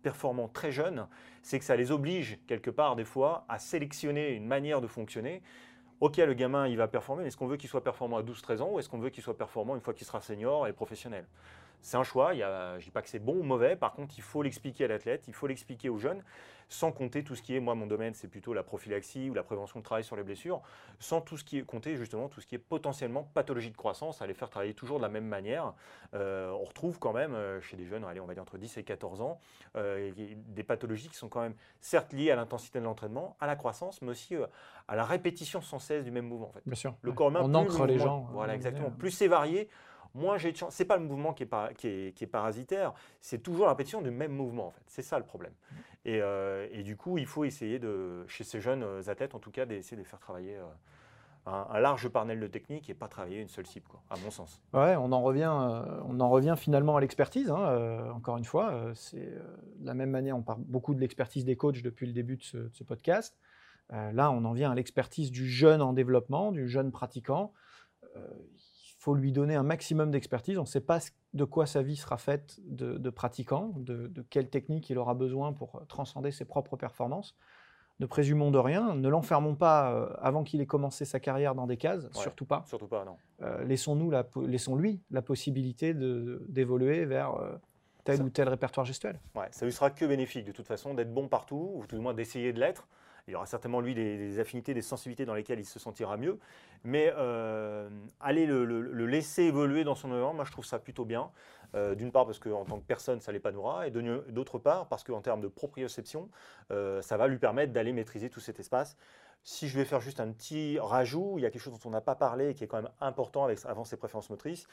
performants 0.03 0.49
très 0.49 0.71
jeunes, 0.71 1.09
c'est 1.43 1.59
que 1.59 1.65
ça 1.65 1.75
les 1.75 1.91
oblige 1.91 2.39
quelque 2.47 2.71
part 2.71 2.95
des 2.95 3.05
fois 3.05 3.45
à 3.49 3.59
sélectionner 3.59 4.31
une 4.31 4.47
manière 4.47 4.81
de 4.81 4.87
fonctionner. 4.87 5.43
Ok, 6.01 6.19
le 6.19 6.35
gamin, 6.35 6.69
il 6.69 6.77
va 6.77 6.87
performer, 6.87 7.23
mais 7.23 7.29
est-ce 7.29 7.37
qu'on 7.37 7.47
veut 7.47 7.57
qu'il 7.57 7.71
soit 7.71 7.83
performant 7.83 8.19
à 8.19 8.23
12-13 8.23 8.61
ans 8.61 8.71
ou 8.73 8.79
est-ce 8.79 8.89
qu'on 8.89 8.99
veut 8.99 9.11
qu'il 9.11 9.25
soit 9.25 9.37
performant 9.37 9.75
une 9.75 9.81
fois 9.81 9.95
qu'il 9.95 10.07
sera 10.07 10.21
senior 10.21 10.69
et 10.69 10.73
professionnel? 10.73 11.25
C'est 11.83 11.97
un 11.97 12.03
choix, 12.03 12.35
je 12.35 12.41
ne 12.41 12.81
dis 12.81 12.91
pas 12.91 13.03
que 13.03 13.09
c'est 13.09 13.19
bon 13.19 13.35
ou 13.35 13.43
mauvais, 13.43 13.77
par 13.77 13.93
contre, 13.93 14.15
il 14.19 14.23
faut 14.23 14.43
l'expliquer 14.43 14.85
à 14.85 14.89
l'athlète, 14.89 15.25
il 15.29 15.35
faut 15.35 15.47
l'expliquer 15.47 15.89
aux 15.89 15.99
jeunes 15.99 16.23
sans 16.69 16.93
compter 16.93 17.23
tout 17.23 17.35
ce 17.35 17.43
qui 17.43 17.55
est, 17.55 17.61
moi 17.61 17.75
mon 17.75 17.87
domaine 17.87 18.15
c'est 18.15 18.29
plutôt 18.29 18.53
la 18.53 18.63
prophylaxie 18.63 19.31
ou 19.31 19.35
la 19.35 19.43
prévention 19.43 19.79
de 19.81 19.85
travail 19.85 20.05
sur 20.05 20.17
les 20.17 20.23
blessures, 20.23 20.63
sans 20.99 21.21
tout 21.21 21.37
ce 21.37 21.45
qui 21.45 21.59
est 21.59 21.63
compter 21.63 21.97
justement 21.97 22.29
tout 22.29 22.41
ce 22.41 22.47
qui 22.47 22.55
est 22.55 22.61
potentiellement 22.61 23.29
pathologie 23.35 23.71
de 23.71 23.77
croissance, 23.77 24.21
à 24.21 24.27
les 24.27 24.35
faire 24.35 24.51
travailler 24.51 24.75
toujours 24.75 24.99
de 24.99 25.03
la 25.03 25.09
même 25.09 25.27
manière. 25.27 25.75
Euh, 26.15 26.51
on 26.51 26.65
retrouve 26.65 26.99
quand 26.99 27.13
même 27.13 27.35
euh, 27.35 27.61
chez 27.61 27.77
des 27.77 27.87
jeunes, 27.87 28.05
allez, 28.05 28.21
on 28.21 28.27
va 28.27 28.35
dire 28.35 28.43
entre 28.43 28.59
10 28.59 28.79
et 28.79 28.83
14 28.83 29.21
ans, 29.21 29.39
euh, 29.77 30.11
des 30.17 30.63
pathologies 30.63 31.09
qui 31.09 31.17
sont 31.17 31.29
quand 31.29 31.43
même 31.43 31.55
certes 31.81 32.13
liées 32.13 32.31
à 32.31 32.37
l'intensité 32.37 32.81
de 32.81 32.85
l'entraînement, 32.85 33.37
à 33.41 33.47
la 33.47 33.57
croissance, 33.57 34.03
mais 34.03 34.11
aussi 34.11 34.35
à 34.89 34.97
la 34.97 35.05
répétition 35.05 35.61
sans 35.61 35.79
cesse 35.79 36.05
du 36.05 36.11
même 36.11 36.27
mouvement. 36.27 36.49
En 36.49 36.53
fait. 36.53 36.63
Bien 36.67 36.75
sûr. 36.75 36.95
Le 37.03 37.13
corps 37.13 37.29
humain, 37.29 37.41
on 37.45 37.55
ancre 37.55 37.87
les 37.87 37.99
gens. 37.99 38.29
Voilà, 38.33 38.55
exactement. 38.55 38.91
Plus 38.91 39.11
c'est 39.11 39.29
varié, 39.29 39.69
moins 40.17 40.39
j'ai 40.39 40.53
de 40.53 40.57
chance. 40.57 40.75
C'est 40.75 40.85
pas 40.85 40.97
le 40.97 41.05
mouvement 41.05 41.33
qui 41.33 41.45
est, 41.45 41.75
qui 41.77 41.89
est, 41.89 42.17
qui 42.17 42.25
est 42.25 42.29
parasitaire, 42.29 42.93
c'est 43.21 43.43
toujours 43.43 43.67
la 43.67 43.73
répétition 43.73 44.03
du 44.03 44.11
même 44.11 44.33
mouvement 44.33 44.69
en 44.69 44.71
fait. 44.71 44.83
C'est 44.87 45.03
ça 45.03 45.19
le 45.19 45.25
problème. 45.25 45.53
Euh, 46.07 46.69
et, 46.71 46.83
du 46.83 46.97
coup, 46.97 47.19
il 47.19 47.27
faut 47.27 47.45
essayer 47.45 47.79
de, 47.79 48.25
chez 48.29 48.45
ces 48.45 48.61
jeunes 48.61 48.83
euh, 48.83 49.09
athlètes, 49.09 49.35
en 49.35 49.39
tout 49.39 49.51
cas, 49.51 49.67
d'essayer 49.67 49.97
de 49.97 50.07
faire 50.07 50.21
travailler 50.21 50.57
euh, 50.57 50.65
un, 51.47 51.81
large 51.81 52.09
panel 52.09 52.39
de 52.39 52.47
techniques 52.47 52.89
et 52.91 52.95
pas 52.95 53.09
travailler 53.09 53.41
une 53.41 53.49
seule 53.49 53.67
cible, 53.67 53.87
quoi, 53.89 54.03
à 54.11 54.17
mon 54.25 54.31
sens. 54.31 54.63
Ouais, 54.73 54.95
on 54.97 55.11
en 55.13 55.23
revient, 55.23 55.51
on 55.51 56.21
en 56.21 56.29
revient 56.29 56.55
finalement 56.57 56.97
à 56.97 57.01
l'expertise. 57.01 57.51
Hein, 57.51 58.11
encore 58.15 58.37
une 58.37 58.45
fois, 58.45 58.93
c'est 58.95 59.31
de 59.79 59.87
la 59.87 59.95
même 59.95 60.11
manière. 60.11 60.37
On 60.37 60.43
parle 60.43 60.61
beaucoup 60.63 60.95
de 60.95 61.01
l'expertise 61.01 61.45
des 61.45 61.57
coachs 61.57 61.83
depuis 61.83 62.07
le 62.07 62.13
début 62.13 62.37
de 62.37 62.43
ce 62.43 62.85
podcast. 62.85 63.39
là, 63.91 64.31
on 64.33 64.45
en 64.45 64.53
vient 64.53 64.73
à 64.73 64.75
l'expertise 64.75 65.31
du 65.31 65.49
jeune 65.49 65.83
en 65.83 65.93
développement, 65.93 66.51
du 66.51 66.69
jeune 66.69 66.91
pratiquant 66.91 67.53
faut 69.07 69.15
lui 69.15 69.31
donner 69.31 69.55
un 69.55 69.63
maximum 69.63 70.11
d'expertise. 70.11 70.59
On 70.59 70.63
ne 70.63 70.67
sait 70.67 70.81
pas 70.81 70.99
de 71.33 71.45
quoi 71.45 71.65
sa 71.67 71.81
vie 71.81 71.95
sera 71.95 72.17
faite 72.17 72.59
de, 72.65 73.09
pratiquant, 73.11 73.73
de, 73.77 74.11
quelle 74.31 74.51
technique 74.51 74.91
il 74.91 74.99
aura 74.99 75.15
besoin 75.15 75.53
pour 75.53 75.81
transcender 75.87 76.33
ses 76.33 76.45
propres 76.45 76.77
performances. 76.77 77.37
Ne 78.01 78.07
présumons 78.07 78.51
de 78.51 78.59
rien, 78.59 78.97
ne 78.97 79.09
l'enfermons 79.09 79.55
pas 79.55 79.93
euh, 79.93 80.09
avant 80.21 80.43
qu'il 80.43 80.61
ait 80.61 80.67
commencé 80.67 81.05
sa 81.05 81.21
carrière 81.21 81.55
dans 81.55 81.69
des 81.69 81.77
cases, 81.77 82.09
surtout 82.15 82.47
pas. 82.47 82.65
Surtout 82.67 82.89
pas, 82.89 83.05
non. 83.05 83.17
Euh, 83.43 83.65
laissons-nous 83.65 84.11
la, 84.11 84.27
laissons-lui 84.45 85.01
la 85.13 85.23
possibilité 85.23 85.95
d'évoluer 85.95 87.05
vers 87.05 87.37
euh, 87.37 87.57
tel 88.03 88.21
ou 88.23 88.29
tel 88.29 88.49
répertoire 88.49 88.85
gestuel. 88.85 89.21
Ouais, 89.37 89.47
ça 89.53 89.65
lui 89.67 89.73
sera 89.73 89.91
que 89.91 90.05
bénéfique 90.05 90.45
de 90.45 90.53
toute 90.53 90.67
façon 90.67 90.95
d'être 90.95 91.15
bon 91.15 91.29
partout, 91.29 91.71
ou 91.77 91.87
tout 91.87 91.95
du 91.95 92.03
moins 92.03 92.13
d'essayer 92.13 92.53
de 92.53 92.59
l'être. 92.59 92.89
Il 93.29 93.33
y 93.33 93.35
aura 93.35 93.47
certainement, 93.47 93.81
lui, 93.81 93.93
des, 93.93 94.39
affinités, 94.39 94.73
des 94.73 94.83
sensibilités 94.83 95.25
dans 95.25 95.35
lesquelles 95.35 95.59
il 95.59 95.65
se 95.65 95.81
sentira 95.81 96.17
mieux. 96.17 96.39
Mais 96.85 97.13
euh, 97.17 97.89
aller 98.21 98.47
le, 98.47 99.07
laisser 99.07 99.43
évoluer 99.43 99.83
dans 99.83 99.97
son 99.97 100.09
environnement, 100.13 100.35
moi, 100.35 100.45
je 100.45 100.53
trouve 100.53 100.65
ça 100.65 100.79
plutôt 100.79 101.05
bien. 101.05 101.31
Euh, 101.75 101.97
d'une 101.97 102.13
part, 102.13 102.25
parce 102.25 102.39
qu'en 102.39 102.65
tant 102.65 102.79
que 102.79 102.87
personne, 102.87 103.21
ça 103.21 103.33
l'épanouira. 103.33 103.89
Et 103.89 103.91
d'autre 103.91 104.61
part, 104.61 104.87
parce 104.87 105.03
qu'en 105.03 105.21
termes 105.23 105.41
de 105.41 105.49
proprioception, 105.49 106.29
euh, 106.71 107.03
ça 107.03 107.17
va 107.17 107.27
lui 107.27 107.39
permettre 107.39 107.73
d'aller 107.73 107.93
maîtriser 107.93 108.31
tout 108.31 108.39
cet 108.39 108.61
espace. 108.61 108.97
Si 109.43 109.67
je 109.67 109.77
vais 109.77 109.85
faire 109.85 110.01
juste 110.01 110.21
un 110.21 110.31
petit 110.31 110.79
rajout, 110.79 111.35
il 111.39 111.43
y 111.43 111.47
a 111.47 111.51
quelque 111.51 111.63
chose 111.63 111.73
dont 111.73 111.89
on 111.89 111.93
n'a 111.93 112.01
pas 112.01 112.15
parlé 112.15 112.51
et 112.51 112.55
qui 112.55 112.63
est 112.63 112.69
quand 112.69 112.81
même 112.81 112.93
important 113.01 113.45
avec, 113.45 113.59
avant 113.65 113.85
ses 113.85 113.97
préférences 113.97 114.31
motrices 114.31 114.69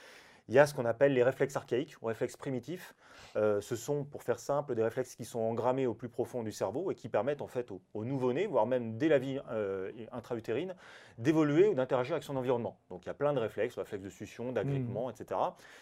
il 0.50 0.56
y 0.56 0.60
a 0.60 0.66
ce 0.66 0.74
qu'on 0.74 0.86
appelle 0.86 1.14
les 1.14 1.24
réflexes 1.24 1.56
archaïques 1.56 1.96
ou 2.02 2.08
réflexes 2.08 2.36
primitifs. 2.36 2.96
Euh, 3.36 3.62
ce 3.62 3.76
sont, 3.76 4.04
pour 4.04 4.24
faire 4.24 4.40
simple, 4.40 4.76
des 4.76 4.84
réflexes 4.84 5.16
qui 5.16 5.26
sont 5.26 5.40
engrammés 5.40 5.88
au 5.88 5.94
plus 5.94 6.10
profond 6.10 6.44
du 6.44 6.52
cerveau 6.52 6.92
et 6.92 6.96
qui 6.96 7.10
permettent 7.10 7.42
en 7.42 7.48
fait 7.48 7.72
au, 7.72 8.06
nouveau-né, 8.06 8.46
voire 8.46 8.66
même 8.68 8.98
dès 8.98 9.08
la 9.08 9.20
vie 9.20 9.40
euh, 9.52 9.92
intra-utérine, 10.12 10.76
d'évoluer 11.18 11.68
ou 11.68 11.74
d'interagir 11.74 12.14
avec 12.14 12.24
son 12.24 12.36
environnement. 12.36 12.78
Donc 12.90 13.06
il 13.06 13.08
y 13.08 13.10
a 13.10 13.14
plein 13.14 13.34
de 13.34 13.40
réflexes, 13.40 13.78
réflexes 13.78 14.04
de 14.04 14.10
succion, 14.10 14.52
d'agrippement, 14.52 15.08
mmh. 15.08 15.12
etc. 15.12 15.40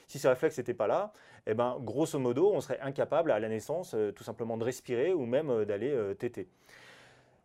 Si 0.08 0.19
ces 0.19 0.30
réflexes 0.30 0.58
n'étaient 0.60 0.74
pas 0.74 0.88
là, 0.88 1.12
eh 1.47 1.54
ben, 1.54 1.78
grosso 1.80 2.19
modo, 2.19 2.52
on 2.54 2.62
serait 2.62 2.80
incapable 2.82 3.32
à 3.32 3.39
la 3.39 3.50
naissance 3.50 3.93
euh, 3.95 4.12
tout 4.12 4.24
simplement 4.24 4.58
de 4.58 4.63
respirer 4.63 5.13
ou 5.13 5.26
même 5.26 5.65
d'aller 5.65 5.91
téter. 6.17 6.47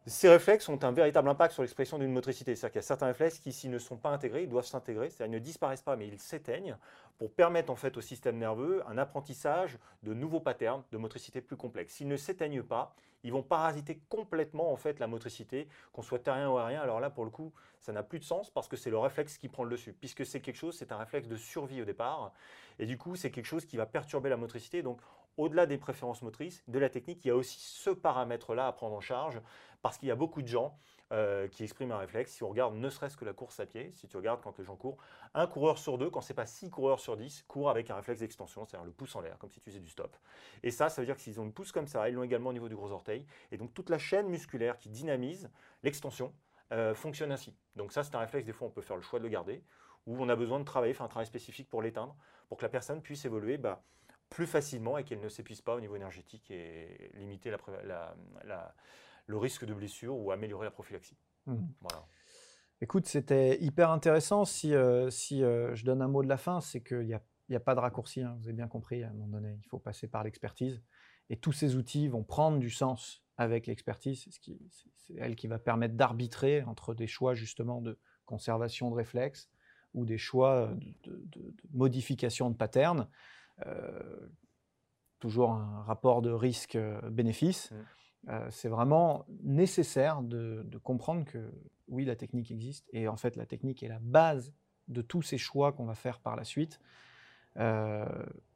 Ces 0.09 0.29
réflexes 0.29 0.69
ont 0.69 0.79
un 0.85 0.93
véritable 0.93 1.29
impact 1.29 1.55
sur 1.55 1.63
l'expression 1.63 1.99
d'une 1.99 2.13
motricité. 2.13 2.55
C'est-à-dire 2.55 2.73
qu'il 2.75 2.79
y 2.79 2.85
a 2.85 2.87
certains 2.87 3.07
réflexes 3.07 3.41
qui, 3.41 3.53
s'ils 3.53 3.73
ne 3.73 3.79
sont 3.79 3.97
pas 3.97 4.11
intégrés, 4.11 4.45
ils 4.45 4.49
doivent 4.49 4.67
s'intégrer. 4.67 5.11
C'est-à-dire 5.11 5.33
qu'ils 5.33 5.41
ne 5.41 5.45
disparaissent 5.45 5.83
pas, 5.83 5.97
mais 5.97 6.07
ils 6.07 6.21
s'éteignent 6.21 6.77
pour 7.19 7.33
permettre 7.33 7.73
en 7.73 7.77
fait 7.77 7.97
au 7.97 8.01
système 8.01 8.39
nerveux 8.39 8.85
un 8.87 8.99
apprentissage 8.99 9.79
de 10.05 10.15
nouveaux 10.15 10.39
patterns 10.39 10.85
de 10.93 10.97
motricité 10.97 11.41
plus 11.41 11.57
complexes. 11.57 11.95
S'ils 11.95 12.07
ne 12.07 12.17
s'éteignent 12.17 12.63
pas, 12.63 12.95
ils 13.25 13.33
vont 13.33 13.43
parasiter 13.43 14.01
complètement 14.09 14.73
en 14.73 14.77
fait 14.77 15.01
la 15.01 15.09
motricité, 15.09 15.67
qu'on 15.93 16.03
soit 16.03 16.21
terrien 16.21 16.51
ou 16.51 16.59
aérien. 16.59 16.81
Alors 16.83 17.01
là, 17.01 17.11
pour 17.11 17.25
le 17.25 17.31
coup, 17.31 17.53
ça 17.81 17.93
n'a 17.93 18.05
plus 18.05 18.21
de 18.21 18.25
sens 18.25 18.51
parce 18.51 18.69
que 18.69 18.77
c'est 18.77 18.91
le 18.91 18.99
réflexe 18.99 19.39
qui 19.39 19.49
prend 19.49 19.65
le 19.65 19.71
dessus, 19.71 19.93
puisque 19.93 20.25
c'est 20.25 20.41
quelque 20.41 20.55
chose, 20.55 20.77
c'est 20.77 20.93
un 20.93 20.99
réflexe 20.99 21.27
de 21.27 21.37
survie 21.37 21.83
au 21.83 21.85
départ, 21.85 22.33
et 22.79 22.87
du 22.87 22.97
coup, 22.97 23.17
c'est 23.17 23.33
quelque 23.33 23.47
chose 23.47 23.65
qui 23.65 23.77
va 23.77 23.87
perturber 23.87 24.29
la 24.29 24.37
motricité. 24.37 24.83
Donc, 24.83 25.01
au-delà 25.37 25.67
des 25.67 25.79
préférences 25.79 26.23
motrices, 26.23 26.63
de 26.69 26.79
la 26.79 26.89
technique, 26.89 27.25
il 27.25 27.29
y 27.29 27.31
a 27.31 27.37
aussi 27.37 27.59
ce 27.61 27.91
paramètre-là 27.91 28.67
à 28.67 28.73
prendre 28.73 28.95
en 28.95 29.01
charge 29.01 29.41
parce 29.83 29.99
qu'il 29.99 30.09
y 30.09 30.13
a 30.13 30.17
beaucoup 30.17 30.43
de 30.43 30.49
gens 30.49 30.79
euh, 31.13 31.47
qui 31.47 31.63
exprime 31.63 31.93
un 31.93 31.99
réflexe. 31.99 32.33
Si 32.33 32.43
on 32.43 32.49
regarde 32.49 32.75
ne 32.75 32.91
serait-ce 32.91 33.17
que 33.17 33.25
la 33.25 33.33
course 33.33 33.61
à 33.61 33.67
pied, 33.67 33.93
si 33.93 34.09
tu 34.09 34.17
regardes 34.17 34.41
quand 34.43 34.59
les 34.59 34.65
gens 34.65 34.75
courent, 34.75 34.97
un 35.35 35.47
coureur 35.47 35.79
sur 35.79 35.99
deux, 35.99 36.11
quand 36.11 36.21
c'est 36.21 36.35
pas 36.35 36.47
six 36.47 36.71
coureurs 36.71 36.99
sur 36.99 37.17
dix, 37.17 37.45
court 37.47 37.71
avec 37.71 37.91
un 37.91 37.95
réflexe 37.95 38.21
d'extension, 38.21 38.65
c'est-à-dire 38.65 38.85
le 38.85 38.91
pouce 38.91 39.15
en 39.15 39.21
l'air, 39.21 39.39
comme 39.39 39.51
si 39.51 39.61
tu 39.61 39.71
faisais 39.71 39.81
du 39.81 39.89
stop. 39.89 40.17
Et 40.65 40.73
ça, 40.73 40.89
ça 40.89 41.01
veut 41.01 41.07
dire 41.07 41.15
que 41.15 41.23
s'ils 41.23 41.39
ont 41.39 41.45
le 41.45 41.53
pouce 41.53 41.71
comme 41.71 41.87
ça, 41.87 42.09
ils 42.09 42.15
l'ont 42.15 42.25
également 42.25 42.51
au 42.51 42.53
niveau 42.53 42.69
du 42.69 42.75
gros 42.75 42.91
orteil. 42.91 43.25
Et 43.53 43.57
donc 43.57 43.73
toute 43.73 43.91
la 43.91 43.99
chaîne 43.99 44.29
musculaire 44.29 44.79
qui 44.79 44.89
dynamise 44.89 45.49
l'extension 45.85 46.33
euh, 46.73 46.95
fonctionne 46.95 47.31
ainsi. 47.31 47.55
Donc 47.77 47.93
ça, 47.93 48.03
c'est 48.03 48.17
un 48.17 48.21
réflexe, 48.21 48.45
des 48.45 48.53
fois 48.53 48.67
on 48.67 48.71
peut 48.73 48.83
faire 48.83 48.97
le 48.97 49.03
choix 49.03 49.21
de 49.21 49.25
le 49.25 49.31
garder, 49.31 49.63
ou 50.07 50.17
on 50.21 50.29
a 50.29 50.35
besoin 50.35 50.59
de 50.59 50.65
travailler, 50.65 50.95
faire 50.95 51.07
un 51.07 51.09
travail 51.09 51.27
spécifique 51.27 51.69
pour 51.69 51.83
l'éteindre, 51.83 52.17
pour 52.49 52.59
que 52.59 52.63
la 52.63 52.69
personne 52.69 53.01
puisse 53.01 53.25
évoluer 53.25 53.59
bah, 53.59 53.83
plus 54.31 54.47
facilement 54.47 54.99
et 54.99 55.05
qu'elle 55.05 55.21
ne 55.21 55.29
s'épuise 55.29 55.61
pas 55.61 55.75
au 55.75 55.81
niveau 55.81 55.97
énergétique 55.97 56.51
et 56.51 57.11
limiter 57.15 57.51
le 59.27 59.37
risque 59.37 59.65
de 59.65 59.75
blessure 59.75 60.17
ou 60.17 60.31
améliorer 60.31 60.65
la 60.65 60.71
prophylaxie. 60.71 61.17
Mmh. 61.47 61.67
Écoute, 62.83 63.07
c'était 63.07 63.59
hyper 63.63 63.91
intéressant. 63.91 64.45
Si, 64.45 64.75
euh, 64.75 65.09
si 65.11 65.43
euh, 65.43 65.75
je 65.75 65.85
donne 65.85 66.03
un 66.03 66.09
mot 66.09 66.23
de 66.23 66.29
la 66.29 66.37
fin, 66.37 66.61
c'est 66.61 66.83
qu'il 66.83 67.07
n'y 67.07 67.15
a, 67.15 67.23
a, 67.55 67.61
pas 67.61 67.75
de 67.75 67.81
raccourci. 67.81 68.21
Hein. 68.21 68.37
vous 68.41 68.49
avez 68.49 68.57
bien 68.57 68.69
compris, 68.69 69.03
à 69.03 69.09
un 69.09 69.13
moment 69.13 69.29
donné, 69.29 69.59
il 69.63 69.67
faut 69.69 69.79
passer 69.79 70.09
par 70.09 70.25
l'expertise. 70.25 70.83
Et 71.31 71.37
tous 71.37 71.53
ces 71.53 71.77
outils 71.77 72.09
vont 72.09 72.23
prendre 72.23 72.59
du 72.59 72.71
sens 72.71 73.25
avec 73.39 73.67
l'expertise. 73.67 74.29
C'est 74.97 75.15
elle 75.17 75.37
qui 75.37 75.47
va 75.47 75.59
permettre 75.59 75.95
d'arbitrer 75.95 76.63
entre 76.65 76.95
des 76.95 77.07
choix 77.07 77.35
justement 77.35 77.81
de 77.81 77.99
conservation 78.27 78.91
de 78.91 78.97
réflexes 78.97 79.51
ou 79.95 80.05
des 80.05 80.19
choix 80.19 80.71
de, 81.05 81.55
modification 81.73 82.51
de 82.51 82.57
pattern. 82.57 83.09
Euh, 83.65 84.29
toujours 85.19 85.51
un 85.51 85.83
rapport 85.83 86.21
de 86.21 86.31
risque-bénéfice. 86.31 87.71
Mmh. 87.71 87.75
Euh, 88.29 88.47
c'est 88.51 88.69
vraiment 88.69 89.25
nécessaire 89.43 90.23
de, 90.23 90.67
comprendre 90.83 91.25
que 91.25 91.51
oui, 91.89 92.05
la 92.05 92.17
technique 92.17 92.51
existe 92.51 92.89
et 92.93 93.09
en 93.09 93.17
fait 93.17 93.37
la 93.37 93.47
technique 93.47 93.83
est 93.83 93.89
la 93.89 94.01
base 94.01 94.53
de 94.89 95.01
tous 95.01 95.23
ces 95.23 95.39
choix 95.39 95.73
qu'on 95.73 95.85
va 95.87 95.95
faire 95.95 96.21
par 96.21 96.37
la 96.37 96.45
suite. 96.45 96.81
Euh, 97.57 98.05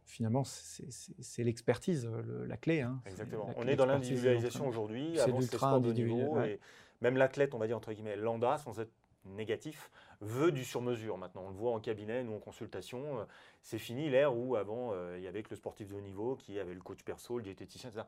finalement, 0.05 0.43
c'est 0.45 1.45
l'expertise, 1.45 2.11
la 2.47 2.57
clé. 2.57 2.83
Hein. 2.83 3.01
Exactement. 3.07 3.49
on 3.57 3.67
est 3.67 3.77
dans 3.77 3.87
l'individualisation 3.87 4.69
aujourd'hui. 4.69 5.15
De 5.15 5.93
niveau. 5.93 6.41
Et 6.43 6.61
même 7.01 7.17
l'athlète, 7.17 7.55
on 7.55 7.59
va 7.59 7.67
dire 7.67 7.77
entre 7.77 7.93
guillemets, 7.93 8.17
lambda, 8.17 8.59
sans 8.59 8.79
être 8.81 8.93
négatif, 9.25 9.91
veut 10.21 10.53
du 10.53 10.65
sur-mesure. 10.65 11.19
Maintenant, 11.19 11.45
on 11.47 11.51
le 11.51 11.57
voit 11.57 11.73
en 11.73 11.81
cabinet, 11.81 12.23
nous 12.23 12.35
en 12.35 12.39
consultation. 12.39 13.27
C'est 13.63 13.79
fini 13.79 14.11
l'ère 14.11 14.37
où 14.37 14.57
avant, 14.57 14.93
il 15.17 15.23
y 15.23 15.27
avait 15.27 15.43
que 15.43 15.51
le 15.51 15.57
sportif 15.57 15.89
de 15.89 15.95
haut 15.95 16.01
niveau 16.01 16.37
qui 16.37 16.59
avait 16.59 16.75
le 16.75 16.81
coach 16.81 17.03
perso, 17.03 17.39
le 17.39 17.45
diététicien, 17.45 17.91
etc 17.91 18.05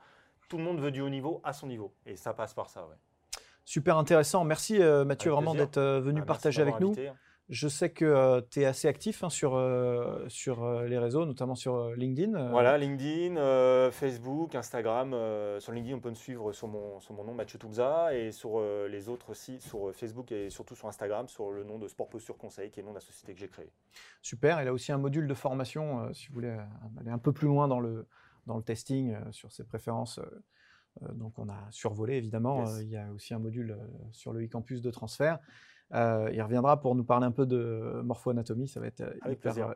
tout 0.53 0.59
le 0.59 0.64
monde 0.64 0.81
veut 0.81 0.90
du 0.90 1.01
haut 1.01 1.09
niveau 1.09 1.40
à 1.44 1.55
son 1.55 1.66
niveau. 1.66 1.94
Et 2.05 2.14
ça 2.14 2.35
passe 2.35 2.53
par 2.53 2.68
ça. 2.68 2.83
Ouais. 2.83 2.96
Super 3.64 3.96
intéressant. 3.96 4.44
Merci 4.44 4.83
euh, 4.83 5.03
Mathieu 5.03 5.31
vraiment 5.31 5.55
d'être 5.55 5.79
euh, 5.79 5.98
venu 5.98 6.20
ah, 6.22 6.27
partager 6.27 6.61
avec 6.61 6.79
nous. 6.79 6.94
Hein. 6.98 7.14
Je 7.53 7.69
sais 7.69 7.91
que 7.91 8.05
euh, 8.05 8.41
tu 8.51 8.62
es 8.62 8.65
assez 8.65 8.88
actif 8.88 9.23
hein, 9.23 9.31
sur, 9.31 9.53
sur 10.29 10.83
les 10.83 10.99
réseaux, 10.99 11.25
notamment 11.25 11.55
sur 11.55 11.91
LinkedIn. 11.91 12.51
Voilà, 12.51 12.79
LinkedIn, 12.79 13.37
Facebook, 13.93 14.55
Instagram. 14.55 15.11
sur 15.61 15.73
LinkedIn, 15.73 15.97
on 15.97 16.01
peut 16.01 16.11
me 16.11 16.15
suivre 16.15 16.53
sur 16.53 16.67
mon, 16.67 16.99
sur 17.01 17.15
mon 17.15 17.25
nom, 17.25 17.35
Mathieu 17.35 17.59
Toubza, 17.59 18.15
et 18.15 18.33
sur 18.33 18.61
les 18.88 19.09
autres 19.09 19.35
sites, 19.35 19.62
sur 19.62 19.95
Facebook 19.95 20.33
et 20.33 20.51
surtout 20.51 20.75
sur 20.75 20.88
Instagram, 20.88 21.29
sur 21.29 21.53
le 21.53 21.62
nom 21.62 21.79
de 21.79 21.87
Sport 21.87 22.09
Posture 22.09 22.37
Conseil, 22.37 22.71
qui 22.71 22.81
est 22.81 22.83
le 22.83 22.87
nom 22.87 22.93
de 22.93 22.99
la 22.99 23.05
société 23.05 23.35
que 23.35 23.38
j'ai 23.38 23.49
créée. 23.49 23.71
Super. 24.23 24.61
Il 24.62 24.67
a 24.67 24.73
aussi 24.73 24.91
un 24.91 24.99
module 24.99 25.29
de 25.29 25.35
formation, 25.35 26.12
si 26.12 26.29
vous 26.29 26.35
voulez 26.35 26.57
aller 26.99 27.11
un 27.11 27.19
peu 27.19 27.33
plus 27.33 27.47
loin 27.47 27.69
dans 27.69 27.81
le, 27.81 28.07
dans 28.47 28.57
le 28.57 28.62
testing 28.62 29.12
euh, 29.12 29.33
sur 29.33 29.53
ses 29.53 29.65
préférences. 29.65 30.19
Euh, 30.19 30.45
euh, 31.03 31.12
donc 31.12 31.38
on 31.38 31.49
a 31.49 31.69
survolé 31.71 32.17
évidemment. 32.17 32.65
il 32.79 32.88
y 32.88 32.97
a 32.97 33.11
aussi 33.12 33.35
un 33.35 33.38
module 33.38 33.79
sur 34.12 34.33
le 34.33 34.45
e-campus 34.45 34.83
de 34.83 34.91
transfert. 34.91 35.38
Il 35.92 36.42
reviendra 36.42 36.81
pour 36.81 36.94
nous 36.94 37.05
parler 37.05 37.26
un 37.26 37.33
peu 37.33 37.46
de 37.46 38.00
morpho-anatomie. 38.05 38.68
Ça 38.68 38.81
va 38.81 38.87
être 38.87 39.05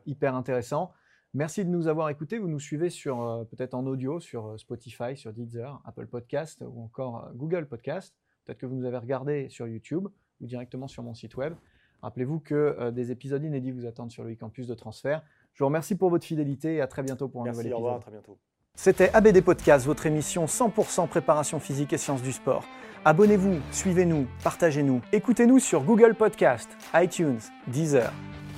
hyper, 0.07 0.35
intéressant. 0.35 0.92
Merci 1.35 1.64
de 1.64 1.70
nous 1.70 1.88
avoir 1.88 2.09
écoutés. 2.09 2.38
Vous 2.38 2.48
nous 2.48 2.61
suivez 2.61 2.88
sur 2.88 3.46
peut-être 3.50 3.74
en 3.74 3.87
audio 3.87 4.20
sur 4.20 4.59
Spotify, 4.59 5.16
sur 5.16 5.33
Deezer, 5.33 5.81
Apple 5.85 6.07
Podcast 6.07 6.64
ou 6.66 6.83
encore 6.83 7.29
Google 7.35 7.66
Podcast. 7.66 8.14
Peut-être 8.44 8.59
que 8.59 8.66
vous 8.66 8.76
nous 8.76 8.87
avez 8.87 8.98
regardé 8.98 9.48
sur 9.48 9.66
YouTube 9.66 10.09
ou 10.40 10.46
directement 10.46 10.88
sur 10.88 11.02
mon 11.02 11.14
site 11.14 11.37
web. 11.37 11.55
Rappelez-vous 12.02 12.40
que 12.40 12.90
des 12.90 13.11
épisodes 13.11 13.42
inédits 13.42 13.72
vous 13.72 13.87
attendent 13.87 14.11
sur 14.11 14.24
le 14.24 14.33
e-campus 14.33 14.66
de 14.66 14.74
transfert. 14.74 15.22
Je 15.52 15.62
vous 15.62 15.66
remercie 15.66 15.96
pour 15.96 16.11
votre 16.11 16.24
fidélité 16.24 16.76
et 16.76 16.81
à 16.81 16.87
très 16.87 17.02
bientôt 17.02 17.29
pour 17.29 17.42
un 17.42 17.50
nouvel 17.50 17.66
épisode. 17.66 17.72
Au 17.72 17.76
revoir, 17.76 17.96
à 17.96 18.00
très 18.00 18.12
bientôt. 18.12 18.38
C'était 18.74 19.11
ABD 19.14 19.42
Podcast, 19.42 19.87
votre 19.87 20.05
émission 20.07 20.44
100% 20.44 21.09
préparation 21.09 21.59
physique 21.59 21.94
et 21.94 21.98
sciences 21.98 22.22
du 22.22 22.33
sport. 22.33 22.64
Abonnez-vous, 23.07 23.61
suivez-nous, 23.71 24.27
partagez-nous. 24.42 25.01
Écoutez-nous 25.12 25.61
sur 25.61 25.85
Google 25.85 26.16
Podcast, 26.16 26.69
iTunes, 26.92 27.38
Deezer, 27.69 28.12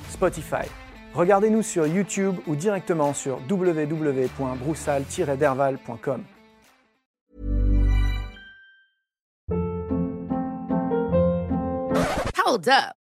Spotify. 0.09 0.67
Regardez-nous 1.13 1.61
sur 1.61 1.87
YouTube 1.87 2.37
ou 2.47 2.57
directement 2.57 3.13
sur 3.13 3.43
www.broussal-derval.com. 3.47 6.25
Hold 12.47 12.69
up. 12.71 13.08